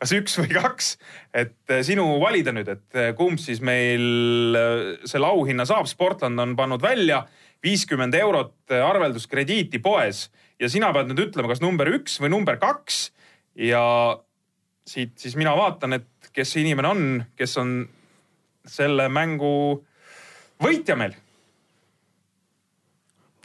kas 0.00 0.12
üks 0.16 0.38
või 0.40 0.54
kaks, 0.56 0.96
et 1.34 1.72
äh, 1.72 1.82
sinu 1.84 2.06
valida 2.20 2.52
nüüd, 2.52 2.68
et 2.68 3.16
kumb 3.16 3.40
siis 3.40 3.60
meil 3.60 4.56
selle 5.04 5.28
auhinna 5.28 5.66
saab. 5.68 5.88
Sportland 5.88 6.40
on 6.40 6.56
pannud 6.56 6.82
välja 6.82 7.26
viiskümmend 7.64 8.14
eurot 8.14 8.72
arvelduskrediiti 8.72 9.80
poes 9.84 10.30
ja 10.60 10.68
sina 10.72 10.92
pead 10.96 11.10
nüüd 11.10 11.26
ütlema, 11.28 11.50
kas 11.52 11.60
number 11.60 11.88
üks 11.92 12.20
või 12.22 12.32
number 12.32 12.56
kaks 12.60 13.10
ja 13.60 13.82
siit 14.86 15.16
siis 15.18 15.34
mina 15.36 15.52
vaatan, 15.56 15.96
et 15.98 16.15
kes 16.36 16.52
see 16.52 16.66
inimene 16.66 16.88
on, 16.88 17.06
kes 17.36 17.56
on 17.60 17.76
selle 18.68 19.08
mängu 19.12 19.52
võitja 20.62 20.96
meil. 20.98 21.14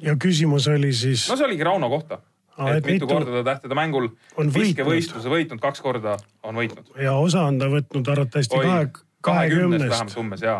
ja 0.02 0.18
küsimus 0.20 0.68
oli 0.72 0.92
siis? 0.98 1.28
no 1.30 1.38
see 1.40 1.48
oligi 1.48 1.68
Rauno 1.68 1.90
kohta. 1.92 2.20
et, 2.58 2.82
et 2.82 2.90
mitu 2.90 3.08
korda 3.08 3.32
ta 3.38 3.44
tähtede 3.54 3.78
mängul 3.78 4.10
viskevõistluse 4.58 5.32
võitnud, 5.32 5.62
kaks 5.64 5.84
korda 5.86 6.18
on 6.44 6.60
võitnud. 6.60 6.92
ja 7.00 7.16
osa 7.16 7.46
on 7.48 7.62
ta 7.62 7.72
võtnud 7.72 8.12
arvatavasti 8.12 8.60
kahe, 8.60 8.86
kahekümnest. 9.24 9.88
vähemalt 9.88 10.22
umbes 10.26 10.46
ja, 10.46 10.60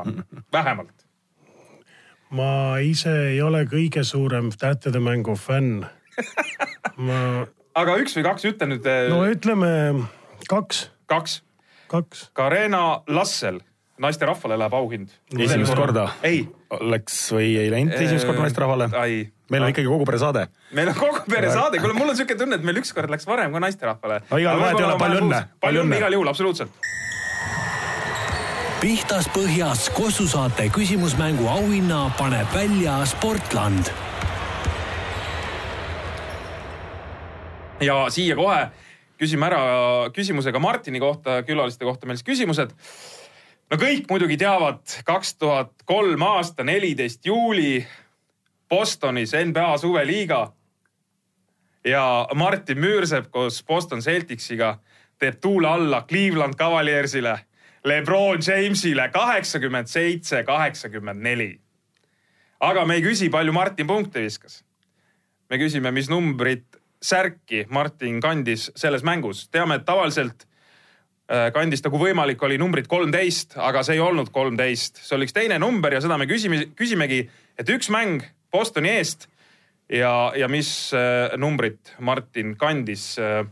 vähemalt. 0.54 1.08
ma 2.38 2.52
ise 2.86 3.16
ei 3.34 3.42
ole 3.44 3.66
kõige 3.68 4.06
suurem 4.08 4.54
tähtede 4.56 5.04
mängu 5.04 5.36
fänn 5.36 5.84
ma. 6.96 7.22
aga 7.82 8.00
üks 8.00 8.16
või 8.16 8.28
kaks, 8.32 8.50
ütle 8.54 8.72
nüüd. 8.72 8.92
no 9.12 9.24
ütleme 9.28 9.72
kaks. 10.48 10.86
kaks 11.12 11.42
kaks. 11.92 12.30
Carena 12.38 13.02
Lassel, 13.12 13.60
naisterahvale 14.02 14.58
läheb 14.60 14.74
auhind. 14.74 15.14
esimest 15.38 15.76
korda? 15.76 16.08
ei. 16.24 16.46
Läks 16.80 17.18
või 17.36 17.52
ei 17.60 17.72
läinud 17.74 17.98
esimest 17.98 18.28
korda 18.30 18.48
naisterahvale? 18.48 18.90
meil 19.52 19.66
on 19.66 19.74
ikkagi 19.74 19.90
kogu 19.92 20.08
pere 20.08 20.22
saade. 20.22 20.48
meil 20.78 20.94
on 20.94 20.98
kogu 20.98 21.24
pere 21.30 21.52
saade, 21.52 21.82
kuule 21.84 21.98
mul 21.98 22.14
on 22.14 22.18
siuke 22.18 22.38
tunne, 22.40 22.60
et 22.60 22.66
meil 22.68 22.80
ükskord 22.82 23.12
läks 23.12 23.28
varem 23.28 23.54
ka 23.54 23.64
naisterahvale. 23.66 24.22
no 24.30 24.42
igal 24.42 24.62
vahet 24.64 24.80
ei 24.80 24.88
ole, 24.88 24.98
palju 25.04 25.24
õnne. 25.26 25.42
palju 25.62 25.86
õnne 25.86 26.02
igal 26.02 26.18
juhul, 26.18 26.32
absoluutselt. 26.32 26.92
pihtas 28.82 29.28
põhjas 29.36 29.90
Kossu 29.94 30.28
saate 30.32 30.70
küsimusmängu 30.74 31.50
auhinna 31.52 32.06
paneb 32.18 32.56
välja 32.56 33.02
Sportland. 33.06 33.92
ja 37.82 38.06
siia 38.14 38.38
kohe 38.38 38.62
küsime 39.22 39.46
ära 39.46 39.62
küsimusega 40.16 40.60
Martini 40.60 41.00
kohta, 41.00 41.42
külaliste 41.46 41.86
kohta 41.86 42.10
meil 42.10 42.18
siis 42.18 42.28
küsimused. 42.32 42.74
no 43.70 43.78
kõik 43.78 44.10
muidugi 44.10 44.38
teavad, 44.42 44.82
kaks 45.06 45.36
tuhat 45.38 45.86
kolm 45.86 46.24
aasta, 46.26 46.64
neliteist 46.64 47.26
juuli 47.26 47.86
Bostonis 48.70 49.36
NBA 49.36 49.78
suveliiga. 49.78 50.54
ja 51.86 52.28
Martin 52.36 52.78
Müürsepp 52.78 53.30
koos 53.32 53.64
Boston 53.64 54.02
Celticsiga 54.02 54.80
teeb 55.20 55.40
tuule 55.42 55.68
alla 55.68 56.06
Cleveland 56.10 56.56
Cavaliersile 56.58 57.40
Lebron 57.86 58.40
Jamesile 58.48 59.10
kaheksakümmend 59.10 59.88
seitse, 59.88 60.44
kaheksakümmend 60.44 61.22
neli. 61.22 61.60
aga 62.60 62.86
me 62.86 62.96
ei 62.96 63.02
küsi, 63.02 63.30
palju 63.30 63.54
Martin 63.54 63.88
punkte 63.88 64.22
viskas. 64.22 64.64
me 65.50 65.58
küsime, 65.58 65.92
mis 65.92 66.10
numbrit 66.10 66.71
särki 67.02 67.66
Martin 67.70 68.22
kandis 68.22 68.70
selles 68.76 69.04
mängus. 69.04 69.48
teame, 69.50 69.80
et 69.80 69.86
tavaliselt 69.86 70.46
äh, 70.46 71.50
kandis 71.54 71.82
ta, 71.82 71.90
kui 71.90 72.10
võimalik, 72.10 72.42
oli 72.44 72.60
numbrit 72.62 72.88
kolmteist, 72.88 73.58
aga 73.58 73.84
see 73.84 73.98
ei 73.98 74.04
olnud 74.04 74.32
kolmteist, 74.34 75.02
see 75.02 75.18
oli 75.18 75.30
üks 75.30 75.36
teine 75.36 75.60
number 75.60 75.94
ja 75.94 76.02
seda 76.02 76.18
me 76.18 76.30
küsime, 76.30 76.66
küsimegi, 76.78 77.24
et 77.58 77.70
üks 77.70 77.90
mäng 77.94 78.24
Bostoni 78.52 78.92
eest 78.92 79.30
ja, 79.90 80.32
ja 80.36 80.48
mis 80.52 80.92
äh, 80.94 81.32
numbrit 81.40 81.96
Martin 82.00 82.56
kandis 82.60 83.16
äh, 83.20 83.44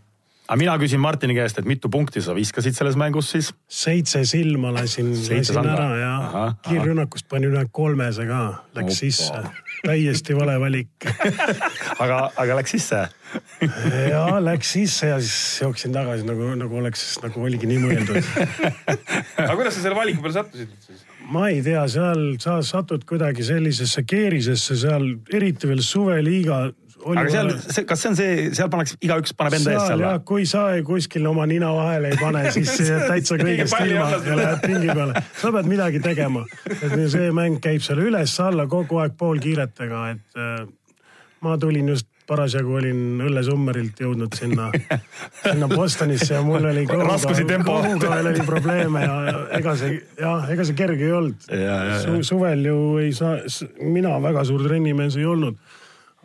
aga 0.49 0.57
mina 0.57 0.75
küsin 0.81 1.01
Martini 1.01 1.35
käest, 1.37 1.59
et 1.61 1.67
mitu 1.69 1.91
punkti 1.93 2.23
sa 2.25 2.33
viskasid 2.33 2.73
selles 2.73 2.97
mängus 2.97 3.29
siis? 3.35 3.51
seitse 3.69 4.23
silma 4.25 4.71
lasin, 4.73 5.11
lasin 5.13 5.59
ära 5.61 5.89
ja 5.99 6.13
kiirrünnakust 6.65 7.27
panin 7.29 7.51
üle 7.51 7.67
kolmese 7.71 8.25
ka, 8.29 8.41
läks 8.77 8.95
Opa. 8.95 8.97
sisse. 8.97 9.43
täiesti 9.85 10.37
vale 10.37 10.57
valik 10.61 11.05
aga, 12.03 12.17
aga 12.33 12.57
läks 12.57 12.73
sisse 12.73 13.03
ja 14.13 14.23
läks 14.41 14.73
sisse 14.73 15.11
ja 15.11 15.21
siis 15.21 15.61
jooksin 15.61 15.93
tagasi 15.93 16.25
nagu, 16.25 16.49
nagu 16.57 16.81
oleks, 16.81 17.05
nagu 17.21 17.45
oligi 17.45 17.69
nii 17.69 17.85
mõeldud 17.85 18.17
aga 19.45 19.53
kuidas 19.53 19.77
sa 19.77 19.85
selle 19.85 20.01
valiku 20.01 20.25
peale 20.25 20.39
sattusid 20.41 20.73
siis? 20.81 21.05
ma 21.29 21.51
ei 21.53 21.61
tea, 21.61 21.85
seal 21.93 22.25
sa 22.41 22.57
satud 22.65 23.05
kuidagi 23.05 23.45
sellisesse 23.45 24.01
keerisesse 24.09 24.81
seal, 24.81 25.11
eriti 25.29 25.69
veel 25.69 25.85
suveliiga 25.85 26.63
aga 27.05 27.25
seal, 27.31 27.51
kas 27.87 28.01
see 28.03 28.09
on 28.09 28.17
see, 28.17 28.35
seal 28.57 28.69
pannakse, 28.71 28.97
igaüks 29.03 29.33
paneb 29.37 29.57
enda 29.59 29.75
eest 29.75 29.91
seal 29.91 30.03
või? 30.03 30.21
kui 30.31 30.47
sa 30.49 30.65
kuskil 30.85 31.27
oma 31.29 31.45
nina 31.49 31.71
vahele 31.75 32.13
ei 32.13 32.19
pane, 32.19 32.43
siis 32.55 32.73
jääd 32.83 33.07
täitsa 33.09 33.39
kõigest 33.39 33.79
ilma 33.85 34.09
ja 34.13 34.37
lähed 34.41 34.63
pingi 34.65 34.91
peale. 34.91 35.23
sa 35.39 35.53
pead 35.55 35.71
midagi 35.71 36.03
tegema. 36.03 36.45
et 36.75 36.99
see 37.13 37.31
mäng 37.35 37.61
käib 37.63 37.85
seal 37.85 38.03
üles-alla 38.03 38.67
kogu 38.71 39.01
aeg 39.03 39.17
poolkiiretega, 39.19 40.05
et 40.15 40.39
äh, 40.39 40.63
ma 41.45 41.57
tulin 41.61 41.93
just 41.95 42.09
parasjagu 42.29 42.75
olin 42.77 43.23
õllesummerilt 43.25 44.03
jõudnud 44.03 44.35
sinna, 44.37 44.67
sinna 45.41 45.69
Bostonisse 45.71 46.35
ja 46.35 46.43
mul 46.45 46.67
oli 46.69 46.83
veel 48.13 48.29
oli 48.35 48.45
probleeme 48.45 49.01
ja 49.01 49.15
ega 49.57 49.73
see, 49.79 49.97
jah, 50.19 50.45
ega 50.53 50.67
see 50.67 50.77
kerge 50.77 51.07
ei 51.07 51.15
olnud. 51.17 51.47
Su, 52.03 52.19
suvel 52.27 52.65
ju 52.69 52.79
ei 53.01 53.15
saa, 53.17 53.39
mina 53.81 54.13
väga 54.21 54.45
suur 54.45 54.67
trennimees 54.67 55.17
ei 55.17 55.25
olnud 55.25 55.57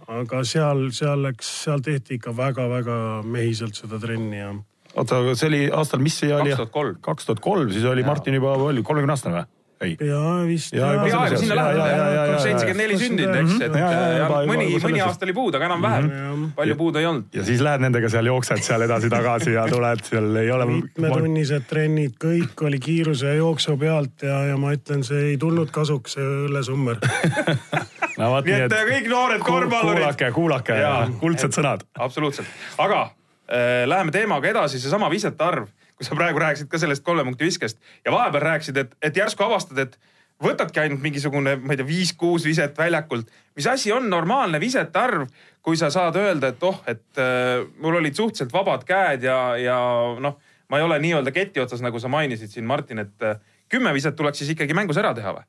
aga 0.09 0.45
seal, 0.49 0.87
seal 0.95 1.25
läks, 1.25 1.51
seal 1.65 1.83
tehti 1.85 2.19
ikka 2.19 2.35
väga-väga 2.37 2.99
mehiselt 3.25 3.79
seda 3.79 4.01
trenni 4.03 4.41
ja. 4.43 4.53
oota, 4.95 5.23
see 5.35 5.51
oli 5.51 5.65
aastal, 5.73 6.03
mis 6.05 6.21
see 6.21 6.33
oli? 6.35 6.53
kaks 6.53 6.63
tuhat 6.65 6.75
kolm. 6.79 7.03
kaks 7.05 7.29
tuhat 7.31 7.45
kolm, 7.45 7.73
siis 7.73 7.85
oli 7.89 8.05
ja. 8.05 8.11
Martin 8.13 8.41
juba 8.41 8.57
palju, 8.61 8.87
kolmekümne 8.87 9.17
aastane 9.17 9.41
või? 9.41 9.51
ei. 9.85 9.97
jaa, 10.09 10.47
vist. 10.47 10.75
peaaegu 10.75 11.39
sinna 11.41 11.57
lähedal, 11.59 12.39
seitsekümmend 12.43 12.81
neli 12.81 12.99
sündinud, 13.01 13.35
eks, 13.41 13.57
et 13.67 13.77
ja, 13.79 13.89
ja, 13.91 14.05
ja, 14.21 14.29
mõni, 14.49 14.69
mõni 14.83 15.03
aasta 15.05 15.27
oli 15.27 15.35
puud, 15.37 15.57
aga 15.59 15.69
enam-vähem 15.69 16.07
mm. 16.07 16.23
-hmm. 16.29 16.55
palju 16.59 16.77
puud 16.81 17.01
ei 17.01 17.09
olnud. 17.11 17.27
ja 17.35 17.45
siis 17.49 17.65
lähed 17.65 17.85
nendega 17.85 18.11
seal, 18.13 18.29
jooksed 18.31 18.65
seal 18.65 18.87
edasi-tagasi 18.87 19.57
ja 19.57 19.67
tuled, 19.71 20.05
seal 20.09 20.41
ei 20.41 20.53
ole. 20.55 20.69
mitmetunnised 20.73 21.69
trennid, 21.71 22.17
kõik 22.25 22.67
oli 22.69 22.81
kiiruse 22.81 23.33
ja 23.33 23.41
jooksu 23.41 23.77
pealt 23.81 24.27
ja, 24.29 24.45
ja 24.53 24.57
ma 24.61 24.75
ütlen, 24.77 25.05
see 25.07 25.31
ei 25.33 25.39
tulnud 25.41 25.73
kasuks, 25.75 26.19
see 26.19 26.31
õllesummer 26.49 27.01
no 28.19 28.31
vot 28.37 28.49
nii, 28.49 28.65
et, 28.67 28.73
et 28.73 28.91
kõik 28.91 29.11
noored 29.13 29.45
korvpallurid. 29.45 30.03
kuulake, 30.03 30.33
kuulake 30.33 30.81
kuldsed 31.21 31.57
sõnad. 31.57 31.87
absoluutselt, 31.99 32.51
aga 32.79 33.07
äh, 33.07 33.85
läheme 33.91 34.15
teemaga 34.15 34.53
edasi, 34.53 34.83
seesama 34.83 35.11
visete 35.13 35.45
arv 35.45 35.71
kui 35.95 36.07
sa 36.07 36.17
praegu 36.19 36.41
rääkisid 36.43 36.69
ka 36.71 36.79
sellest 36.83 37.05
kolme 37.07 37.25
punkti 37.27 37.47
viskest 37.47 37.79
ja 38.05 38.13
vahepeal 38.13 38.43
rääkisid, 38.43 38.81
et, 38.83 38.97
et 39.03 39.17
järsku 39.17 39.45
avastad, 39.47 39.79
et 39.79 39.99
võtadki 40.43 40.83
ainult 40.83 41.03
mingisugune, 41.05 41.55
ma 41.63 41.75
ei 41.75 41.79
tea, 41.79 41.87
viis-kuus 41.87 42.47
viset 42.47 42.79
väljakult. 42.79 43.31
mis 43.57 43.67
asi 43.71 43.93
on 43.93 44.11
normaalne 44.11 44.61
visete 44.61 44.99
arv, 44.99 45.29
kui 45.63 45.77
sa 45.77 45.91
saad 45.91 46.17
öelda, 46.19 46.51
et 46.51 46.63
oh, 46.63 46.83
et 46.87 47.23
äh, 47.23 47.63
mul 47.79 48.01
olid 48.01 48.15
suhteliselt 48.15 48.53
vabad 48.53 48.85
käed 48.85 49.23
ja, 49.23 49.57
ja 49.57 49.79
noh, 50.21 50.39
ma 50.69 50.79
ei 50.79 50.85
ole 50.85 50.99
nii-öelda 50.99 51.33
keti 51.33 51.63
otsas, 51.63 51.83
nagu 51.85 51.99
sa 51.99 52.11
mainisid 52.11 52.51
siin, 52.51 52.67
Martin, 52.67 53.05
et 53.07 53.23
äh, 53.23 53.39
kümme 53.69 53.95
viset 53.95 54.17
tuleks 54.17 54.43
siis 54.43 54.51
ikkagi 54.57 54.75
mängus 54.75 54.99
ära 54.99 55.15
teha 55.15 55.37
või? 55.39 55.47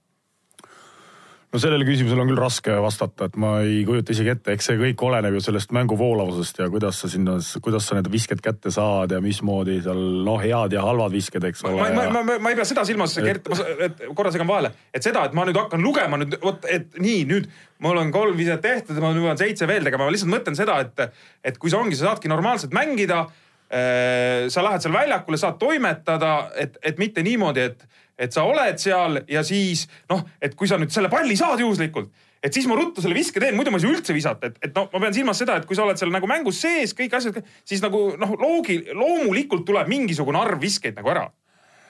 No 1.55 1.61
sellele 1.61 1.85
küsimusele 1.87 2.23
on 2.23 2.29
küll 2.31 2.39
raske 2.39 2.73
vastata, 2.83 3.29
et 3.29 3.37
ma 3.39 3.51
ei 3.63 3.83
kujuta 3.87 4.11
isegi 4.11 4.31
ette, 4.33 4.55
eks 4.55 4.67
see 4.69 4.79
kõik 4.79 5.03
oleneb 5.07 5.37
ju 5.37 5.43
sellest 5.45 5.71
mängu 5.75 5.95
voolavusest 5.99 6.59
ja 6.59 6.67
kuidas 6.71 6.99
sa 7.01 7.09
sinna, 7.11 7.37
kuidas 7.63 7.87
sa 7.87 7.95
need 7.97 8.09
visked 8.11 8.41
kätte 8.43 8.73
saad 8.75 9.13
ja 9.15 9.21
mismoodi 9.23 9.77
seal 9.85 10.01
noh, 10.27 10.41
head 10.41 10.75
ja 10.75 10.83
halvad 10.83 11.15
visked, 11.15 11.47
eks 11.47 11.63
ole. 11.65 11.79
ma, 11.79 11.87
ma, 11.95 12.09
ma, 12.11 12.25
ma, 12.27 12.37
ma 12.43 12.51
ei 12.51 12.59
pea 12.59 12.67
seda 12.67 12.83
silmas, 12.87 13.15
Gert, 13.23 13.47
et 13.87 14.03
korra 14.17 14.33
segan 14.35 14.49
vahele, 14.49 14.73
et 14.91 15.05
seda, 15.05 15.23
et 15.29 15.37
ma 15.37 15.47
nüüd 15.47 15.59
hakkan 15.61 15.83
lugema 15.85 16.19
nüüd 16.19 16.35
vot, 16.43 16.67
et 16.71 16.99
nii 16.99 17.23
nüüd 17.31 17.49
mul 17.85 18.03
on 18.03 18.11
kolm 18.15 18.35
viset 18.37 18.63
tehtud, 18.63 18.99
ma 19.03 19.13
nüüd 19.15 19.29
pean 19.29 19.39
seitse 19.39 19.69
veel 19.69 19.87
tegema, 19.87 20.09
ma 20.09 20.15
lihtsalt 20.15 20.33
mõtlen 20.33 20.59
seda, 20.59 20.81
et, 20.83 21.19
et 21.45 21.59
kui 21.61 21.71
sa 21.71 21.79
ongi, 21.79 21.95
sa 21.99 22.11
saadki 22.11 22.31
normaalselt 22.31 22.75
mängida 22.75 23.23
äh, 23.25 24.47
sa 24.51 24.63
lähed 24.65 24.83
seal 24.83 24.95
väljakule, 24.95 25.39
saad 25.39 25.59
toimetada, 25.61 26.37
et, 26.59 26.79
et 26.83 26.99
mitte 26.99 27.23
niimoodi, 27.23 27.69
et 27.71 27.87
et 28.19 28.35
sa 28.35 28.45
oled 28.47 28.79
seal 28.81 29.21
ja 29.29 29.43
siis 29.45 29.85
noh, 30.11 30.23
et 30.41 30.55
kui 30.55 30.69
sa 30.69 30.79
nüüd 30.79 30.93
selle 30.93 31.11
palli 31.11 31.37
saad 31.39 31.61
juhuslikult, 31.63 32.11
et 32.45 32.53
siis 32.53 32.67
ma 32.69 32.77
ruttu 32.77 33.03
selle 33.03 33.17
viske 33.17 33.41
teen, 33.41 33.55
muidu 33.57 33.73
ma 33.73 33.79
ei 33.79 33.85
saa 33.85 33.95
üldse 33.95 34.15
visata, 34.15 34.51
et, 34.51 34.59
et 34.67 34.75
noh, 34.75 34.87
ma 34.93 35.01
pean 35.03 35.15
silmas 35.15 35.41
seda, 35.41 35.57
et 35.59 35.65
kui 35.67 35.77
sa 35.77 35.85
oled 35.85 35.99
seal 35.99 36.13
nagu 36.13 36.29
mängus 36.29 36.61
sees, 36.63 36.93
kõik 36.97 37.17
asjad, 37.17 37.41
siis 37.67 37.83
nagu 37.83 38.07
noh, 38.21 38.35
loogi, 38.39 38.79
loomulikult 38.93 39.65
tuleb 39.67 39.89
mingisugune 39.91 40.39
arv 40.39 40.61
viskeid 40.61 40.95
nagu 40.99 41.11
ära. 41.15 41.25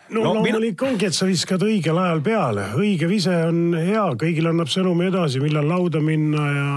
No, 0.06 0.22
no 0.22 0.36
loomulik 0.36 0.78
mina... 0.78 0.92
ongi, 0.92 1.10
et 1.10 1.18
sa 1.18 1.26
viskad 1.26 1.64
õigel 1.66 1.98
ajal 1.98 2.22
peale, 2.26 2.68
õige 2.78 3.10
vise 3.10 3.34
on 3.48 3.74
hea, 3.78 4.06
kõigile 4.22 4.54
annab 4.54 4.70
sõnumi 4.70 5.10
edasi, 5.10 5.42
millal 5.44 5.66
lauda 5.70 6.02
minna 6.04 6.50
ja 6.54 6.68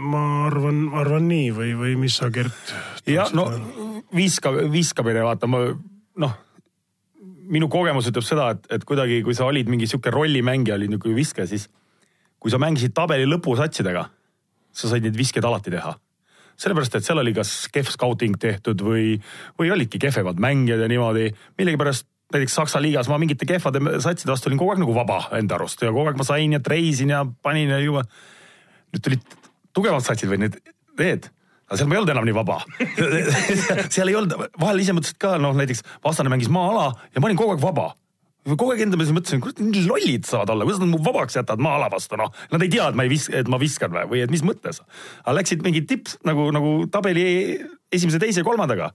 ma 0.00 0.22
arvan, 0.46 0.86
arvan 0.96 1.26
nii 1.28 1.50
või, 1.54 1.74
või 1.76 1.96
mis 2.00 2.16
sa, 2.20 2.30
Gert? 2.32 2.74
ja 3.10 3.26
no 3.36 3.50
viska, 4.16 4.52
viskamine, 4.72 5.24
vaata 5.26 5.50
ma 5.50 5.66
noh 6.20 6.38
minu 7.50 7.68
kogemus 7.72 8.08
ütleb 8.10 8.26
seda, 8.26 8.50
et, 8.54 8.68
et 8.76 8.84
kuidagi, 8.86 9.20
kui 9.26 9.34
sa 9.36 9.48
olid 9.48 9.70
mingi 9.70 9.88
sihuke 9.90 10.12
rollimängija, 10.14 10.78
olid 10.78 10.92
niisugune 10.92 11.18
viske, 11.18 11.46
siis 11.50 11.66
kui 12.40 12.52
sa 12.52 12.60
mängisid 12.62 12.94
tabeli 12.96 13.26
lõpusatsidega, 13.28 14.06
sa 14.72 14.90
said 14.90 15.04
neid 15.04 15.18
viskeid 15.18 15.44
alati 15.44 15.74
teha. 15.74 15.96
sellepärast, 16.60 16.94
et 16.94 17.04
seal 17.04 17.18
oli 17.18 17.32
kas 17.32 17.68
kehv 17.72 17.88
scouting 17.88 18.36
tehtud 18.36 18.82
või, 18.84 19.14
või 19.58 19.70
olidki 19.72 19.98
kehvemad 19.98 20.40
mängijad 20.40 20.80
ja 20.80 20.88
niimoodi. 20.88 21.30
millegipärast 21.58 22.06
näiteks 22.32 22.54
Saksa 22.54 22.82
liigas 22.82 23.08
ma 23.08 23.18
mingite 23.18 23.46
kehvade 23.48 23.80
satside 24.00 24.30
vastu 24.30 24.50
olin 24.50 24.60
kogu 24.60 24.74
aeg 24.74 24.82
nagu 24.82 24.94
vaba 24.94 25.22
enda 25.38 25.56
arust 25.56 25.82
ja 25.82 25.90
kogu 25.90 26.06
aeg 26.10 26.20
ma 26.20 26.26
sain 26.26 26.52
ja 26.52 26.60
treisin 26.60 27.10
ja 27.10 27.24
panin 27.42 27.72
ja 27.72 27.78
juba. 27.80 28.04
nüüd 28.92 29.02
tulid 29.02 29.24
tugevamad 29.72 30.04
satsid 30.04 30.30
või 30.30 30.44
need, 30.44 30.58
need 30.98 31.30
aga 31.70 31.78
seal 31.78 31.88
ma 31.88 31.96
ei 31.96 32.02
olnud 32.02 32.14
enam 32.16 32.26
nii 32.26 32.36
vaba 32.36 32.58
seal 33.94 34.10
ei 34.10 34.18
olnud, 34.18 34.36
vahel 34.58 34.82
ise 34.82 34.94
mõtlesid 34.96 35.20
ka 35.22 35.36
noh, 35.40 35.54
näiteks 35.56 35.84
vastane 36.04 36.32
mängis 36.32 36.50
maa-ala 36.52 36.90
ja 37.14 37.22
ma 37.22 37.30
olin 37.30 37.38
kogu 37.38 37.54
aeg 37.54 37.62
vaba 37.62 37.92
kogu 38.48 38.72
aeg 38.72 38.84
enda 38.86 38.98
meelest 38.98 39.14
mõtlesin, 39.14 39.40
kurat, 39.44 39.62
nii 39.62 39.86
lollid 39.86 40.26
saavad 40.28 40.54
olla, 40.54 40.66
kuidas 40.66 40.82
nad 40.82 40.90
mu 40.90 41.00
vabaks 41.04 41.36
jätavad 41.36 41.62
maa-ala 41.64 41.90
vastu, 41.92 42.16
noh. 42.16 42.30
Nad 42.50 42.64
ei 42.64 42.70
tea, 42.72 42.88
et 42.88 42.96
ma 42.96 43.04
ei 43.04 43.12
vis-, 43.12 43.28
et 43.36 43.48
ma 43.52 43.60
viskan 43.60 43.92
või, 43.92 44.06
või 44.14 44.22
et 44.24 44.32
mis 44.32 44.44
mõttes. 44.46 44.80
aga 45.22 45.34
läksid 45.36 45.64
mingi 45.66 45.84
tipp 45.88 46.08
nagu, 46.26 46.48
nagu 46.56 46.70
tabeli 46.92 47.26
esimese, 47.92 48.22
teise, 48.22 48.44
kolmandaga 48.46 48.94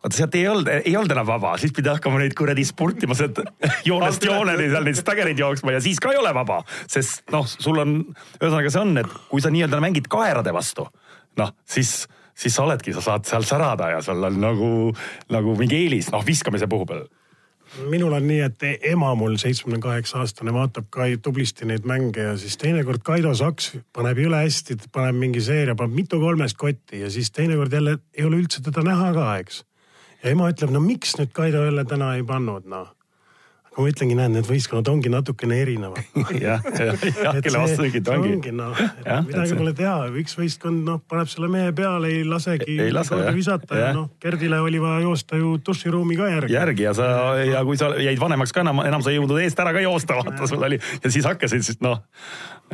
vaata 0.00 0.16
sealt 0.16 0.34
ei 0.38 0.46
olnud, 0.48 0.68
ei 0.80 0.94
olnud 0.96 1.12
enam 1.12 1.26
vaba, 1.28 1.52
siis 1.60 1.74
pidi 1.76 1.90
hakkama 1.92 2.22
neid 2.22 2.32
kuradi 2.36 2.64
spurtima 2.64 3.16
sealt 3.16 3.42
joonest 3.88 4.24
jooneni 4.24 4.70
seal 4.72 4.86
neid 4.88 4.98
staggereid 4.98 5.38
jooksma 5.38 5.76
ja 5.76 5.82
siis 5.84 6.00
ka 6.00 6.14
ei 6.14 6.20
ole 6.20 6.32
vaba. 6.34 6.62
sest 6.88 7.28
noh, 7.34 7.44
sul 7.44 7.82
on, 7.82 7.98
ühesõnaga 8.40 8.72
see 8.72 8.80
on, 8.80 8.96
et 9.02 9.18
kui 9.28 9.44
sa 9.44 9.52
nii-öelda 9.52 9.82
mängid 9.84 10.08
kaerade 10.10 10.54
vastu 10.56 10.88
noh, 11.38 11.54
siis, 11.64 12.08
siis 12.34 12.54
sa 12.54 12.66
oledki, 12.66 12.94
sa 12.96 13.04
saad 13.04 13.28
seal 13.28 13.46
särada 13.46 13.90
ja 13.94 14.02
sul 14.02 14.24
on 14.24 14.40
nagu, 14.40 14.70
nagu 15.30 15.56
mingi 15.58 15.84
eelis, 15.84 16.10
noh 16.14 16.26
viskamise 16.26 16.68
puhul 16.70 16.88
peal 16.88 17.08
minul 17.90 18.14
on 18.16 18.26
nii, 18.26 18.40
et 18.42 18.64
ema 18.90 19.12
mul, 19.18 19.36
seitsmekümne 19.38 19.80
kaheksa 19.84 20.20
aastane, 20.24 20.52
vaatab 20.54 20.88
ka 20.90 21.06
tublisti 21.22 21.68
neid 21.68 21.86
mänge 21.86 22.24
ja 22.24 22.36
siis 22.40 22.58
teinekord 22.60 23.04
Kaido 23.06 23.34
Saks 23.38 23.70
paneb 23.94 24.18
jõle 24.18 24.42
hästi, 24.42 24.76
paneb 24.92 25.20
mingi 25.20 25.42
seeria, 25.44 25.76
paneb 25.78 25.94
mitu 25.94 26.20
kolmest 26.22 26.58
kotti 26.58 27.04
ja 27.04 27.10
siis 27.14 27.30
teinekord 27.30 27.72
jälle 27.72 27.98
ei 28.16 28.26
ole 28.26 28.40
üldse 28.42 28.62
teda 28.66 28.82
näha 28.86 29.12
ka, 29.14 29.28
eks. 29.42 29.62
ja 30.24 30.34
ema 30.34 30.50
ütleb, 30.50 30.74
no 30.74 30.82
miks 30.84 31.14
nüüd 31.20 31.30
Kaido 31.36 31.62
jälle 31.68 31.86
täna 31.88 32.14
ei 32.18 32.26
pannud, 32.26 32.66
noh. 32.70 32.90
Aga 33.70 33.84
ma 33.84 33.90
ütlengi, 33.92 34.16
näed, 34.18 34.32
need 34.34 34.46
võistkonnad 34.48 34.88
ongi 34.90 35.10
natukene 35.12 35.58
erinevad. 35.62 36.02
Jah, 36.40 36.64
jah, 36.64 37.36
kelle 37.42 37.60
vastu 37.62 37.84
õiged 37.84 38.08
ongi. 38.10 38.32
ongi 38.36 38.52
noh, 38.54 38.78
midagi 39.26 39.56
pole 39.58 39.72
teha, 39.76 40.08
üks 40.20 40.34
võistkond 40.38 40.82
noh, 40.86 41.00
paneb 41.10 41.30
selle 41.30 41.50
mehe 41.52 41.70
peale, 41.76 42.10
ei 42.10 42.24
lasegi 42.26 42.76
ei 42.80 42.94
lase, 42.94 43.14
korda 43.14 43.34
visata. 43.36 43.78
Ja, 43.78 43.90
ja 43.90 43.96
noh, 43.96 44.08
Gerdile 44.22 44.60
oli 44.64 44.80
vaja 44.82 45.04
joosta 45.04 45.38
ju 45.38 45.54
duširuumi 45.66 46.18
ka 46.18 46.30
järgi. 46.32 46.56
järgi 46.56 46.86
ja 46.88 46.94
sa 46.98 47.10
ja 47.38 47.62
kui 47.66 47.78
sa 47.80 47.92
jäid 48.00 48.20
vanemaks 48.22 48.54
ka 48.56 48.64
enam, 48.64 48.82
enam 48.86 49.04
sa 49.04 49.12
ei 49.12 49.20
jõudnud 49.20 49.42
eest 49.44 49.62
ära 49.62 49.74
ka 49.76 49.84
joosta, 49.84 50.18
vaata 50.18 50.50
sul 50.50 50.66
oli 50.66 50.80
ja 50.80 51.12
siis 51.12 51.28
hakkasid 51.28 51.66
siis 51.66 51.80
noh, 51.84 52.02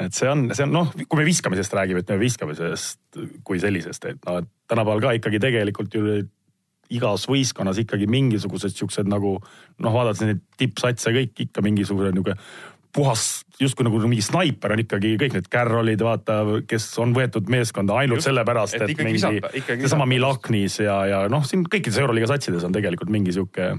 et 0.00 0.16
see 0.16 0.30
on, 0.30 0.48
see 0.56 0.64
on 0.64 0.74
noh, 0.78 0.94
kui 1.04 1.20
me 1.20 1.28
viskamisest 1.28 1.76
räägime, 1.76 2.04
ütleme 2.04 2.22
viskamisest 2.24 3.20
kui 3.44 3.60
sellisest, 3.62 4.08
et 4.12 4.24
noh, 4.28 4.40
et 4.42 4.50
tänapäeval 4.70 5.04
ka 5.04 5.14
ikkagi 5.20 5.42
tegelikult 5.42 5.94
ju 5.96 6.16
igas 6.94 7.26
võistkonnas 7.30 7.80
ikkagi 7.82 8.08
mingisugused 8.10 8.76
siuksed 8.76 9.08
nagu 9.10 9.36
noh, 9.40 9.92
vaadates 9.92 10.24
neid 10.26 10.42
tippsatse 10.60 11.12
kõik 11.14 11.46
ikka 11.48 11.64
mingisugune 11.66 12.12
niisugune 12.14 12.36
puhas 12.96 13.44
justkui 13.60 13.84
nagu 13.86 14.00
mingi 14.08 14.24
snaiper 14.24 14.72
on 14.72 14.82
ikkagi 14.82 15.14
kõik 15.20 15.34
need 15.36 15.50
Carrollid, 15.52 16.00
vaata, 16.04 16.38
kes 16.68 16.88
on 17.02 17.12
võetud 17.16 17.50
meeskonda 17.52 17.98
ainult 18.02 18.20
Just, 18.20 18.30
sellepärast, 18.30 18.78
et, 18.78 18.92
et 18.92 19.02
mingi 19.04 19.20
seesama 19.20 20.08
Milaknis 20.08 20.78
ja, 20.84 20.96
ja 21.10 21.20
noh, 21.32 21.44
siin 21.48 21.66
kõikides 21.68 22.00
euroliiga 22.02 22.30
satsides 22.32 22.64
on 22.68 22.76
tegelikult 22.76 23.12
mingi 23.12 23.34
sihuke 23.36 23.74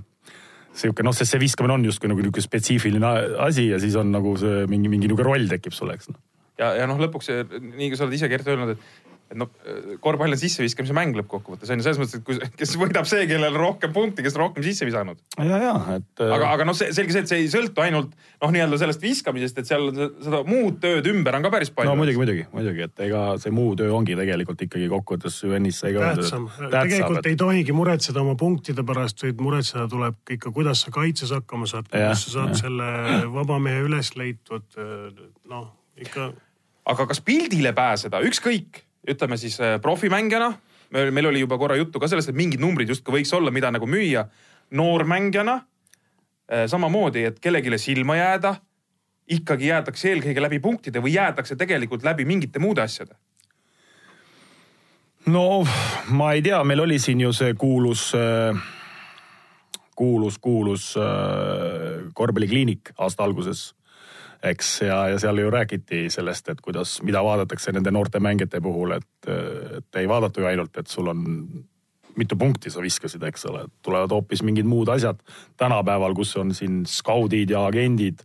sihuke 0.78 1.06
noh, 1.06 1.16
sest 1.18 1.34
see 1.34 1.42
viskamine 1.42 1.78
on 1.78 1.86
justkui 1.88 2.10
nagu 2.12 2.22
niisugune 2.22 2.46
spetsiifiline 2.46 3.14
asi 3.48 3.70
ja 3.72 3.82
siis 3.82 3.98
on 3.98 4.12
nagu 4.14 4.36
see 4.38 4.66
mingi, 4.70 4.92
mingi 4.94 5.10
niisugune 5.10 5.30
roll 5.30 5.50
tekib 5.50 5.74
sulle, 5.74 5.98
eks 5.98 6.12
noh. 6.12 6.22
ja, 6.62 6.74
ja 6.82 6.90
noh, 6.90 7.02
lõpuks 7.02 7.32
nii 7.58 7.90
kui 7.90 7.98
sa 7.98 8.06
oled 8.06 8.18
ise 8.18 8.30
Gert 8.32 8.50
öelnud, 8.54 8.76
et 8.76 9.07
et 9.28 9.38
noh, 9.40 9.50
korvpall 10.04 10.32
on 10.32 10.40
sisseviskamise 10.40 10.96
mäng 10.96 11.18
lõppkokkuvõttes 11.18 11.72
on 11.74 11.82
ju 11.82 11.86
selles 11.86 12.00
mõttes, 12.00 12.20
et 12.20 12.26
kui, 12.28 12.38
kes 12.60 12.76
võidab 12.80 13.08
see, 13.10 13.26
kellel 13.28 13.58
rohkem 13.60 13.92
punkte, 13.96 14.24
kes 14.24 14.38
rohkem 14.40 14.64
sisse 14.64 14.88
visanud. 14.88 15.20
ja, 15.36 15.60
ja 15.64 15.74
et. 15.98 16.08
aga, 16.24 16.38
äh, 16.38 16.54
aga 16.54 16.68
noh, 16.70 16.78
selge 16.78 17.12
see, 17.12 17.24
et 17.26 17.32
see 17.32 17.42
ei 17.44 17.50
sõltu 17.52 17.84
ainult 17.84 18.14
noh, 18.16 18.54
nii-öelda 18.56 18.80
sellest 18.80 19.04
viskamisest, 19.04 19.60
et 19.60 19.70
seal 19.70 19.90
seda 19.92 20.42
muud 20.48 20.80
tööd 20.84 21.10
ümber 21.12 21.36
on 21.40 21.48
ka 21.48 21.52
päris 21.58 21.74
palju. 21.76 21.92
no 21.92 22.00
muidugi, 22.00 22.22
muidugi, 22.22 22.48
muidugi, 22.56 22.86
et 22.88 23.04
ega 23.10 23.26
see 23.42 23.54
muu 23.56 23.76
töö 23.80 23.92
ongi 23.98 24.16
tegelikult 24.20 24.64
ikkagi 24.68 24.88
kokkuvõttes 24.96 25.42
ju 25.44 25.52
ennist 25.60 25.84
sai 25.84 25.92
ka 25.98 26.14
öeldud. 26.14 26.56
tegelikult 26.64 27.22
et... 27.22 27.32
ei 27.34 27.40
tohigi 27.44 27.76
muretseda 27.76 28.24
oma 28.24 28.38
punktide 28.40 28.88
pärast, 28.88 29.28
vaid 29.28 29.44
muretseda 29.44 29.90
tuleb 29.92 30.36
ikka, 30.38 30.56
kuidas 30.56 30.86
sa 30.86 30.96
kaitses 30.96 31.36
hakkama 31.36 31.68
saad, 31.68 31.92
kuidas 31.92 32.24
sa 32.28 32.36
saad 32.40 32.56
ja. 32.56 32.62
selle 32.64 33.22
vaba 33.36 33.60
mehe 33.60 33.84
üles 33.90 34.16
leitud, 34.16 34.68
noh 35.52 35.74
ikka. 36.00 36.32
aga 36.88 37.08
kas 37.10 37.20
pildile 37.26 37.74
pääseda, 37.76 38.22
ükskõik 38.24 38.87
ütleme 39.08 39.38
siis 39.38 39.60
äh, 39.62 39.78
profimängijana, 39.82 40.52
meil 40.92 41.26
oli 41.26 41.40
juba 41.40 41.58
korra 41.58 41.76
juttu 41.76 42.00
ka 42.00 42.08
sellest, 42.08 42.32
et 42.32 42.38
mingid 42.38 42.62
numbrid 42.64 42.90
justkui 42.90 43.20
võiks 43.20 43.34
olla, 43.36 43.52
mida 43.52 43.72
nagu 43.72 43.88
müüa. 43.88 44.28
noormängijana 44.72 45.54
äh, 45.56 46.66
samamoodi, 46.68 47.24
et 47.24 47.40
kellelegi 47.40 47.78
silma 47.78 48.18
jääda, 48.18 48.56
ikkagi 49.28 49.68
jäädakse 49.68 50.10
eelkõige 50.12 50.42
läbi 50.42 50.60
punktide 50.60 51.00
või 51.00 51.14
jäädakse 51.14 51.56
tegelikult 51.56 52.04
läbi 52.04 52.26
mingite 52.26 52.60
muude 52.60 52.82
asjade? 52.82 53.16
no 55.26 55.66
ma 56.10 56.34
ei 56.34 56.42
tea, 56.42 56.64
meil 56.64 56.80
oli 56.80 57.00
siin 57.00 57.22
ju 57.22 57.34
see 57.34 57.54
kuulus, 57.54 58.12
äh, 58.16 58.56
kuulus, 59.96 60.38
kuulus 60.38 60.96
korvpallikliinik 62.14 62.94
aasta 62.98 63.24
alguses 63.24 63.77
eks, 64.44 64.82
ja, 64.82 65.00
ja 65.12 65.20
seal 65.20 65.40
ju 65.42 65.50
räägiti 65.52 66.08
sellest, 66.14 66.50
et 66.50 66.62
kuidas, 66.62 67.00
mida 67.06 67.24
vaadatakse 67.24 67.72
nende 67.72 67.92
noorte 67.92 68.20
mängijate 68.20 68.62
puhul, 68.62 68.98
et, 69.00 69.32
et 69.78 70.00
ei 70.02 70.10
vaadata 70.10 70.42
ju 70.42 70.50
ainult, 70.50 70.78
et 70.78 70.88
sul 70.88 71.10
on 71.14 71.26
mitu 72.18 72.36
punkti 72.36 72.70
sa 72.74 72.82
viskasid, 72.82 73.24
eks 73.24 73.46
ole, 73.50 73.66
tulevad 73.86 74.14
hoopis 74.14 74.44
mingid 74.46 74.66
muud 74.66 74.90
asjad 74.90 75.20
tänapäeval, 75.58 76.16
kus 76.18 76.36
on 76.38 76.54
siin 76.58 76.82
skaudid 76.90 77.54
ja 77.54 77.66
agendid. 77.70 78.24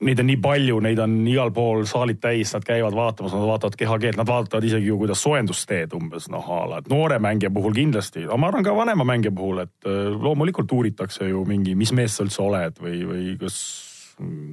Neid 0.00 0.20
on 0.22 0.30
nii 0.30 0.38
palju, 0.40 0.78
neid 0.80 1.00
on 1.00 1.18
igal 1.28 1.50
pool 1.52 1.84
saalid 1.88 2.22
täis, 2.22 2.54
nad 2.56 2.64
käivad 2.64 2.94
vaatamas, 2.96 3.34
nad 3.36 3.44
vaatavad 3.48 3.76
kehakeelt, 3.76 4.16
nad 4.16 4.28
vaatavad 4.28 4.64
isegi 4.64 4.88
ju, 4.88 4.96
kuidas 5.00 5.20
soojendust 5.20 5.68
teed 5.68 5.92
umbes 5.96 6.30
noh 6.32 6.48
a 6.56 6.62
la, 6.70 6.78
et 6.80 6.88
noore 6.88 7.18
mängija 7.20 7.52
puhul 7.52 7.76
kindlasti, 7.76 8.24
aga 8.24 8.40
ma 8.40 8.48
arvan 8.48 8.64
ka 8.64 8.76
vanema 8.76 9.04
mängija 9.04 9.34
puhul, 9.36 9.60
et 9.66 9.90
loomulikult 10.16 10.72
uuritakse 10.72 11.28
ju 11.28 11.44
mingi, 11.48 11.76
mis 11.76 11.92
mees 11.92 12.16
sa 12.16 12.24
üldse 12.24 12.40
oled 12.44 12.80
või, 12.80 13.02
või 13.10 13.36
kas 13.40 13.60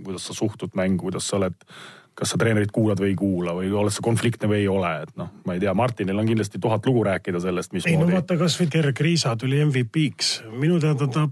kuidas 0.03 0.28
sa 0.30 0.36
suhtud 0.38 0.76
mängu, 0.78 1.07
kuidas 1.07 1.28
sa 1.30 1.38
oled, 1.39 1.57
kas 2.18 2.34
sa 2.34 2.39
treenerit 2.41 2.74
kuulad 2.74 3.01
või 3.01 3.13
ei 3.13 3.18
kuula 3.20 3.55
või 3.57 3.72
oled 3.72 3.93
sa 3.93 4.05
konfliktne 4.05 4.49
või 4.49 4.63
ei 4.63 4.70
ole, 4.72 4.93
et 5.05 5.18
noh, 5.20 5.32
ma 5.45 5.57
ei 5.57 5.63
tea, 5.63 5.74
Martinil 5.78 6.18
on 6.18 6.30
kindlasti 6.30 6.61
tuhat 6.63 6.86
lugu 6.89 7.03
rääkida 7.07 7.41
sellest, 7.43 7.76
mismoodi. 7.76 7.95
ei 7.95 8.01
no 8.01 8.18
vaata 8.18 8.39
kasvõi 8.39 8.70
Dirk 8.74 9.03
Riisa 9.05 9.36
tuli 9.39 9.61
MVP-ks, 9.65 10.39
minu 10.57 10.80
teada 10.84 11.09
ta 11.13 11.28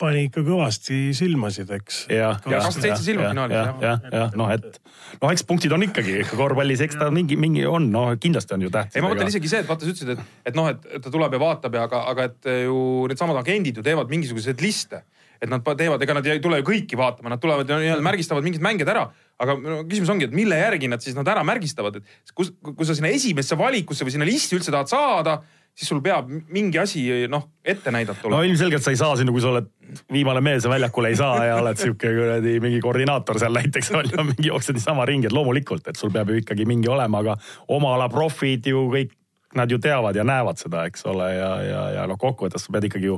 pani 0.00 0.22
ikka 0.28 0.42
kõvasti 0.46 0.98
silmasid, 1.16 1.70
eks. 1.76 1.98
kakskümmend 2.08 2.86
seitse 2.86 3.04
silma 3.04 3.28
finaalis. 3.34 3.58
jah, 3.58 3.82
jah, 3.84 4.08
jah, 4.14 4.34
noh, 4.38 4.48
et 4.54 4.80
noh, 5.20 5.28
eks 5.34 5.44
punktid 5.48 5.74
on 5.76 5.84
ikkagi 5.84 6.22
korvpallis, 6.30 6.80
eks 6.86 6.96
ta 7.00 7.10
mingi, 7.12 7.36
mingi 7.40 7.66
on, 7.68 7.90
no 7.92 8.06
kindlasti 8.20 8.56
on 8.56 8.64
ju 8.64 8.72
tähtis. 8.72 8.96
ei, 8.96 9.04
ma 9.04 9.12
mõtlen 9.12 9.32
isegi 9.32 9.52
see, 9.52 9.60
et 9.64 9.68
vaata, 9.68 9.84
sa 9.84 9.92
ütlesid, 9.92 10.14
et, 10.16 10.36
et 10.50 10.56
noh, 10.56 10.70
et 10.72 11.04
ta 11.04 11.12
tuleb 11.12 11.36
ja 11.36 11.42
vaatab 11.42 11.76
ja 11.76 11.84
aga, 11.88 12.04
aga 12.14 12.28
et 12.30 12.52
ju 12.64 12.78
needsamad 13.12 13.40
agendid 13.42 13.80
ju 13.80 13.84
teevad 13.84 14.12
mingisuguseid 14.12 14.64
liste 14.64 15.04
et 15.40 15.48
nad 15.48 15.64
teevad, 15.64 16.02
ega 16.04 16.16
nad 16.16 16.26
ei 16.28 16.40
tule 16.42 16.60
ju 16.60 16.66
kõiki 16.68 16.98
vaatama, 17.00 17.32
nad 17.32 17.40
tulevad 17.40 17.70
ja 17.70 17.96
märgistavad 18.04 18.44
mingid 18.44 18.64
mängijad 18.64 18.92
ära. 18.92 19.06
aga 19.40 19.54
küsimus 19.88 20.10
ongi, 20.12 20.26
et 20.28 20.36
mille 20.36 20.56
järgi 20.58 20.88
nad 20.92 21.00
siis 21.00 21.16
nad 21.16 21.28
ära 21.32 21.40
märgistavad, 21.48 21.96
et 21.96 22.34
kus, 22.36 22.50
kui 22.60 22.84
sa 22.84 22.92
sinna 22.96 23.08
esimesse 23.08 23.56
valikusse 23.56 24.04
või 24.04 24.12
sinna 24.12 24.28
listi 24.28 24.58
üldse 24.58 24.74
tahad 24.74 24.90
saada, 24.92 25.38
siis 25.72 25.88
sul 25.88 26.02
peab 26.04 26.28
mingi 26.52 26.78
asi 26.78 27.06
noh 27.30 27.46
ette 27.64 27.92
näidata. 27.94 28.28
no 28.28 28.42
ilmselgelt 28.44 28.84
sa 28.84 28.92
ei 28.92 29.00
saa 29.00 29.16
sinna, 29.16 29.32
kui 29.32 29.40
sa 29.40 29.52
oled 29.54 29.70
viimane 30.12 30.42
mees 30.44 30.66
ja 30.66 30.72
väljakule 30.72 31.08
ei 31.08 31.16
saa 31.16 31.44
ja 31.46 31.56
oled 31.62 31.80
sihuke 31.80 32.12
kuradi 32.18 32.58
mingi 32.60 32.82
koordinaator 32.84 33.40
seal 33.40 33.56
näiteks 33.56 33.92
on 33.96 34.10
ju, 34.12 34.24
mingi 34.32 34.50
jooksed 34.50 34.76
niisama 34.76 35.08
ringi, 35.08 35.30
et 35.30 35.36
loomulikult, 35.36 35.88
et 35.88 35.96
sul 35.96 36.12
peab 36.12 36.30
ju 36.34 36.42
ikkagi 36.42 36.68
mingi 36.68 36.90
olema, 36.92 37.24
aga 37.24 37.38
oma 37.68 37.94
ala 37.96 38.10
profid 38.12 38.68
ju 38.68 38.90
kõik, 38.92 39.16
nad 39.56 39.72
ju 39.72 39.80
teavad 39.82 40.14
ja 40.14 40.24
näevad 40.26 40.60
seda, 40.60 40.84
eks 40.86 41.06
ole, 41.10 41.32
ja, 41.34 41.54
ja, 41.64 41.84
ja 41.96 42.10
noh, 42.10 42.20
kokkuvõttes 42.20 42.66
sa 42.66 42.76
pead 42.76 42.90
ikkagi 42.90 43.08
ju 43.08 43.16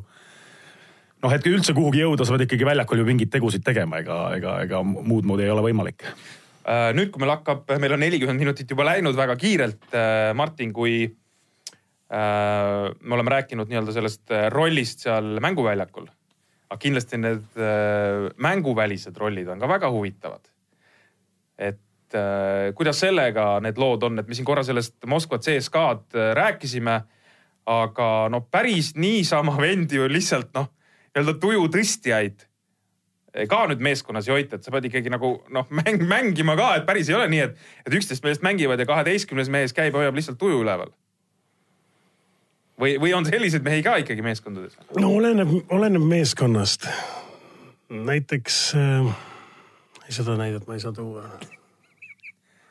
noh, 1.22 1.32
et 1.32 1.48
üldse 1.48 1.74
kuhugi 1.76 2.02
jõuda, 2.02 2.26
sa 2.26 2.34
pead 2.34 2.46
ikkagi 2.46 2.66
väljakul 2.66 3.02
ju 3.02 3.08
mingeid 3.08 3.32
tegusid 3.32 3.64
tegema, 3.66 4.02
ega, 4.02 4.18
ega, 4.36 4.56
ega 4.66 4.82
muud 4.86 5.26
moodi 5.28 5.46
ei 5.46 5.52
ole 5.54 5.64
võimalik. 5.68 6.06
Äh, 6.62 6.90
nüüd, 6.94 7.10
kui 7.10 7.22
meil 7.22 7.34
hakkab, 7.34 7.66
meil 7.82 7.96
on 7.96 8.02
nelikümmend 8.04 8.42
minutit 8.42 8.70
juba 8.70 8.86
läinud 8.86 9.16
väga 9.18 9.36
kiirelt, 9.38 9.88
äh, 9.98 10.30
Martin, 10.38 10.72
kui 10.74 10.96
äh, 11.06 12.90
me 13.00 13.16
oleme 13.18 13.34
rääkinud 13.34 13.70
nii-öelda 13.70 13.94
sellest 13.94 14.34
rollist 14.54 15.06
seal 15.06 15.38
mänguväljakul. 15.42 16.10
aga 16.72 16.80
kindlasti 16.80 17.18
need 17.20 17.58
mänguvälised 18.40 19.18
rollid 19.20 19.48
on 19.52 19.58
ka 19.60 19.68
väga 19.68 19.90
huvitavad. 19.92 20.46
et 21.58 22.16
kuidas 22.74 23.00
sellega 23.00 23.60
need 23.60 23.76
lood 23.76 24.02
on, 24.02 24.18
et 24.18 24.28
me 24.28 24.34
siin 24.34 24.44
korra 24.44 24.62
sellest 24.64 25.04
Moskva 25.06 25.38
CSKA-d 25.38 26.32
rääkisime. 26.34 27.02
aga 27.66 28.28
no 28.30 28.40
päris 28.40 28.94
niisama 28.94 29.56
vendi 29.60 29.96
ju 29.96 30.08
lihtsalt 30.08 30.54
noh 30.54 30.70
nii-öelda 31.12 31.38
tuju 31.40 31.68
tõstjaid 31.76 32.48
ka 33.48 33.62
nüüd 33.70 33.80
meeskonnas 33.84 34.28
ei 34.28 34.34
hoita, 34.36 34.58
et 34.58 34.66
sa 34.66 34.72
pead 34.74 34.90
ikkagi 34.90 35.12
nagu 35.12 35.34
noh, 35.54 35.68
mäng, 35.72 36.04
mängima 36.08 36.56
ka, 36.58 36.68
et 36.78 36.84
päris 36.88 37.08
ei 37.08 37.16
ole 37.16 37.30
nii, 37.32 37.46
et, 37.46 37.62
et 37.86 37.96
üksteist 37.96 38.24
meest 38.26 38.44
mängivad 38.44 38.80
ja 38.80 38.88
kaheteistkümnes 38.88 39.48
mees 39.52 39.72
käib, 39.76 39.96
hoiab 39.96 40.18
lihtsalt 40.18 40.40
tuju 40.40 40.60
üleval. 40.64 40.92
või, 42.80 42.98
või 43.00 43.14
on 43.16 43.26
selliseid 43.28 43.64
mehi 43.64 43.82
ka 43.84 43.96
ikkagi 44.04 44.24
meeskondades? 44.24 44.76
no 45.00 45.14
oleneb, 45.16 45.56
oleneb 45.72 46.04
meeskonnast. 46.12 46.88
näiteks 47.88 48.60
äh, 48.76 49.16
seda 50.12 50.36
näidet 50.36 50.68
ma 50.68 50.76
ei 50.76 50.84
saa 50.84 50.92
tuua. 50.92 51.24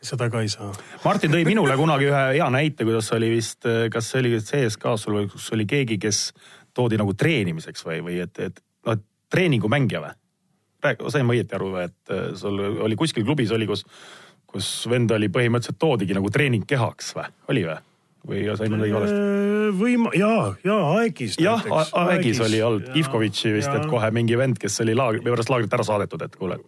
seda 0.02 0.30
ka 0.30 0.42
ei 0.46 0.50
saa. 0.50 0.70
Martin 1.06 1.34
tõi 1.34 1.42
minule 1.46 1.74
kunagi 1.78 2.10
ühe 2.10 2.22
hea 2.36 2.50
näite, 2.54 2.86
kuidas 2.86 3.10
oli 3.18 3.34
vist, 3.34 3.66
kas 3.94 4.14
see 4.14 4.22
oli 4.22 4.38
CSKA-s 4.38 5.08
sul 5.08 5.18
või 5.18 5.30
kus 5.30 5.50
oli 5.58 5.66
keegi, 5.70 5.98
kes 6.02 6.28
toodi 6.78 6.99
nagu 7.01 7.13
treenimiseks 7.17 7.86
või, 7.88 8.01
või 8.05 8.17
et, 8.24 8.39
et 8.39 8.59
noh, 8.88 8.99
treeningumängija 9.32 10.03
või? 10.03 10.17
sain 11.13 11.28
ma 11.28 11.36
õieti 11.36 11.53
aru 11.57 11.69
või, 11.76 11.86
et 11.91 12.13
äh, 12.13 12.32
sul 12.39 12.57
oli 12.82 12.97
kuskil 12.97 13.26
klubis 13.28 13.51
oli, 13.53 13.67
kus, 13.69 13.86
kus 14.49 14.74
vend 14.89 15.13
oli 15.13 15.30
põhimõtteliselt 15.30 15.80
toodigi 15.82 16.17
nagu 16.17 16.32
treeningkehaks 16.34 17.13
või, 17.17 17.28
oli 17.53 17.65
või? 17.69 17.78
või 18.28 18.41
sain 18.57 18.74
ma 18.74 18.82
õige 18.86 18.97
valesti? 18.97 19.19
Äh, 19.19 19.69
või 19.82 19.95
ma, 20.01 20.13
jaa, 20.17 20.47
jaa, 20.65 20.82
Aegis. 21.01 21.38
jah, 21.41 21.65
Aegis 22.05 22.41
oli 22.43 22.61
olnud, 22.65 22.89
Ivkovitši 22.97 23.53
vist, 23.55 23.74
et 23.78 23.88
kohe 23.91 24.11
mingi 24.15 24.38
vend, 24.38 24.59
kes 24.61 24.82
oli 24.86 24.97
laagri, 24.97 25.24
pärast 25.26 25.53
laagrit 25.53 25.78
ära 25.78 25.86
saadetud, 25.88 26.26
et 26.26 26.36
kuule, 26.39 26.59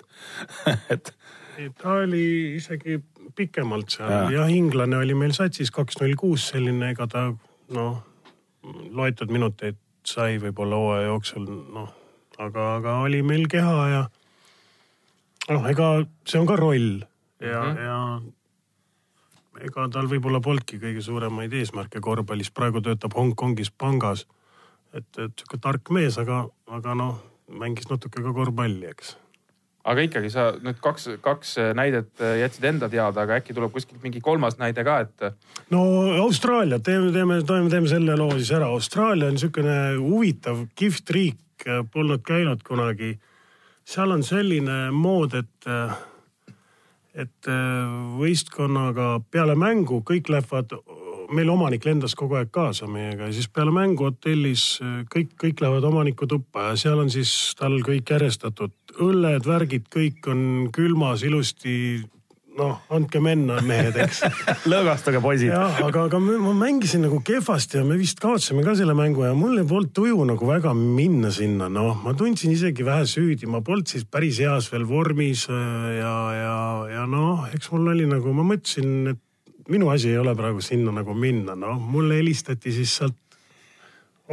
et 0.93 1.13
et 1.61 1.75
ta 1.77 1.99
oli 2.01 2.55
isegi 2.57 2.99
pikemalt 3.35 3.93
seal 3.97 4.11
ja. 4.11 4.23
jah, 4.39 4.51
inglane 4.53 4.97
oli 4.97 5.15
meil 5.17 5.33
satsis 5.35 5.71
kaks 5.73 5.99
null 6.01 6.15
kuus 6.19 6.49
selline, 6.53 6.93
ega 6.93 7.07
ta 7.09 7.27
noh, 7.73 8.01
loetud 8.93 9.31
minuteid 9.33 9.77
sai 10.07 10.37
võib-olla 10.41 10.79
hooaja 10.79 11.07
jooksul, 11.07 11.47
noh, 11.73 11.89
aga, 12.37 12.75
aga 12.77 12.99
oli 13.05 13.21
meil 13.25 13.47
keha 13.51 13.87
ja 13.91 14.03
noh, 15.49 15.67
ega 15.69 15.89
see 16.27 16.39
on 16.41 16.47
ka 16.49 16.57
roll 16.59 17.03
ja 17.43 17.63
mm, 17.63 17.75
-hmm. 17.75 17.83
ja 17.87 17.99
ega 19.67 19.87
tal 19.93 20.07
võib-olla 20.11 20.41
polnudki 20.43 20.79
kõige 20.81 21.01
suuremaid 21.01 21.53
eesmärke 21.53 22.01
korvpallis, 22.01 22.51
praegu 22.51 22.81
töötab 22.81 23.13
Hongkongis 23.15 23.71
pangas. 23.71 24.27
et, 24.93 25.07
et 25.17 25.33
sihuke 25.39 25.57
tark 25.57 25.89
mees, 25.89 26.17
aga, 26.17 26.47
aga 26.67 26.95
noh, 26.95 27.21
mängis 27.49 27.89
natuke 27.89 28.21
ka 28.23 28.33
korvpalli, 28.33 28.85
eks 28.89 29.17
aga 29.83 30.05
ikkagi 30.07 30.29
sa 30.31 30.45
nüüd 30.63 30.79
kaks, 30.83 31.09
kaks 31.23 31.57
näidet 31.75 32.21
jätsid 32.39 32.67
enda 32.69 32.89
teada, 32.91 33.25
aga 33.25 33.39
äkki 33.41 33.55
tuleb 33.55 33.73
kuskilt 33.73 34.03
mingi 34.03 34.21
kolmas 34.23 34.57
näide 34.61 34.85
ka, 34.87 34.99
et. 35.03 35.49
no 35.73 35.83
Austraalia, 36.23 36.79
teeme, 36.79 37.11
teeme, 37.11 37.41
teeme 37.43 37.91
selle 37.91 38.15
loo 38.19 38.31
siis 38.37 38.53
ära. 38.55 38.71
Austraalia 38.71 39.31
on 39.31 39.37
niisugune 39.37 39.77
huvitav, 39.99 40.65
kihvt 40.79 41.13
riik, 41.15 41.67
polnud 41.93 42.23
käinud 42.27 42.63
kunagi. 42.67 43.17
seal 43.83 44.11
on 44.15 44.23
selline 44.23 44.91
mood, 44.95 45.35
et, 45.35 45.69
et 47.13 47.53
võistkonnaga 48.19 49.17
peale 49.31 49.55
mängu 49.59 49.99
kõik 50.07 50.31
lähevad 50.31 50.77
meil 51.33 51.49
omanik 51.53 51.85
lendas 51.87 52.15
kogu 52.17 52.37
aeg 52.39 52.51
kaasa 52.53 52.87
meiega 52.89 53.27
ja 53.27 53.35
siis 53.35 53.49
peale 53.51 53.73
mängu 53.73 54.07
hotellis 54.07 54.77
kõik, 55.13 55.35
kõik 55.41 55.61
lähevad 55.63 55.85
omaniku 55.89 56.27
tuppa 56.29 56.69
ja 56.71 56.79
seal 56.79 57.01
on 57.03 57.11
siis 57.13 57.53
tal 57.59 57.79
kõik 57.85 58.13
järjestatud. 58.15 58.73
õlled, 59.01 59.45
värgid, 59.47 59.87
kõik 59.93 60.27
on 60.29 60.69
külmas 60.73 61.23
ilusti. 61.25 62.03
noh, 62.53 62.83
andke 62.93 63.17
menna, 63.17 63.55
mehed, 63.65 63.95
eks 63.97 64.19
lõõgastage, 64.69 65.17
poisid. 65.23 65.49
jah, 65.49 65.79
aga, 65.81 66.03
aga 66.05 66.19
ma 66.21 66.51
mängisin 66.53 67.01
nagu 67.01 67.17
kehvasti 67.25 67.79
ja 67.79 67.83
me 67.83 67.97
vist 67.97 68.21
kaotasime 68.21 68.61
ka 68.63 68.75
selle 68.77 68.93
mängu 68.93 69.25
ja 69.25 69.33
mul 69.33 69.57
ei 69.57 69.65
polnud 69.65 69.89
tuju 69.89 70.27
nagu 70.29 70.45
väga 70.45 70.75
minna 70.77 71.31
sinna, 71.33 71.65
noh, 71.65 71.97
ma 72.05 72.13
tundsin 72.13 72.53
isegi 72.53 72.85
vähe 72.85 73.07
süüdi, 73.09 73.49
ma 73.49 73.63
polnud 73.65 73.89
siis 73.89 74.05
päris 74.05 74.37
heas 74.45 74.69
veel 74.69 74.85
vormis 74.85 75.47
ja, 75.49 76.15
ja, 76.37 76.57
ja 76.93 77.07
noh, 77.09 77.47
eks 77.57 77.73
mul 77.73 77.89
oli 77.95 78.05
nagu, 78.11 78.37
ma 78.37 78.45
mõtlesin, 78.53 79.15
et 79.15 79.22
minu 79.69 79.89
asi 79.89 80.09
ei 80.09 80.17
ole 80.17 80.35
praegu 80.35 80.61
sinna 80.61 80.91
nagu 80.91 81.13
minna, 81.13 81.55
noh 81.55 81.79
mulle 81.79 82.17
helistati 82.19 82.71
siis 82.71 82.95
sealt 82.97 83.37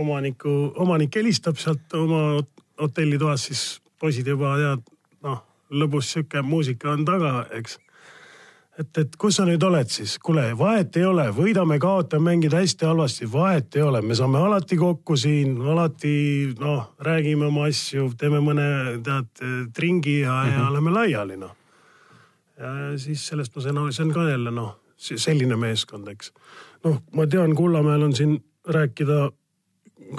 omaniku, 0.01 0.73
omanik 0.77 1.15
helistab 1.17 1.59
sealt 1.61 1.95
oma 1.99 2.41
hotellitoas, 2.81 3.45
siis 3.51 3.63
poisid 4.01 4.27
juba 4.31 4.57
tead, 4.59 4.83
noh 5.27 5.47
lõbus 5.71 6.15
sihuke 6.15 6.43
muusika 6.43 6.91
on 6.95 7.05
taga, 7.07 7.45
eks. 7.55 7.79
et, 8.81 8.91
et 8.99 9.17
kus 9.21 9.39
sa 9.39 9.47
nüüd 9.47 9.63
oled 9.63 9.91
siis, 9.93 10.17
kuule 10.23 10.49
vahet 10.59 10.97
ei 10.99 11.07
ole, 11.07 11.29
võidame, 11.37 11.79
kaotame, 11.83 12.33
mängid 12.33 12.55
hästi 12.57 12.89
halvasti, 12.89 13.29
vahet 13.31 13.79
ei 13.79 13.85
ole, 13.87 14.03
me 14.03 14.17
saame 14.19 14.41
alati 14.43 14.79
kokku 14.81 15.17
siin, 15.21 15.55
alati 15.75 16.13
noh, 16.59 16.91
räägime 17.07 17.47
oma 17.51 17.69
asju, 17.71 18.11
teeme 18.19 18.43
mõne 18.45 18.67
tead 19.07 19.47
tringi 19.77 20.21
ja 20.21 20.35
mm, 20.35 20.49
-hmm. 20.49 20.53
ja 20.53 20.65
mhm. 20.65 20.75
lähme 20.75 20.95
laiali 20.99 21.37
noh. 21.37 21.57
ja 22.59 22.99
siis 22.99 23.27
sellest 23.27 23.57
ma 23.57 23.63
sain, 23.63 23.83
see 23.93 24.05
on 24.05 24.15
ka 24.15 24.29
jälle 24.31 24.51
noh 24.51 24.77
selline 25.01 25.57
meeskond, 25.57 26.09
eks. 26.13 26.33
noh, 26.85 27.01
ma 27.17 27.27
tean, 27.27 27.55
Kullamäel 27.57 28.03
on 28.09 28.17
siin 28.17 28.39
rääkida 28.69 29.31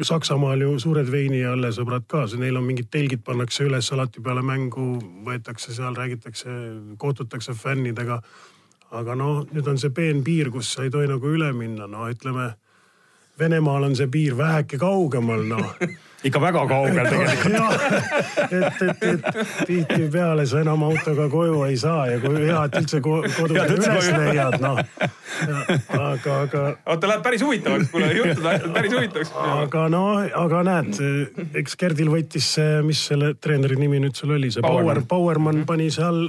Saksamaal 0.02 0.62
ju 0.62 0.78
suured 0.80 1.10
veini 1.12 1.42
ja 1.42 1.52
õllesõbrad 1.56 2.06
ka, 2.08 2.24
neil 2.40 2.56
on 2.58 2.64
mingid 2.64 2.88
telgid 2.94 3.24
pannakse 3.28 3.66
üles 3.68 3.90
alati 3.92 4.22
peale 4.24 4.44
mängu, 4.46 4.86
võetakse 5.26 5.76
seal, 5.76 5.96
räägitakse, 5.98 6.50
kohtutakse 6.98 7.54
fännidega. 7.54 8.22
aga 8.92 9.16
no 9.16 9.46
nüüd 9.52 9.68
on 9.68 9.78
see 9.80 9.90
peen 9.90 10.24
piir, 10.24 10.50
kus 10.52 10.74
sa 10.74 10.84
ei 10.84 10.90
tohi 10.92 11.08
nagu 11.08 11.28
üle 11.28 11.54
minna, 11.54 11.88
no 11.88 12.10
ütleme. 12.12 12.54
Venemaal 13.40 13.84
on 13.84 13.96
see 13.96 14.08
piir 14.08 14.38
väheke 14.38 14.78
kaugemal, 14.78 15.44
noh 15.48 15.76
ikka 16.28 16.42
väga 16.42 16.64
kaugel 16.70 17.08
tegelikult 17.10 17.56
et, 18.52 18.82
et, 18.86 19.06
et 19.12 19.40
tihtipeale 19.68 20.46
sa 20.50 20.62
enam 20.62 20.84
autoga 20.86 21.28
koju 21.32 21.64
ei 21.68 21.78
saa 21.82 22.06
ja 22.12 22.20
kui 22.22 22.44
hea, 22.44 22.60
et 22.68 22.78
üldse 22.82 23.02
kodus 23.06 23.40
üles 23.78 24.10
leiad, 24.16 24.58
noh. 24.62 24.82
aga, 25.98 26.36
aga. 26.36 26.66
oota, 26.86 27.10
läheb 27.10 27.24
päris 27.26 27.46
huvitavaks, 27.46 27.90
kuule 27.94 28.12
jutud 28.18 28.44
lähevad 28.46 28.76
päris 28.78 28.98
huvitavaks. 28.98 29.34
aga 29.56 29.88
no, 29.94 30.04
aga 30.44 30.66
näed, 30.68 31.02
eks 31.64 31.80
Gerdil 31.82 32.12
võttis 32.14 32.52
see, 32.58 32.82
mis 32.86 33.02
selle 33.12 33.34
treeneri 33.42 33.80
nimi 33.82 34.04
nüüd 34.04 34.18
sul 34.18 34.36
oli, 34.38 34.52
see 34.54 34.66
Power, 34.66 35.02
Powerman 35.10 35.66
pani 35.70 35.90
seal 35.94 36.28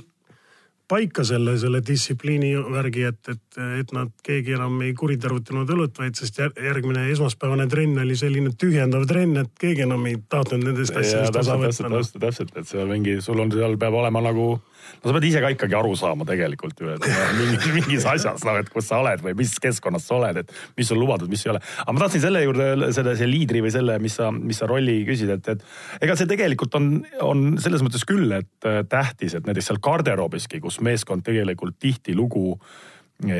paika 0.93 1.25
selle, 1.25 1.55
selle 1.61 1.81
distsipliini 1.87 2.53
värgi, 2.73 3.07
et, 3.09 3.33
et, 3.33 3.52
et 3.61 3.93
nad, 3.93 4.11
keegi 4.25 4.57
enam 4.57 4.79
ei 4.85 4.93
kuritarvitanud 4.97 5.71
õlut, 5.75 5.97
vaid 6.01 6.17
sest 6.19 6.39
järgmine 6.41 7.05
esmaspäevane 7.13 7.67
trenn 7.71 8.01
oli 8.03 8.17
selline 8.19 8.53
tühjendav 8.59 9.07
trenn, 9.11 9.43
et 9.45 9.53
keegi 9.61 9.85
enam 9.87 10.05
ei 10.09 10.19
tahtnud 10.33 10.65
nendest 10.69 10.97
asjadest 10.97 11.41
osa 11.43 11.59
võtta. 11.61 11.91
täpselt, 11.93 12.21
täpselt, 12.23 12.55
et 12.57 12.71
seal 12.71 12.91
mingi, 12.91 13.19
sul 13.25 13.43
on, 13.43 13.53
seal 13.53 13.77
peab 13.81 13.99
olema 14.01 14.23
nagu 14.25 14.55
no 14.57 15.11
sa 15.11 15.15
pead 15.17 15.27
ise 15.29 15.43
ka 15.43 15.51
ikkagi 15.55 15.77
aru 15.79 15.95
saama 15.99 16.27
tegelikult 16.29 16.81
ju, 16.83 16.91
et 16.95 17.07
mingis, 17.39 17.67
mingis 17.77 18.07
asjas, 18.09 18.45
noh, 18.47 18.59
et 18.61 18.71
kus 18.73 18.89
sa 18.91 19.01
oled 19.03 19.25
või 19.25 19.35
mis 19.43 19.55
keskkonnas 19.63 20.07
sa 20.09 20.17
oled, 20.19 20.43
et 20.43 20.55
mis 20.79 20.93
on 20.95 21.01
lubatud, 21.01 21.31
mis 21.33 21.45
ei 21.47 21.53
ole. 21.55 21.63
aga 21.85 21.97
ma 21.97 22.05
tahtsin 22.05 22.25
selle 22.25 22.45
juurde, 22.45 22.69
selle, 22.97 23.17
see 23.19 23.31
liidri 23.31 23.63
või 23.65 23.75
selle, 23.75 23.99
mis 24.03 24.17
sa, 24.21 24.31
mis 24.35 24.63
sa 24.63 24.71
rolli 24.71 25.03
küsid, 25.09 25.33
et, 25.37 25.53
et 25.55 26.07
ega 26.07 26.17
see 26.19 26.31
tegelikult 26.31 26.79
on, 26.79 26.89
on 27.25 27.45
selles 27.63 27.85
mõttes 27.85 28.07
küll, 28.09 28.33
et 28.39 28.69
äh, 28.69 28.83
tähtis, 28.89 29.37
et 29.39 29.49
näiteks 29.49 29.71
seal 29.73 29.83
garderoobiski, 29.83 30.63
kus 30.63 30.81
meeskond 30.85 31.25
tegelikult 31.27 31.79
tihtilugu 31.83 32.57
äh, 32.57 32.92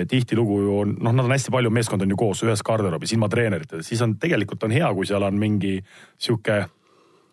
tihtilugu 0.09 0.61
ju 0.63 0.77
on, 0.83 0.95
noh, 1.01 1.15
nad 1.15 1.27
on 1.27 1.35
hästi 1.35 1.55
palju, 1.55 1.73
meeskond 1.75 2.05
on 2.05 2.15
ju 2.15 2.19
koos 2.21 2.43
ühes 2.47 2.63
garderoobis 2.67 3.15
ilma 3.17 3.29
treeneriteta, 3.33 3.83
siis 3.87 4.03
on 4.05 4.17
tegelikult 4.23 4.63
on 4.69 4.75
hea, 4.75 4.93
kui 4.95 5.09
seal 5.09 5.27
on 5.27 5.39
mingi 5.39 5.79
sihuke. 6.19 6.65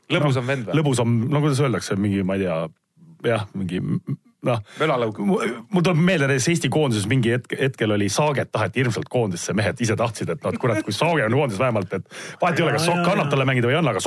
lõbusam 0.09 0.45
no, 0.45 0.51
vend 0.53 0.69
või? 0.69 0.79
lõbusam, 0.81 1.19
no 1.29 1.43
kuidas 1.43 1.61
öeldakse, 1.63 1.99
mingi, 1.99 2.23
ma 2.23 2.39
ei 2.39 2.47
tea 2.47 2.63
jah, 3.29 3.45
mingi 3.53 3.81
noh. 4.45 4.61
mölalõug. 4.79 5.19
mul 5.19 5.83
tuleb 5.83 5.99
meelde 5.99 6.29
näiteks 6.29 6.47
Eesti 6.53 6.71
koondises 6.71 7.07
mingi 7.11 7.33
hetk, 7.33 7.55
hetkel 7.59 7.93
oli 7.95 8.09
Saaget 8.11 8.51
taheti 8.51 8.83
hirmsalt 8.83 9.09
koondisse, 9.11 9.53
mehed 9.57 9.81
ise 9.83 9.97
tahtsid, 9.99 10.31
et 10.33 10.43
noh, 10.43 10.55
et 10.55 10.61
kurat, 10.61 10.81
kui 10.85 10.95
Saage 10.95 11.25
on 11.25 11.35
koondises 11.35 11.61
vähemalt, 11.61 11.93
et 11.97 12.07
vahet 12.41 12.59
ei 12.59 12.65
ole, 12.65 12.75
kas 12.77 12.87
Sokk 12.87 13.11
annab 13.13 13.31
talle 13.31 13.47
mängida 13.49 13.69
või 13.69 13.75
ei 13.75 13.81
anna, 13.81 13.95
aga 13.95 14.03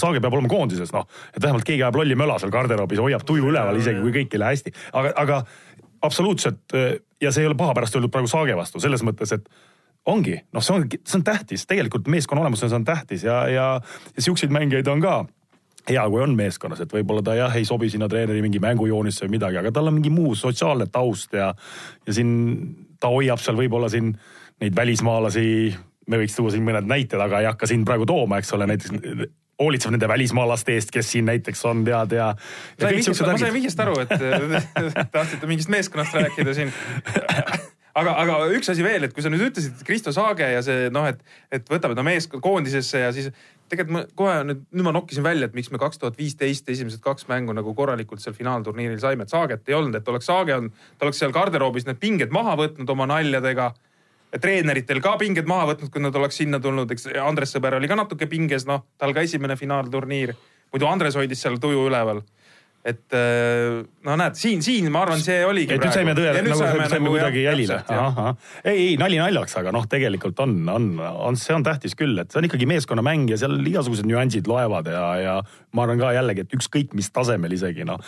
Saage 0.00 0.22
peab 0.22 0.38
olema 0.38 0.50
koondises, 0.52 0.92
noh. 0.96 1.06
et 1.34 1.42
vähemalt 1.42 1.66
keegi 1.68 1.84
ajab 1.84 2.00
lolli 2.00 2.18
möla 2.18 2.38
seal 2.42 2.54
garderoobis, 2.54 3.02
hoiab 3.04 3.26
tuju 3.28 3.50
üleval, 3.52 3.80
isegi 3.80 4.02
kui 4.04 4.14
kõik 4.20 4.36
ei 4.36 4.44
lähe 4.44 4.56
hästi. 4.56 4.74
aga, 4.96 5.12
aga 5.24 5.42
absoluutselt. 6.02 6.74
Ja 7.20 7.32
see 7.32 7.44
ei 7.44 7.48
ole 7.48 7.56
paha 7.56 7.74
pärast 7.76 7.96
öeldud 7.96 8.12
praegu 8.12 8.28
Saage 8.28 8.56
vastu 8.58 8.80
selles 8.82 9.04
mõttes, 9.06 9.32
et 9.32 9.48
ongi, 10.06 10.36
noh, 10.54 10.62
see 10.62 10.76
on, 10.76 10.84
see 11.02 11.18
on 11.18 11.24
tähtis, 11.26 11.66
tegelikult 11.68 12.10
meeskonna 12.12 12.44
olemus 12.44 12.62
on 12.68 12.84
tähtis 12.86 13.24
ja, 13.26 13.40
ja, 13.50 13.66
ja 14.16 14.22
siukseid 14.22 14.52
mängijaid 14.54 14.88
on 14.92 15.02
ka. 15.02 15.16
Hea, 15.86 16.02
kui 16.10 16.18
on 16.18 16.32
meeskonnas, 16.34 16.80
et 16.82 16.90
võib-olla 16.90 17.22
ta 17.22 17.36
jah, 17.38 17.52
ei 17.54 17.64
sobi 17.64 17.86
sinna 17.90 18.08
treeneri 18.10 18.40
mingi 18.42 18.58
mängujoonisse 18.62 19.22
või 19.22 19.36
midagi, 19.36 19.60
aga 19.60 19.70
tal 19.70 19.86
on 19.86 19.94
mingi 19.94 20.10
muu 20.10 20.34
sotsiaalne 20.34 20.88
taust 20.90 21.36
ja, 21.38 21.52
ja 22.06 22.14
siin 22.16 22.32
ta 22.98 23.12
hoiab 23.12 23.38
seal 23.38 23.54
võib-olla 23.58 23.90
siin 23.92 24.10
neid 24.62 24.74
välismaalasi, 24.74 25.46
me 26.10 26.18
võiks 26.18 26.34
tuua 26.34 26.50
siin 26.50 26.66
mõned 26.66 26.90
näited, 26.90 27.20
aga 27.22 27.42
ei 27.42 27.46
hakka 27.46 27.68
siin 27.70 27.84
praegu 27.86 28.08
tooma, 28.08 28.40
eks 28.42 28.50
ole, 28.56 28.66
näiteks 28.66 29.30
hoolitseb 29.62 29.94
nende 29.94 30.08
välismaalaste 30.08 30.74
eest, 30.76 30.90
kes 30.94 31.12
siin 31.14 31.28
näiteks 31.30 31.64
on, 31.68 31.84
tead 31.86 32.12
ja, 32.12 32.32
ja. 32.80 32.90
ma 33.32 33.38
sain 33.40 33.54
vihjest 33.56 33.80
aru, 33.80 33.96
et 34.04 34.12
tahtsite 35.14 35.48
mingist 35.48 35.72
meeskonnast 35.72 36.16
rääkida 36.18 36.54
siin 36.56 36.72
aga, 37.96 38.14
aga 38.22 38.38
üks 38.56 38.70
asi 38.72 38.84
veel, 38.84 39.06
et 39.06 39.14
kui 39.16 39.24
sa 39.24 39.32
nüüd 39.32 39.46
ütlesid 39.48 39.80
Kristo 39.86 40.12
Saage 40.14 40.48
ja 40.52 40.62
see 40.64 40.90
noh, 40.92 41.06
et, 41.08 41.22
et 41.54 41.68
võtame 41.72 41.96
ta 41.96 42.04
meeskond 42.06 42.44
koondisesse 42.44 43.00
ja 43.06 43.12
siis 43.16 43.30
tegelikult 43.70 43.96
ma 43.96 44.02
kohe 44.18 44.36
nüüd, 44.46 44.62
nüüd 44.76 44.86
ma 44.86 44.92
nokkisin 44.94 45.24
välja, 45.26 45.48
et 45.48 45.56
miks 45.56 45.72
me 45.72 45.80
kaks 45.82 46.00
tuhat 46.02 46.18
viisteist 46.18 46.68
esimesed 46.70 47.02
kaks 47.04 47.26
mängu 47.30 47.54
nagu 47.56 47.74
korralikult 47.78 48.22
seal 48.22 48.36
finaalturniiril 48.36 49.00
saime, 49.02 49.26
et 49.26 49.32
Saaget 49.32 49.68
ei 49.70 49.78
olnud, 49.78 49.96
et 49.98 50.12
oleks 50.12 50.28
Saage 50.30 50.54
olnud, 50.56 50.76
ta 50.98 51.08
oleks 51.08 51.22
seal 51.22 51.34
garderoobis 51.34 51.88
need 51.88 52.00
pinged 52.02 52.34
maha 52.34 52.56
võtnud 52.60 52.92
oma 52.94 53.08
naljadega. 53.10 53.72
Treeneritel 54.42 55.00
ka 55.04 55.16
pinged 55.20 55.48
maha 55.48 55.70
võtnud, 55.72 55.92
kui 55.92 56.02
nad 56.02 56.16
oleks 56.18 56.40
sinna 56.42 56.60
tulnud, 56.62 56.90
eks 56.92 57.08
Andres 57.22 57.54
Sõber 57.54 57.78
oli 57.78 57.90
ka 57.90 57.98
natuke 57.98 58.28
pinges, 58.30 58.66
noh, 58.68 58.84
tal 58.98 59.14
ka 59.16 59.24
esimene 59.26 59.56
finaalturniir. 59.56 60.34
muidu 60.72 60.88
Andres 60.90 61.16
hoidis 61.16 61.40
seal 61.42 61.60
tuju 61.62 61.86
üleval 61.88 62.24
et 62.86 63.16
äh, 63.18 63.82
no 64.06 64.14
näed, 64.18 64.36
siin, 64.38 64.62
siin 64.62 64.86
ma 64.94 65.02
arvan, 65.02 65.18
see 65.22 65.40
oligi. 65.46 65.74
et 65.74 65.82
nüüd 65.82 65.94
saime 65.94 66.14
tõele, 66.14 66.42
nagu 66.46 66.58
saime, 66.60 66.86
saime 66.86 67.08
nagu, 67.08 67.14
kuidagi 67.16 67.42
jälile. 67.42 67.80
ei, 68.62 68.76
ei 68.76 68.92
nali 69.00 69.18
naljaks, 69.18 69.56
aga 69.58 69.72
noh, 69.74 69.88
tegelikult 69.90 70.38
on, 70.44 70.54
on, 70.70 70.88
on, 71.02 71.38
see 71.40 71.56
on 71.56 71.66
tähtis 71.66 71.96
küll, 71.98 72.14
et 72.22 72.30
see 72.30 72.40
on 72.40 72.46
ikkagi 72.46 72.68
meeskonnamäng 72.70 73.26
ja 73.32 73.40
seal 73.42 73.58
igasugused 73.66 74.06
nüansid 74.06 74.46
loevad 74.50 74.90
ja, 74.92 75.04
ja 75.18 75.36
ma 75.74 75.86
arvan 75.86 76.02
ka 76.04 76.14
jällegi, 76.14 76.46
et 76.46 76.58
ükskõik 76.60 76.94
mis 76.98 77.10
tasemel 77.14 77.56
isegi 77.58 77.86
noh, 77.88 77.98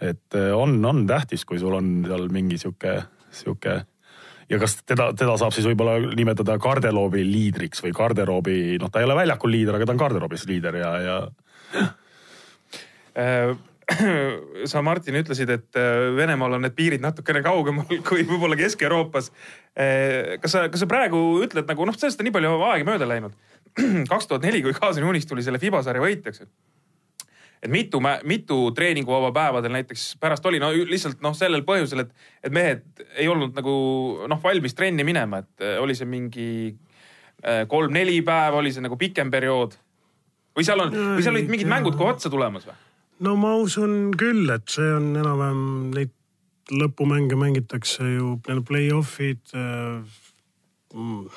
et 0.00 0.38
äh, 0.38 0.50
on, 0.56 0.78
on 0.88 1.04
tähtis, 1.10 1.44
kui 1.48 1.60
sul 1.60 1.76
on 1.76 1.94
seal 2.08 2.28
mingi 2.32 2.60
sihuke, 2.62 3.02
sihuke 3.36 3.82
ja 4.50 4.60
kas 4.62 4.78
teda, 4.82 5.10
teda 5.18 5.36
saab 5.40 5.54
siis 5.56 5.66
võib-olla 5.68 6.14
nimetada 6.16 6.58
garderoobi 6.62 7.24
liidriks 7.26 7.82
või 7.84 7.92
garderoobi, 7.96 8.56
noh, 8.82 8.90
ta 8.92 9.02
ei 9.02 9.08
ole 9.08 9.18
väljakul 9.22 9.52
liider, 9.52 9.78
aga 9.78 9.88
ta 9.88 9.94
on 9.94 10.00
garderoobis 10.02 10.46
liider 10.50 10.78
ja, 10.80 10.94
ja 11.02 11.18
äh, 13.18 13.54
sa, 14.70 14.82
Martin, 14.82 15.18
ütlesid, 15.20 15.50
et 15.50 15.78
äh, 15.78 16.10
Venemaal 16.16 16.58
on 16.58 16.66
need 16.66 16.76
piirid 16.78 17.02
natukene 17.02 17.42
kaugemal 17.44 17.88
kui 18.08 18.26
võib-olla 18.26 18.58
Kesk-Euroopas. 18.58 19.32
Äh, 19.74 20.36
kas 20.42 20.54
sa, 20.54 20.66
kas 20.72 20.84
sa 20.84 20.90
praegu 20.90 21.18
ütled 21.44 21.68
nagu 21.68 21.88
noh, 21.88 21.96
sellest 21.98 22.22
on 22.22 22.28
nii 22.28 22.36
palju 22.36 22.54
aega 22.68 22.88
mööda 22.88 23.08
läinud. 23.08 23.34
kaks 24.12 24.28
tuhat 24.30 24.44
neli, 24.46 24.62
kui 24.64 24.76
Kaasin 24.76 25.06
Unis 25.08 25.28
tuli 25.28 25.44
selle 25.44 25.60
Fiba 25.62 25.82
sarja 25.84 26.04
võitjaks. 26.04 26.44
et 26.44 26.50
mitu, 27.70 28.00
mitu 28.28 28.58
treeninguvaba 28.74 29.32
päevadel 29.34 29.74
näiteks 29.76 30.16
pärast 30.20 30.46
oli, 30.46 30.60
no 30.62 30.72
lihtsalt 30.72 31.22
noh, 31.22 31.34
sellel 31.36 31.64
põhjusel, 31.66 32.04
et, 32.06 32.14
et 32.42 32.54
mehed 32.54 33.04
ei 33.14 33.28
olnud 33.30 33.54
nagu 33.58 33.74
noh, 34.30 34.40
valmis 34.42 34.74
trenni 34.78 35.06
minema, 35.06 35.42
et 35.44 35.66
äh, 35.66 35.76
oli 35.82 35.98
see 35.98 36.08
mingi 36.08 36.48
kolm-neli 37.42 38.20
päeva, 38.22 38.60
oli 38.60 38.70
see 38.70 38.84
nagu 38.84 38.94
pikem 38.94 39.30
periood 39.32 39.72
või 40.54 40.62
seal 40.62 40.78
on, 40.84 40.92
või 41.16 41.24
seal 41.24 41.34
olid 41.34 41.48
mingid 41.50 41.66
mängud 41.66 41.96
kohe 41.98 42.12
otsa 42.14 42.30
tulemas 42.30 42.68
või? 42.68 42.76
no 43.26 43.32
ma 43.34 43.56
usun 43.58 44.12
küll, 44.14 44.46
et 44.54 44.70
see 44.70 44.92
on 44.94 45.08
enam-vähem 45.18 45.64
neid 45.96 46.12
lõpumänge 46.70 47.34
mängitakse 47.40 48.06
ju, 48.12 48.36
need 48.46 48.62
play-off'id 48.68 49.56
äh, 49.58 50.06
E-, 50.92 51.28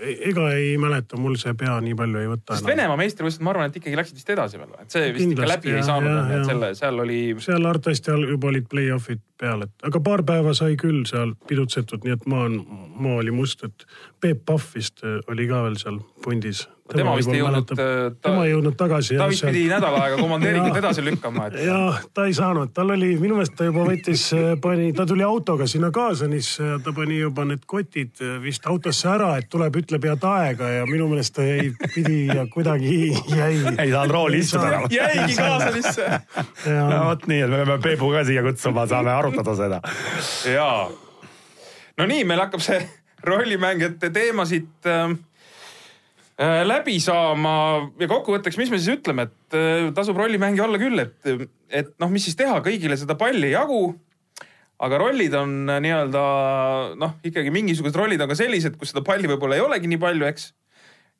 ega 0.00 0.46
ei 0.56 0.74
mäleta, 0.80 1.18
mul 1.20 1.36
see 1.40 1.54
pea 1.58 1.76
nii 1.84 1.96
palju 1.98 2.20
ei 2.20 2.30
võta. 2.30 2.54
sest 2.54 2.64
enam. 2.64 2.72
Venemaa 2.72 2.98
meistrivõistlused, 3.00 3.44
ma 3.46 3.52
arvan, 3.54 3.70
et 3.70 3.78
ikkagi 3.80 3.98
läksid 4.00 4.18
vist 4.18 4.32
edasi 4.34 4.60
veel, 4.60 4.72
et 4.82 4.96
see 4.96 5.12
vist 5.12 5.22
Kindlasti, 5.22 5.44
ikka 5.44 5.50
läbi 5.52 5.72
ja, 5.72 5.76
ei 5.78 5.86
saanud, 5.86 6.34
et 6.36 6.50
selle, 6.50 6.72
seal 6.80 7.04
oli. 7.04 7.20
seal 7.44 7.70
arvatavasti 7.70 8.16
juba 8.32 8.50
olid 8.50 8.68
play-off'id 8.72 9.22
peal, 9.40 9.64
et 9.68 9.86
aga 9.90 10.02
paar 10.10 10.24
päeva 10.26 10.54
sai 10.56 10.76
küll 10.80 11.04
seal 11.10 11.36
pidutsetud, 11.48 12.04
nii 12.06 12.18
et 12.18 12.26
maa 12.30 12.48
on, 12.48 12.58
maa 12.98 13.20
oli 13.22 13.34
must, 13.34 13.64
et 13.68 13.86
Peep 14.20 14.44
Pahv 14.48 14.74
vist 14.74 15.04
oli 15.06 15.48
ka 15.50 15.64
veel 15.68 15.78
seal 15.80 16.02
pundis 16.24 16.66
tema 16.96 17.14
vist 17.18 17.30
ei 17.32 17.40
jõudnud. 17.40 17.72
Äh, 17.74 17.98
tema 18.22 18.44
ei 18.46 18.52
jõudnud 18.52 18.76
tagasi. 18.78 19.16
ta 19.18 19.28
vist 19.30 19.44
pidi 19.46 19.66
nädal 19.70 19.96
aega 20.00 20.18
komandeeringut 20.20 20.78
edasi 20.82 21.04
lükkama 21.04 21.46
et.... 21.48 21.58
jah, 21.66 22.00
ta 22.16 22.26
ei 22.28 22.34
saanud, 22.36 22.72
tal 22.76 22.92
oli, 22.94 23.12
minu 23.20 23.38
meelest 23.38 23.56
ta 23.58 23.68
juba 23.68 23.84
võttis, 23.88 24.26
äh, 24.36 24.52
pani, 24.62 24.90
ta 24.96 25.06
tuli 25.08 25.24
autoga 25.26 25.68
sinna 25.70 25.92
Kaasanisse 25.94 26.68
ja 26.72 26.78
ta 26.84 26.94
pani 26.96 27.20
juba 27.20 27.46
need 27.48 27.64
kotid 27.70 28.22
äh, 28.24 28.36
vist 28.42 28.66
autosse 28.70 29.08
ära, 29.12 29.32
et 29.40 29.50
tuleb, 29.52 29.80
ütleb 29.82 30.08
head 30.10 30.26
aega 30.30 30.72
ja 30.78 30.88
minu 30.90 31.08
meelest 31.12 31.36
ta 31.38 31.46
jäi, 31.46 31.70
pidi 31.94 32.20
ja 32.30 32.46
kuidagi 32.50 32.98
jäi. 33.40 33.54
ei 33.76 33.94
saanud 33.94 34.16
rooli 34.16 34.42
istuda 34.44 34.72
enam. 34.74 34.88
jäigi 34.94 35.38
Kaasanisse. 35.38 36.10
no 36.66 37.04
vot 37.10 37.26
nii, 37.30 37.44
et 37.46 37.50
me 37.50 37.64
peame 37.64 37.80
Peepu 37.84 38.12
ka 38.14 38.24
siia 38.28 38.44
kutsuma, 38.46 38.86
saame 38.90 39.14
arutada 39.14 39.56
seda. 39.58 39.82
jaa. 40.50 40.86
no 41.98 42.10
nii, 42.14 42.24
meil 42.28 42.46
hakkab 42.46 42.64
see 42.64 42.82
rollimängijate 43.30 44.08
teema 44.14 44.46
siit 44.48 44.88
äh, 44.88 45.10
Äh, 45.10 45.16
läbi 46.40 46.96
saama 47.02 47.54
ja 48.00 48.08
kokkuvõtteks, 48.08 48.56
mis 48.60 48.70
me 48.72 48.78
siis 48.80 48.96
ütleme, 48.96 49.26
et 49.28 49.56
äh, 49.56 49.88
tasub 49.96 50.16
rollimängija 50.16 50.64
olla 50.64 50.78
küll, 50.80 51.02
et, 51.02 51.48
et 51.68 51.90
noh, 52.00 52.12
mis 52.12 52.24
siis 52.24 52.38
teha, 52.38 52.60
kõigile 52.64 52.96
seda 52.96 53.16
palli 53.20 53.50
ei 53.50 53.56
jagu. 53.56 53.82
aga 54.80 54.98
rollid 55.02 55.34
on 55.36 55.68
äh, 55.68 55.82
nii-öelda 55.84 56.22
noh, 56.96 57.18
ikkagi 57.28 57.52
mingisugused 57.52 57.96
rollid 57.96 58.22
on 58.24 58.30
ka 58.30 58.38
sellised, 58.38 58.78
kus 58.80 58.94
seda 58.94 59.04
palli 59.04 59.28
võib-olla 59.28 59.58
ei 59.58 59.64
olegi 59.66 59.90
nii 59.90 60.00
palju, 60.00 60.24
eks. 60.30 60.46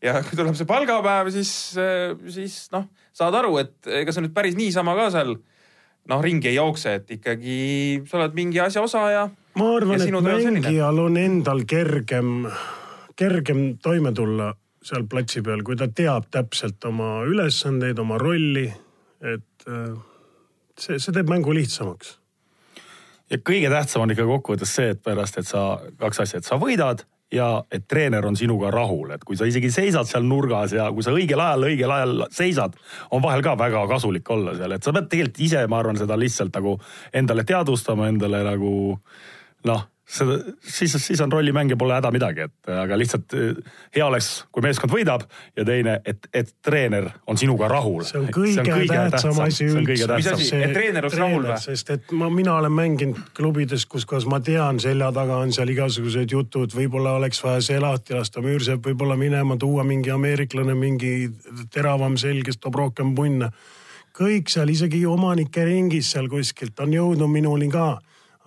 ja 0.00 0.22
kui 0.24 0.38
tuleb 0.38 0.56
see 0.56 0.68
palgapäev, 0.68 1.28
siis, 1.34 1.52
siis 2.32 2.56
noh, 2.72 2.88
saad 3.12 3.36
aru, 3.36 3.58
et 3.60 3.92
ega 4.00 4.16
sa 4.16 4.24
nüüd 4.24 4.32
päris 4.32 4.56
niisama 4.56 4.96
ka 4.96 5.10
seal 5.12 5.36
noh, 5.36 6.24
ringi 6.24 6.48
ei 6.48 6.56
jookse, 6.56 6.96
et 7.02 7.12
ikkagi 7.18 7.60
sa 8.08 8.22
oled 8.22 8.40
mingi 8.40 8.62
asja 8.64 8.86
osa 8.88 9.04
ja. 9.12 9.28
ma 9.60 9.68
arvan, 9.76 10.00
et 10.00 10.16
mängijal 10.16 11.04
on 11.04 11.20
endal 11.20 11.66
kergem, 11.68 12.48
kergem 13.20 13.66
toime 13.84 14.16
tulla 14.16 14.54
seal 14.84 15.04
platsi 15.10 15.42
peal, 15.44 15.64
kui 15.66 15.76
ta 15.76 15.90
teab 15.92 16.30
täpselt 16.32 16.84
oma 16.88 17.20
ülesandeid, 17.28 17.98
oma 18.00 18.18
rolli, 18.20 18.66
et 19.20 19.68
äh, 19.68 19.92
see, 20.78 20.98
see 20.98 21.14
teeb 21.16 21.30
mängu 21.30 21.54
lihtsamaks. 21.56 22.16
ja 23.30 23.38
kõige 23.38 23.70
tähtsam 23.70 24.06
on 24.06 24.14
ikka 24.14 24.26
kokkuvõttes 24.26 24.74
see, 24.74 24.94
et 24.94 25.02
pärast, 25.04 25.38
et 25.38 25.48
sa, 25.48 25.80
kaks 26.00 26.24
asja, 26.24 26.40
et 26.40 26.48
sa 26.48 26.58
võidad 26.60 27.04
ja 27.30 27.50
et 27.70 27.84
treener 27.86 28.24
on 28.26 28.36
sinuga 28.36 28.72
rahul, 28.74 29.12
et 29.14 29.22
kui 29.24 29.36
sa 29.38 29.46
isegi 29.46 29.70
seisad 29.70 30.08
seal 30.08 30.24
nurgas 30.26 30.72
ja 30.74 30.88
kui 30.90 31.04
sa 31.06 31.12
õigel 31.14 31.38
ajal, 31.38 31.68
õigel 31.68 31.94
ajal 31.94 32.24
seisad, 32.34 32.74
on 33.14 33.22
vahel 33.22 33.44
ka 33.44 33.54
väga 33.58 33.84
kasulik 33.90 34.32
olla 34.34 34.56
seal, 34.58 34.74
et 34.74 34.82
sa 34.82 34.94
pead 34.96 35.12
tegelikult 35.12 35.44
ise, 35.46 35.62
ma 35.70 35.78
arvan, 35.78 36.00
seda 36.00 36.18
lihtsalt 36.18 36.56
nagu 36.56 36.74
endale 37.12 37.44
teadvustama, 37.46 38.08
endale 38.10 38.42
nagu 38.48 38.72
noh 39.68 39.86
seda, 40.10 40.36
siis, 40.62 40.94
siis 40.98 41.20
on 41.20 41.32
rollimäng 41.32 41.70
ja 41.70 41.76
pole 41.78 41.94
häda 41.94 42.10
midagi, 42.14 42.46
et 42.48 42.70
aga 42.74 42.98
lihtsalt 42.98 43.34
eh, 43.38 43.60
hea 43.94 44.06
oleks, 44.06 44.30
kui 44.52 44.64
meeskond 44.64 44.92
võidab 44.92 45.24
ja 45.58 45.64
teine, 45.66 45.96
et, 46.08 46.26
et 46.34 46.50
treener 46.64 47.06
on 47.30 47.38
sinuga 47.40 47.68
rahul. 47.70 48.02
see 48.08 48.18
on 48.20 48.28
kõige, 48.34 48.56
see 48.56 48.64
on 48.64 48.70
kõige 48.70 48.88
tähtsam, 48.90 49.12
tähtsam 49.14 49.44
asi 49.46 49.68
üldse. 49.70 50.08
mis 50.16 50.30
asi, 50.34 50.50
et 50.58 50.74
treener 50.74 51.06
oleks 51.06 51.20
rahul 51.20 51.46
või? 51.46 51.58
sest 51.62 51.94
et 51.94 52.14
ma, 52.16 52.30
mina 52.34 52.56
olen 52.58 52.74
mänginud 52.74 53.32
klubides, 53.36 53.86
kus 53.90 54.06
kohas 54.10 54.26
ma 54.30 54.40
tean, 54.44 54.80
selja 54.82 55.12
taga 55.14 55.40
on 55.44 55.54
seal 55.54 55.70
igasugused 55.74 56.36
jutud, 56.36 56.74
võib-olla 56.76 57.14
oleks 57.20 57.42
vaja 57.46 57.62
see 57.70 57.80
lahti 57.82 58.18
lasta, 58.18 58.42
Müürsepp 58.44 58.86
võib-olla 58.90 59.18
minema, 59.20 59.58
tuua 59.60 59.86
mingi 59.86 60.10
ameeriklane, 60.14 60.74
mingi 60.74 61.14
teravam 61.70 62.18
selg, 62.20 62.46
kes 62.48 62.58
toob 62.58 62.80
rohkem 62.82 63.14
punne. 63.14 63.52
kõik 64.20 64.50
seal, 64.50 64.68
isegi 64.68 65.04
omanike 65.06 65.64
ringis 65.64 66.10
seal 66.12 66.26
kuskilt 66.28 66.80
on 66.82 66.92
jõudnud 66.92 67.30
minuni 67.30 67.70
ka 67.70 68.00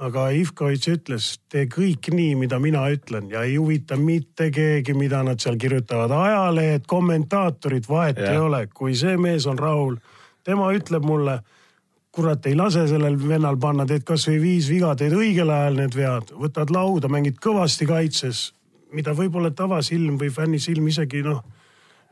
aga 0.03 0.25
Ivkovitš 0.35 0.89
ütles, 0.91 1.27
tee 1.51 1.67
kõik 1.71 2.09
nii, 2.13 2.33
mida 2.39 2.59
mina 2.61 2.83
ütlen 2.91 3.29
ja 3.31 3.43
ei 3.47 3.55
huvita 3.55 3.95
mitte 3.99 4.49
keegi, 4.53 4.95
mida 4.97 5.21
nad 5.23 5.41
seal 5.43 5.57
kirjutavad. 5.59 6.11
ajalehed, 6.11 6.87
kommentaatorid, 6.87 7.87
vahet 7.89 8.19
ja. 8.19 8.33
ei 8.33 8.41
ole, 8.41 8.65
kui 8.73 8.95
see 8.99 9.15
mees 9.17 9.47
on 9.47 9.59
rahul, 9.59 9.97
tema 10.43 10.71
ütleb 10.75 11.05
mulle, 11.07 11.39
kurat, 12.13 12.45
ei 12.45 12.55
lase 12.55 12.85
sellel 12.89 13.15
vennal 13.21 13.57
panna, 13.57 13.85
teed 13.89 14.03
kasvõi 14.07 14.39
viis 14.41 14.69
viga, 14.69 14.93
teed 14.99 15.15
õigel 15.17 15.49
ajal 15.49 15.79
need 15.79 15.95
vead, 15.97 16.33
võtad 16.37 16.73
lauda, 16.73 17.09
mängid 17.11 17.39
kõvasti 17.41 17.87
kaitses, 17.89 18.45
mida 18.93 19.15
võib-olla 19.17 19.53
tavasilm 19.55 20.19
või 20.21 20.29
fännisilm 20.33 20.87
isegi 20.91 21.23
noh 21.25 21.41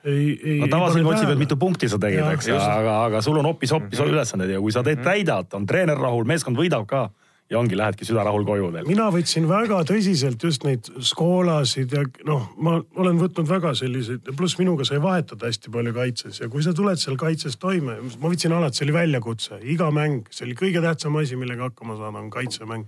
ei, 0.02 0.40
ei. 0.44 0.60
no 0.64 0.70
tavasilm 0.72 1.12
otsib, 1.12 1.30
et 1.30 1.38
mitu 1.38 1.58
punkti 1.62 1.90
sa 1.92 2.00
tegid, 2.02 2.24
eks, 2.34 2.48
aga, 2.58 2.96
aga 3.06 3.20
sul 3.22 3.38
on 3.38 3.46
hoopis-hoopis 3.46 4.00
mm 4.00 4.06
-hmm. 4.06 4.16
ülesanded 4.16 4.50
ja 4.50 4.62
kui 4.64 4.72
sa 4.74 4.82
teed, 4.84 5.04
täidad, 5.06 5.54
on 5.54 5.66
treener 5.70 5.98
rahul, 5.98 6.26
meeskond 6.26 6.58
võidab 6.58 6.88
ka 6.90 7.10
ja 7.52 7.60
ongi, 7.60 7.76
lähedki 7.78 8.08
südarahul 8.08 8.46
koju 8.48 8.70
veel. 8.74 8.88
mina 8.88 9.10
võtsin 9.12 9.48
väga 9.50 9.82
tõsiselt 9.90 10.44
just 10.46 10.64
neid 10.68 10.88
skoolasid 11.12 11.94
ja 11.96 12.06
noh, 12.28 12.48
ma 12.64 12.78
olen 13.02 13.20
võtnud 13.20 13.50
väga 13.50 13.74
selliseid, 13.78 14.32
pluss 14.40 14.58
minuga 14.62 14.88
sai 14.88 15.02
vahetada 15.04 15.50
hästi 15.50 15.74
palju 15.74 15.94
kaitses 15.98 16.42
ja 16.44 16.50
kui 16.52 16.64
sa 16.64 16.74
tuled 16.78 17.02
seal 17.02 17.20
kaitses 17.20 17.60
toime, 17.62 17.98
ma 18.22 18.32
võtsin 18.32 18.56
alati, 18.56 18.80
see 18.80 18.88
oli 18.88 18.98
väljakutse, 19.02 19.60
iga 19.76 19.92
mäng, 19.96 20.32
see 20.32 20.48
oli 20.48 20.58
kõige 20.64 20.84
tähtsam 20.84 21.20
asi, 21.20 21.40
millega 21.40 21.68
hakkama 21.68 22.00
saada, 22.00 22.24
on 22.24 22.32
kaitsemäng. 22.32 22.88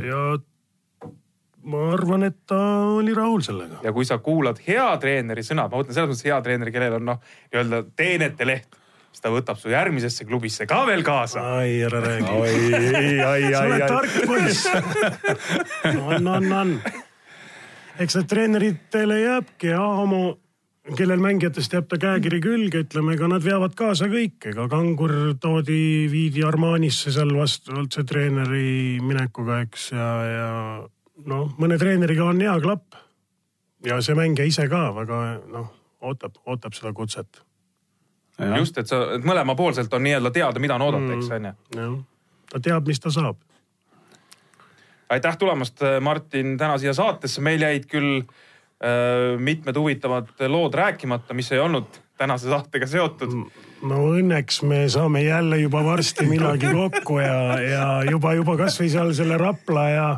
ja 0.00 0.24
ma 1.68 1.84
arvan, 1.92 2.24
et 2.24 2.40
ta 2.48 2.58
oli 2.96 3.12
rahul 3.16 3.44
sellega. 3.44 3.82
ja 3.84 3.92
kui 3.92 4.08
sa 4.08 4.20
kuulad 4.24 4.64
hea 4.64 4.88
treeneri 5.02 5.44
sõna, 5.44 5.68
ma 5.68 5.82
mõtlen 5.82 5.96
selles 5.96 6.14
mõttes 6.14 6.28
hea 6.30 6.40
treeneri, 6.44 6.72
kellel 6.72 7.00
on 7.02 7.08
noh, 7.12 7.24
nii-öelda 7.52 7.84
teenete 7.96 8.48
leht 8.48 8.84
siis 9.18 9.24
ta 9.26 9.32
võtab 9.34 9.58
su 9.58 9.70
järgmisesse 9.72 10.24
klubisse 10.28 10.66
ka 10.68 10.84
veel 10.86 11.02
kaasa. 11.02 11.42
ai, 11.58 11.80
ära 11.82 12.00
räägi. 12.00 12.30
oi, 12.30 12.74
ai, 12.74 13.20
ai, 13.20 13.44
ai. 13.44 13.52
sa 13.52 13.62
oled 13.66 13.86
tark 13.90 14.12
poiss. 14.26 14.66
on, 16.06 16.28
on, 16.28 16.52
on. 16.52 16.74
eks 17.98 18.18
need 18.18 18.28
treeneritele 18.30 19.16
jääbki 19.20 19.72
ja 19.72 19.80
oma, 19.82 20.36
kellel 20.94 21.18
mängijatest 21.24 21.74
jääb 21.74 21.88
ta 21.90 21.98
käekiri 21.98 22.38
külge, 22.44 22.84
ütleme, 22.86 23.16
ega 23.16 23.30
nad 23.32 23.42
veavad 23.42 23.74
kaasa 23.78 24.06
kõik, 24.12 24.38
ega 24.52 24.68
Kangur 24.70 25.16
toodi, 25.42 26.06
viidi 26.12 26.46
Armanisse 26.46 27.10
seal 27.14 27.34
vastavalt 27.34 27.98
see 27.98 28.06
treeneri 28.06 28.70
minekuga, 29.02 29.64
eks 29.66 29.90
ja, 29.96 30.12
ja 30.30 30.52
noh, 31.26 31.50
mõne 31.58 31.80
treeneriga 31.80 32.30
on 32.30 32.46
hea 32.46 32.54
klapp. 32.62 32.94
ja 33.86 33.98
see 34.02 34.14
mängija 34.14 34.46
ise 34.46 34.70
ka 34.70 34.92
väga 34.94 35.20
noh, 35.50 35.68
ootab, 36.06 36.38
ootab 36.46 36.78
seda 36.78 36.94
kutset 36.94 37.42
just, 38.38 38.78
et 38.78 38.90
sa, 38.90 39.02
et 39.16 39.24
mõlemapoolselt 39.26 39.92
on 39.94 40.04
nii-öelda 40.06 40.32
teada, 40.34 40.62
mida 40.62 40.78
on 40.78 40.86
oodata, 40.88 41.14
eks 41.16 41.30
on 41.34 41.48
ju. 41.50 41.92
ta 42.52 42.60
teab, 42.62 42.86
mis 42.86 43.00
ta 43.02 43.12
saab. 43.14 43.38
aitäh 45.10 45.38
tulemast, 45.38 45.82
Martin, 46.00 46.56
täna 46.58 46.78
siia 46.78 46.94
saatesse, 46.94 47.42
meil 47.44 47.62
jäid 47.64 47.88
küll 47.90 48.20
äh, 48.20 49.38
mitmed 49.38 49.76
huvitavad 49.76 50.30
lood 50.48 50.74
rääkimata, 50.74 51.34
mis 51.34 51.52
ei 51.52 51.58
olnud 51.64 52.00
tänase 52.18 52.50
saatega 52.50 52.86
seotud. 52.86 53.34
no 53.82 54.00
õnneks 54.12 54.62
me 54.66 54.82
saame 54.90 55.22
jälle 55.22 55.58
juba 55.58 55.84
varsti 55.84 56.26
millalgi 56.32 56.72
kokku 56.74 57.20
ja, 57.22 57.38
ja 57.62 57.86
juba, 58.10 58.34
juba 58.34 58.56
kasvõi 58.58 58.90
seal 58.90 59.14
selle 59.14 59.38
Rapla 59.38 59.88
ja 59.90 60.08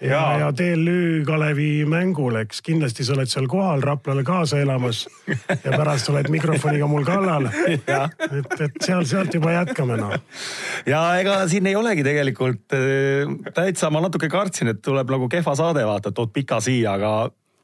ja, 0.00 0.38
ja 0.38 0.52
TLÜ 0.52 1.24
Kalevi 1.26 1.84
mängul, 1.88 2.36
eks 2.42 2.60
kindlasti 2.64 3.04
sa 3.06 3.14
oled 3.16 3.30
seal 3.30 3.48
kohal 3.50 3.84
Raplale 3.84 4.24
kaasa 4.26 4.60
elamas 4.60 5.04
ja 5.28 5.72
pärast 5.72 6.10
oled 6.12 6.28
mikrofoniga 6.32 6.88
mul 6.90 7.06
kallal. 7.06 7.48
et, 7.48 7.88
et 8.60 8.78
seal, 8.82 9.06
sealt 9.08 9.34
juba 9.34 9.54
jätkame 9.56 9.98
noh. 10.00 10.14
ja 10.86 11.02
ega 11.20 11.40
siin 11.50 11.66
ei 11.70 11.76
olegi 11.78 12.04
tegelikult 12.06 12.76
äh, 12.76 13.34
täitsa, 13.56 13.90
ma 13.90 14.04
natuke 14.04 14.28
kartsin, 14.32 14.74
et 14.74 14.84
tuleb 14.84 15.10
nagu 15.16 15.30
kehva 15.32 15.56
saade 15.58 15.86
vaata, 15.86 16.12
tood 16.12 16.34
pika 16.34 16.60
siia, 16.64 16.96
aga 16.98 17.16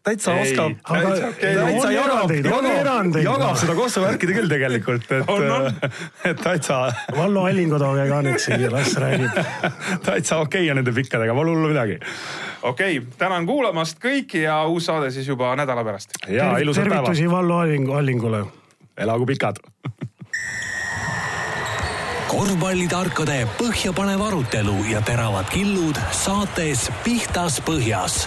täitsa 0.04 0.34
ei, 0.34 0.42
oskab. 0.42 0.72
täitsa, 0.88 1.28
okay. 1.28 1.54
täitsa 1.54 1.90
jagab, 1.92 2.30
jagab, 2.30 3.16
jagab 3.22 3.56
seda 3.60 3.74
kossuvärkide 3.78 4.36
küll 4.36 4.50
tegelikult, 4.50 5.06
et, 5.14 5.90
et 6.30 6.42
täitsa. 6.42 6.80
Vallo 7.16 7.46
Allingu 7.46 7.78
tooge 7.82 8.06
ka 8.10 8.22
nüüd 8.26 8.42
siia, 8.42 8.70
las 8.72 8.96
räägib. 8.98 9.38
täitsa 10.08 10.40
okei 10.42 10.64
okay 10.64 10.72
on 10.74 10.82
nende 10.82 10.94
pikkadega, 10.96 11.34
pole 11.38 11.54
hullu 11.54 11.70
midagi. 11.70 12.00
okei 12.62 12.98
okay,, 12.98 13.16
tänan 13.18 13.46
kuulamast 13.46 14.02
kõiki 14.02 14.46
ja 14.46 14.62
uus 14.66 14.90
saade 14.90 15.10
siis 15.14 15.28
juba 15.28 15.54
nädala 15.58 15.84
pärast. 15.86 16.18
ja 16.28 16.56
ilusat 16.58 16.88
päeva. 16.88 17.02
tervitusi 17.02 17.30
Vallo 17.30 17.62
Allingu, 17.62 17.94
Allingule. 17.98 18.44
elagu 18.98 19.26
pikad 19.26 19.62
korvpallitarkade 22.32 23.42
põhjapanev 23.58 24.22
arutelu 24.24 24.78
ja 24.88 25.02
teravad 25.04 25.50
killud 25.52 25.98
saates 26.16 26.88
Pihtas 27.04 27.60
Põhjas 27.60 28.24